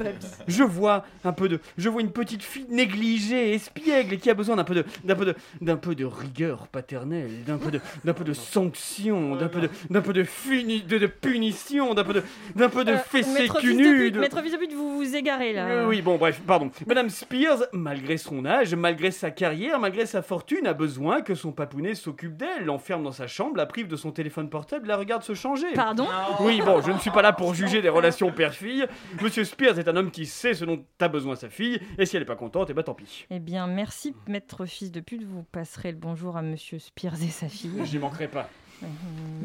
Je 0.49 0.63
vois 0.63 1.05
un 1.25 1.33
peu 1.33 1.49
de, 1.49 1.61
je 1.79 1.89
vois 1.89 2.01
une 2.01 2.11
petite 2.13 2.43
fille 2.43 2.67
négligée, 2.69 3.55
espiègle, 3.55 4.19
qui 4.19 4.31
a 4.31 4.35
besoin 4.35 4.57
d'un 4.57 4.65
peu 4.65 4.75
de, 4.75 4.85
d'un 5.05 5.15
peu 5.15 5.25
de, 5.25 5.35
d'un 5.61 5.77
peu 5.77 5.95
de 5.95 6.05
rigueur 6.05 6.67
paternelle, 6.69 7.45
d'un 7.47 7.59
peu 7.59 7.71
de, 7.71 7.81
d'un 8.05 8.13
peu 8.13 8.25
de 8.25 8.33
sanction, 8.33 9.37
d'un 9.37 9.49
peu 9.49 9.61
de, 9.61 9.69
d'un 9.91 10.01
peu 10.01 10.13
de, 10.13 10.25
funi- 10.25 10.83
de, 10.83 10.99
de 10.99 11.07
punition, 11.07 11.95
d'un 11.95 12.05
peu 12.05 12.15
de, 12.15 12.23
d'un 12.57 12.69
peu 12.69 12.85
de 12.85 12.93
Euh, 12.93 12.99
fessée 12.99 13.33
maître 13.43 13.59
cul 13.61 13.69
fils 13.69 13.77
de 13.79 13.83
nu, 13.83 13.99
pute, 14.07 14.15
de- 14.15 14.21
maître 14.21 14.41
fils 14.43 14.53
de 14.53 14.57
pute, 14.59 14.73
vous 14.73 14.97
vous 14.97 15.17
égarez 15.17 15.53
là. 15.53 15.67
euh, 15.67 15.89
oui, 15.89 16.03
bon, 16.03 16.17
bref, 16.17 16.41
pardon. 16.47 16.71
Madame 16.87 17.09
Spears, 17.11 17.65
malgré 17.73 18.17
son 18.17 18.45
âge, 18.45 18.75
malgré 18.75 19.11
sa 19.11 19.31
carrière, 19.31 19.79
malgré 19.79 20.07
sa 20.07 20.23
fortune, 20.23 20.67
a 20.67 20.73
besoin 20.75 21.23
que 21.23 21.35
son 21.35 21.53
papounet 21.53 21.95
s'occupe 21.95 22.37
d'elle, 22.37 22.65
l'enferme 22.65 23.03
dans 23.03 23.13
sa 23.13 23.27
chambre, 23.27 23.57
la 23.57 23.67
prive 23.67 23.89
de 23.89 23.97
son 23.97 24.11
téléphone 24.11 24.49
portable, 24.51 24.89
la 24.89 24.97
regarde 24.97 25.23
se 25.23 25.35
changer. 25.35 25.73
Pardon? 25.75 26.07
Oui, 26.41 26.61
bon, 26.65 26.81
je 26.83 26.91
ne 26.91 26.99
suis 26.99 27.11
pas 27.11 27.23
là 27.23 27.33
pour 27.33 27.55
juger 27.55 27.81
des 27.83 27.89
relations 27.89 28.31
père-fille. 28.33 28.87
Monsieur 29.21 29.45
Spears 29.45 29.79
est 29.79 29.89
un 29.89 29.97
homme 29.97 30.11
qui 30.11 30.27
sait 30.27 30.55
ce 30.55 30.65
dont 30.65 30.85
a 31.01 31.09
besoin 31.09 31.37
sa 31.37 31.49
fille, 31.49 31.81
et 31.99 32.07
si 32.07 32.17
elle 32.17 32.23
n'est 32.23 32.27
pas 32.27 32.37
contente, 32.37 32.69
eh 32.71 32.75
ben 32.75 32.83
tant 32.83 32.95
pis. 32.95 33.27
Eh 33.31 33.41
bien, 33.41 33.67
merci, 33.67 34.15
maître 34.27 34.67
fils 34.67 34.91
de 34.91 35.01
pute. 35.01 35.25
Vous 35.25 35.43
passerez 35.43 35.93
le 35.93 35.99
bonjour 35.99 36.37
à 36.37 36.43
monsieur 36.43 36.79
Spears 36.79 37.23
et 37.23 37.29
sa 37.29 37.49
fille. 37.49 37.85
J'y 37.85 37.99
manquerai 37.99 38.29
pas. 38.29 38.49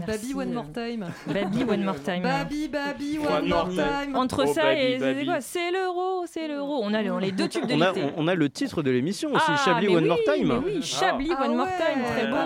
Merci, 0.08 0.28
Baby 0.28 0.34
One 0.36 0.50
euh, 0.50 0.54
More 0.54 0.72
Time. 0.74 1.06
Baby 1.28 1.64
One 1.64 1.84
More 1.84 2.00
Time. 2.04 2.22
Baby, 2.24 2.68
baby, 2.68 3.18
One 3.20 3.28
one 3.34 3.48
more 3.50 3.70
time. 3.76 4.16
Entre 4.16 4.44
Oh, 4.48 4.54
ça 4.54 4.62
baby, 4.64 4.82
et 4.82 5.00
c'est 5.00 5.26
quoi 5.26 5.42
C'est 5.42 5.72
l'euro, 5.72 6.26
c'est 6.28 6.48
l'euro. 6.48 6.80
On 6.84 6.94
a 6.94 7.02
les, 7.02 7.10
on 7.10 7.18
a 7.18 7.22
les 7.22 7.32
deux 7.32 7.48
tubes 7.50 7.66
de 7.66 7.74
On 7.74 7.82
a, 7.82 7.92
l'été. 7.92 8.04
on, 8.16 8.24
on 8.24 8.28
a 8.28 8.36
le 8.36 8.50
titre 8.50 8.84
de 8.84 8.92
l'émission 8.92 9.34
aussi, 9.34 9.44
Ah, 9.48 9.58
Chablis 9.66 9.88
One 9.90 10.04
oui, 10.04 10.10
More 10.10 10.20
Time. 10.36 10.48
mais 10.48 10.74
oui, 10.76 10.84
Chablis 10.84 11.32
Ah 11.36 11.46
One 11.46 11.56
More 11.58 11.66
ouais. 11.66 11.94
Time, 11.94 12.04
très 12.16 12.28
bon. 12.28 12.38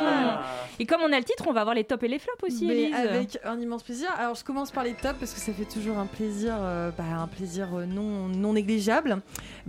Et 0.79 0.85
comme 0.85 1.01
on 1.01 1.11
a 1.11 1.17
le 1.17 1.23
titre, 1.25 1.43
on 1.47 1.53
va 1.53 1.63
voir 1.63 1.75
les 1.75 1.83
tops 1.83 2.03
et 2.03 2.07
les 2.07 2.19
flops 2.19 2.41
aussi, 2.43 2.65
Mais 2.65 2.77
Élise. 2.83 2.95
avec 2.95 3.39
un 3.43 3.59
immense 3.59 3.83
plaisir. 3.83 4.07
Alors 4.17 4.35
je 4.35 4.43
commence 4.43 4.71
par 4.71 4.83
les 4.85 4.93
tops 4.93 5.15
parce 5.19 5.33
que 5.33 5.39
ça 5.39 5.51
fait 5.51 5.65
toujours 5.65 5.97
un 5.99 6.05
plaisir, 6.07 6.53
euh, 6.57 6.89
bah, 6.97 7.03
un 7.21 7.27
plaisir 7.27 7.67
euh, 7.75 7.85
non, 7.85 8.27
non 8.29 8.53
négligeable. 8.53 9.21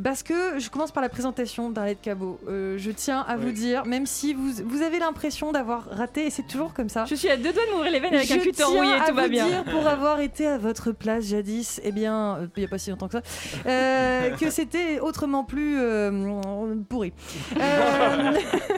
Parce 0.02 0.22
que 0.22 0.58
je 0.58 0.70
commence 0.70 0.92
par 0.92 1.02
la 1.02 1.08
présentation 1.10 1.68
d'Arlette 1.68 2.00
Cabot. 2.00 2.38
Euh, 2.48 2.78
je 2.78 2.90
tiens 2.92 3.24
à 3.28 3.36
vous 3.36 3.50
dire, 3.50 3.84
même 3.84 4.06
si 4.06 4.32
vous, 4.32 4.52
vous 4.64 4.82
avez 4.82 5.00
l'impression 5.00 5.52
d'avoir 5.52 5.84
raté, 5.90 6.26
et 6.26 6.30
c'est 6.30 6.46
toujours 6.46 6.72
comme 6.72 6.88
ça. 6.88 7.04
Je 7.12 7.16
suis 7.18 7.28
à 7.28 7.36
deux 7.36 7.52
doigts 7.52 7.66
de 7.66 7.72
m'ouvrir 7.72 7.92
les 7.92 8.00
veines 8.00 8.14
avec 8.14 8.26
je 8.26 8.32
un 8.32 8.38
cutter 8.38 8.52
tiens 8.52 8.66
rouillé, 8.68 8.94
à 8.94 9.06
tout 9.06 9.14
va 9.14 9.24
vous 9.24 9.28
bien. 9.28 9.46
dire, 9.46 9.64
pour 9.64 9.86
avoir 9.86 10.20
été 10.20 10.46
à 10.46 10.56
votre 10.56 10.92
place 10.92 11.26
jadis, 11.26 11.78
eh 11.84 11.92
bien, 11.92 12.36
euh, 12.36 12.46
il 12.56 12.60
n'y 12.60 12.64
a 12.64 12.68
pas 12.68 12.78
si 12.78 12.88
longtemps 12.88 13.06
que 13.08 13.18
ça, 13.18 13.22
euh, 13.66 14.30
que 14.30 14.48
c'était 14.48 14.98
autrement 14.98 15.44
plus 15.44 15.76
euh, 15.78 16.74
pourri. 16.88 17.12
Euh, 17.60 18.32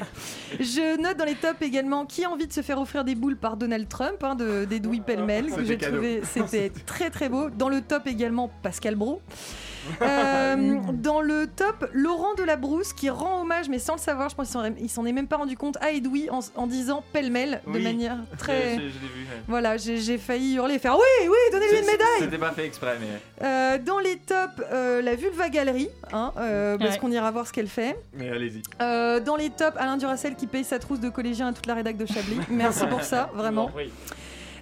je 0.59 1.01
note 1.01 1.17
dans 1.17 1.25
les 1.25 1.37
tops 1.37 1.63
également 1.63 2.07
qui 2.07 2.25
a 2.25 2.31
envie 2.31 2.49
de 2.49 2.53
se 2.53 2.61
faire 2.63 2.81
offrir 2.81 3.05
des 3.05 3.15
boules 3.15 3.37
par 3.37 3.57
Donald 3.57 3.89
Trump, 3.89 4.17
hein, 4.25 4.35
de, 4.35 4.65
des 4.65 4.81
douilles 4.81 5.01
pêle-mêle, 5.01 5.53
que 5.53 5.65
j'ai 5.65 5.79
trouvé 5.79 6.23
c'était 6.25 6.73
très 6.87 7.11
très 7.11 7.29
beau. 7.29 7.51
Dans 7.51 7.69
le 7.69 7.83
top 7.83 8.09
également 8.09 8.51
Pascal 8.65 8.97
Bro. 8.97 9.23
Euh, 10.03 10.77
dans 10.93 11.21
le 11.21 11.47
top, 11.47 11.89
Laurent 11.93 12.35
Delabrousse 12.35 12.93
qui 12.93 13.11
rend 13.11 13.43
hommage, 13.43 13.69
mais 13.69 13.79
sans 13.79 13.95
le 13.95 14.01
savoir, 14.01 14.29
je 14.29 14.35
pense 14.35 14.49
qu'il 14.77 14.91
s'en- 14.91 15.05
est 15.07 15.13
même 15.13 15.27
pas 15.27 15.37
rendu 15.37 15.57
compte, 15.57 15.77
à 15.81 15.93
Edoui 15.93 16.29
en, 16.31 16.41
en 16.57 16.67
disant 16.67 17.03
pêle-mêle 17.13 17.61
de 17.67 17.73
Oui. 17.73 17.83
manière 17.83 18.17
très. 18.39 18.75
Je, 18.75 18.79
je 18.79 18.83
l'ai 18.85 18.89
vu. 18.89 19.23
ouais. 19.31 19.43
Voilà, 19.49 19.77
j'ai 19.77 19.99
j'ai 19.99 20.19
failli 20.19 20.55
hurler 20.55 20.75
et 20.75 20.79
faire 20.79 20.95
oui, 20.97 21.29
oui, 21.29 21.37
donnez-lui 21.53 21.79
une 21.79 21.87
médaille 21.87 22.07
C'était 22.21 22.39
pas 22.39 22.53
fait 22.53 22.67
exprès, 22.67 22.97
mais. 23.01 23.47
Euh, 23.47 23.79
Dans 23.79 23.99
les 23.99 24.17
tops, 24.17 24.63
euh, 24.73 25.03
la 25.03 25.15
Vulva 25.17 25.49
Galerie, 25.49 25.89
hein, 26.13 26.33
euh, 26.39 26.79
parce 26.79 26.99
qu'on 26.99 27.11
ira 27.11 27.31
voir 27.31 27.47
ce 27.47 27.53
qu'elle 27.53 27.69
fait. 27.69 27.97
Mais 28.15 28.31
allez-y. 28.31 28.63
Euh, 28.81 29.21
dans 29.21 29.37
les 29.37 29.51
tops, 29.51 29.77
Alain 29.79 29.97
Duracel 29.97 30.35
qui 30.37 30.47
paye 30.47 30.65
sa 30.65 30.79
trousse 30.79 31.01
de 31.01 31.09
collégien 31.09 31.49
à 31.49 31.53
toute 31.53 31.67
la 31.67 31.75
rédac 31.75 31.97
de 31.97 32.07
Chablis. 32.07 32.39
Merci 32.51 32.87
pour 32.87 33.03
ça, 33.03 33.31
vraiment. 33.35 33.71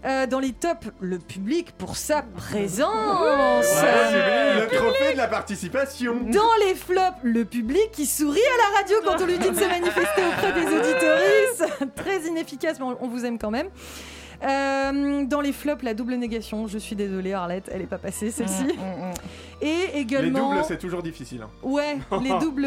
Euh, 0.04 0.26
dans 0.26 0.40
les 0.40 0.52
tops, 0.52 0.88
le 1.00 1.18
public 1.18 1.72
pour 1.78 1.96
sa 1.96 2.22
présence. 2.22 2.92
le 2.92 4.66
trophée 4.76 5.12
de 5.12 5.16
la 5.16 5.28
participation. 5.28 6.14
Dans 6.32 6.66
les 6.66 6.74
flops, 6.74 7.18
le 7.22 7.44
public 7.44 7.90
qui 7.92 8.06
sourit 8.06 8.40
à 8.40 8.72
la 8.72 8.78
radio 8.80 8.96
quand 9.04 9.22
on 9.22 9.26
lui 9.26 9.38
dit 9.38 9.50
de 9.50 9.54
se 9.54 9.64
manifester 9.68 10.22
auprès 10.26 10.52
des 10.52 10.66
auditoristes. 10.66 11.94
Très 11.94 12.20
inefficace, 12.28 12.78
mais 12.80 12.86
on, 12.86 13.04
on 13.04 13.08
vous 13.08 13.24
aime 13.24 13.38
quand 13.38 13.52
même. 13.52 13.68
Euh, 14.44 15.24
dans 15.24 15.40
les 15.40 15.52
flops, 15.52 15.84
la 15.84 15.94
double 15.94 16.14
négation. 16.14 16.66
Je 16.66 16.78
suis 16.78 16.96
désolée, 16.96 17.32
Arlette, 17.32 17.70
elle 17.72 17.82
est 17.82 17.86
pas 17.86 17.98
passée 17.98 18.30
celle-ci. 18.30 18.76
Et 19.62 19.86
Les 19.94 20.00
également. 20.00 20.50
doubles, 20.50 20.64
c'est 20.66 20.78
toujours 20.78 21.02
difficile. 21.02 21.42
hein. 21.42 21.48
Ouais, 21.62 21.96
les 22.22 22.30
doubles. 22.40 22.66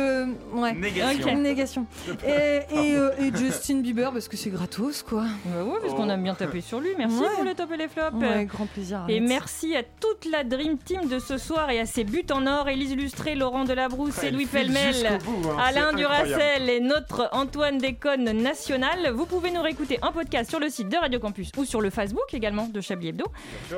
Ouais. 0.54 0.74
Négation. 0.74 1.36
Négation. 1.38 1.86
Et, 2.26 2.30
et, 2.74 2.96
euh, 2.96 3.12
et 3.20 3.36
Justin 3.36 3.82
Bieber, 3.82 4.12
parce 4.14 4.30
que 4.30 4.38
c'est 4.38 4.50
gratos, 4.50 5.04
quoi. 5.04 5.24
Bah 5.46 5.64
ouais, 5.66 5.78
parce 5.82 5.94
qu'on 5.94 6.08
a 6.10 6.16
bien 6.16 6.34
tapé 6.36 6.62
sur 6.62 6.80
lui. 6.80 6.90
Merci 6.98 7.20
Ouais. 7.20 7.28
pour 7.36 7.44
les 7.44 7.54
tops 7.54 7.74
et 7.74 7.78
les 7.78 7.88
flops. 7.90 8.16
Ouais, 8.16 8.46
grand 8.46 8.66
plaisir. 8.66 9.04
Et 9.10 9.20
merci 9.20 9.76
à 9.76 9.84
toute 9.84 10.26
la 10.32 10.44
Dream 10.46 10.78
Team 10.78 11.08
de 11.10 11.20
ce 11.20 11.38
soir 11.38 11.70
et 11.70 11.80
à 11.82 11.86
ses 11.86 12.06
buts 12.06 12.26
en 12.32 12.48
or, 12.48 12.70
Élise 12.70 12.96
Lustré, 12.96 13.36
Laurent 13.36 13.66
Delabrousse 13.66 14.24
et 14.24 14.32
Louis 14.32 14.46
Pellemel, 14.46 14.96
hein, 15.06 15.18
Alain 15.60 15.92
Duracel 15.94 16.70
et 16.70 16.80
notre 16.80 17.28
Antoine 17.34 17.78
Déconne 17.78 18.24
National. 18.32 19.12
Vous 19.14 19.26
pouvez 19.26 19.52
nous 19.52 19.62
réécouter 19.62 20.00
en 20.02 20.14
podcast 20.14 20.50
sur 20.50 20.62
le 20.62 20.70
site 20.70 20.88
de 20.88 20.96
Radio 20.98 21.20
Campus 21.20 21.52
ou 21.58 21.66
sur 21.66 21.82
le 21.82 21.90
Facebook 21.90 22.34
également 22.34 22.68
de 22.68 22.80
Chablis 22.80 23.10
Hebdo. 23.10 23.26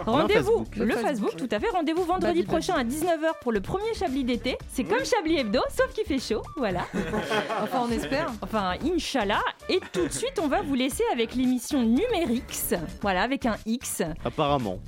Rendez-vous, 0.05 0.65
le, 0.75 0.85
Le 0.85 0.91
Facebook, 0.95 1.31
Facebook. 1.31 1.35
tout 1.37 1.55
à 1.55 1.59
fait. 1.59 1.69
Rendez-vous 1.73 2.03
vendredi 2.03 2.41
Babi, 2.41 2.43
prochain 2.43 2.75
à 2.75 2.83
19h 2.83 3.06
pour 3.41 3.51
le 3.51 3.61
premier 3.61 3.93
Chablis 3.93 4.23
d'été. 4.23 4.57
C'est 4.71 4.83
comme 4.83 5.03
Chablis 5.05 5.37
Hebdo, 5.37 5.61
sauf 5.69 5.93
qu'il 5.93 6.05
fait 6.05 6.19
chaud. 6.19 6.43
Voilà. 6.57 6.85
Enfin, 7.61 7.85
on 7.87 7.91
espère. 7.91 8.31
Enfin, 8.41 8.75
Inch'Allah. 8.83 9.41
Et 9.69 9.79
tout 9.91 10.07
de 10.07 10.11
suite, 10.11 10.39
on 10.41 10.47
va 10.47 10.61
vous 10.61 10.75
laisser 10.75 11.03
avec 11.11 11.35
l'émission 11.35 11.81
Numérix. 11.81 12.73
Voilà, 13.01 13.23
avec 13.23 13.45
un 13.45 13.55
X. 13.65 14.03
Apparemment. 14.23 14.79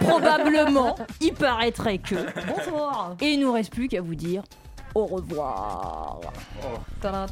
Probablement, 0.00 0.96
il 1.20 1.32
paraîtrait 1.34 1.98
que. 1.98 2.16
Bonsoir. 2.46 3.16
Et 3.20 3.30
il 3.30 3.40
nous 3.40 3.52
reste 3.52 3.72
plus 3.72 3.88
qu'à 3.88 4.00
vous 4.00 4.14
dire 4.14 4.42
au 4.96 5.04
revoir. 5.04 6.20
Tadam. 7.02 7.26